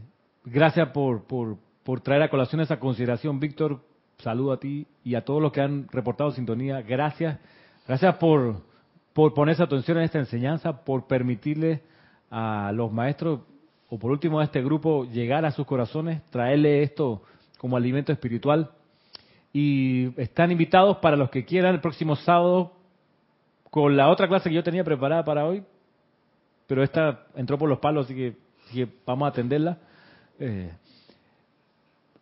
gracias 0.46 0.90
por, 0.90 1.24
por, 1.26 1.58
por 1.84 2.02
traer 2.02 2.24
a 2.24 2.30
colación 2.30 2.62
esa 2.62 2.80
consideración, 2.80 3.40
Víctor. 3.40 3.82
Saludo 4.20 4.54
a 4.54 4.60
ti 4.60 4.88
y 5.04 5.16
a 5.16 5.24
todos 5.24 5.42
los 5.42 5.52
que 5.52 5.62
han 5.62 5.88
reportado 5.92 6.32
sintonía. 6.32 6.82
Gracias. 6.82 7.40
Gracias 7.88 8.16
por, 8.16 8.64
por 9.14 9.34
ponerse 9.34 9.62
atención 9.62 9.98
en 9.98 10.04
esta 10.06 10.20
enseñanza, 10.20 10.84
por 10.84 11.06
permitirle 11.06 11.82
a 12.32 12.72
los 12.74 12.92
maestros, 12.92 13.42
o 13.90 13.98
por 13.98 14.12
último 14.12 14.40
a 14.40 14.44
este 14.44 14.62
grupo, 14.62 15.06
llegar 15.06 15.46
a 15.46 15.52
sus 15.52 15.66
corazones, 15.66 16.22
traerle 16.30 16.84
esto 16.84 17.22
como 17.58 17.78
alimento 17.78 18.12
espiritual. 18.12 18.72
Y 19.54 20.20
están 20.20 20.52
invitados 20.52 20.98
para 20.98 21.16
los 21.16 21.30
que 21.30 21.46
quieran 21.46 21.76
el 21.76 21.82
próximo 21.82 22.16
sábado 22.16 22.74
con 23.70 23.96
la 23.96 24.10
otra 24.10 24.28
clase 24.28 24.50
que 24.50 24.56
yo 24.56 24.64
tenía 24.64 24.84
preparada 24.84 25.24
para 25.24 25.46
hoy, 25.46 25.64
pero 26.66 26.84
esta 26.84 27.28
entró 27.36 27.58
por 27.58 27.70
los 27.70 27.80
palos, 27.80 28.06
así 28.06 28.16
que, 28.16 28.36
así 28.66 28.86
que 28.86 28.92
vamos 29.06 29.28
a 29.28 29.30
atenderla. 29.30 29.78
Eh, 30.40 30.72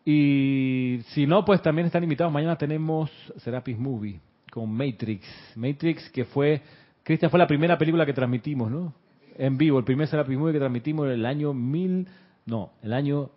y 0.06 1.00
si 1.08 1.26
no, 1.26 1.44
pues 1.44 1.64
también 1.64 1.88
están 1.88 2.04
invitados. 2.04 2.32
Mañana 2.32 2.56
tenemos 2.56 3.10
Serapis 3.38 3.78
Movie 3.78 4.20
con 4.52 4.72
Matrix. 4.72 5.26
Matrix, 5.56 6.10
que 6.12 6.26
fue, 6.26 6.62
Cristian, 7.02 7.32
fue 7.32 7.40
la 7.40 7.48
primera 7.48 7.76
película 7.76 8.06
que 8.06 8.14
transmitimos, 8.14 8.70
¿no? 8.70 8.94
En 9.36 9.58
vivo, 9.58 9.80
el 9.80 9.84
primer 9.84 10.08
Serapis 10.08 10.38
Movie 10.38 10.54
que 10.54 10.60
transmitimos 10.60 11.08
en 11.08 11.14
el 11.14 11.26
año 11.26 11.54
1000, 11.56 12.08
no, 12.46 12.72
el 12.84 12.94
año 12.94 13.32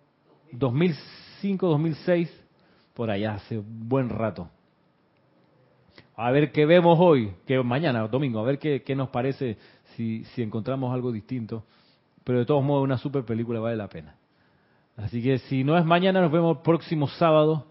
2005, 0.53 1.67
2006, 1.67 2.45
por 2.93 3.11
allá, 3.11 3.37
hace 3.37 3.59
un 3.59 3.89
buen 3.89 4.11
rato. 4.11 4.51
A 6.17 6.31
ver 6.31 6.53
qué 6.53 6.67
vemos 6.67 6.99
hoy, 7.01 7.33
que 7.47 7.63
mañana, 7.63 8.07
domingo, 8.09 8.41
a 8.41 8.45
ver 8.45 8.59
qué, 8.59 8.83
qué 8.83 8.95
nos 8.95 9.09
parece 9.09 9.57
si, 9.97 10.25
si 10.35 10.43
encontramos 10.43 10.93
algo 10.93 11.13
distinto. 11.13 11.65
Pero 12.25 12.41
de 12.41 12.45
todos 12.45 12.63
modos, 12.63 12.85
una 12.85 12.99
super 12.99 13.25
película 13.25 13.59
vale 13.59 13.77
la 13.77 13.89
pena. 13.89 14.18
Así 14.99 15.23
que 15.23 15.39
si 15.39 15.63
no 15.63 15.79
es 15.79 15.85
mañana, 15.85 16.21
nos 16.21 16.33
vemos 16.33 16.57
el 16.57 16.63
próximo 16.63 17.07
sábado, 17.07 17.67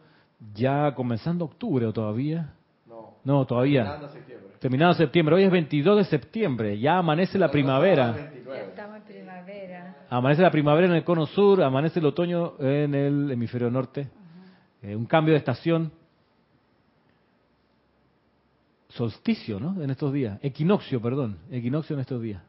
ya 0.54 0.96
comenzando 0.96 1.46
octubre 1.46 1.86
o 1.86 1.92
todavía. 1.92 2.54
No. 2.88 3.16
No, 3.24 3.46
todavía. 3.46 3.84
Terminando 3.84 4.10
septiembre. 4.10 4.48
Terminado 4.60 4.94
septiembre. 4.94 5.36
Hoy 5.36 5.44
es 5.44 5.52
22 5.52 5.98
de 5.98 6.04
septiembre. 6.06 6.80
Ya 6.80 6.98
amanece 6.98 7.38
la 7.38 7.52
primavera. 7.52 8.16
Ya 8.16 8.56
estamos 8.62 8.98
en 8.98 9.04
primavera. 9.04 9.96
Amanece 10.10 10.42
la 10.42 10.52
primavera 10.52 10.88
en 10.88 10.94
el 10.94 11.04
cono 11.04 11.26
sur, 11.26 11.62
amanece 11.62 12.00
el 12.00 12.06
otoño 12.06 12.54
en 12.60 12.96
el 12.96 13.30
hemisferio 13.30 13.70
norte. 13.70 14.08
Eh, 14.82 14.96
un 14.96 15.06
cambio 15.06 15.34
de 15.34 15.40
estación. 15.40 15.92
Solsticio, 18.88 19.60
¿no? 19.60 19.82
En 19.84 19.90
estos 19.90 20.14
días. 20.14 20.40
Equinoccio, 20.42 21.02
perdón. 21.02 21.40
Equinoccio 21.52 21.94
en 21.94 22.00
estos 22.00 22.22
días. 22.22 22.42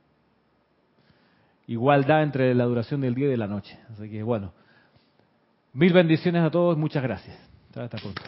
Igualdad 1.66 2.22
entre 2.22 2.55
la 2.55 2.64
duración 2.64 3.00
del 3.00 3.16
día 3.16 3.26
y 3.26 3.30
de 3.30 3.36
la 3.36 3.48
noche. 3.48 3.76
Así 3.90 4.09
que 4.09 4.22
bueno. 4.22 4.52
Mil 5.73 5.93
bendiciones 5.93 6.43
a 6.43 6.51
todos. 6.51 6.77
Muchas 6.77 7.03
gracias. 7.03 7.36
Hasta 7.74 7.99
pronto. 7.99 8.23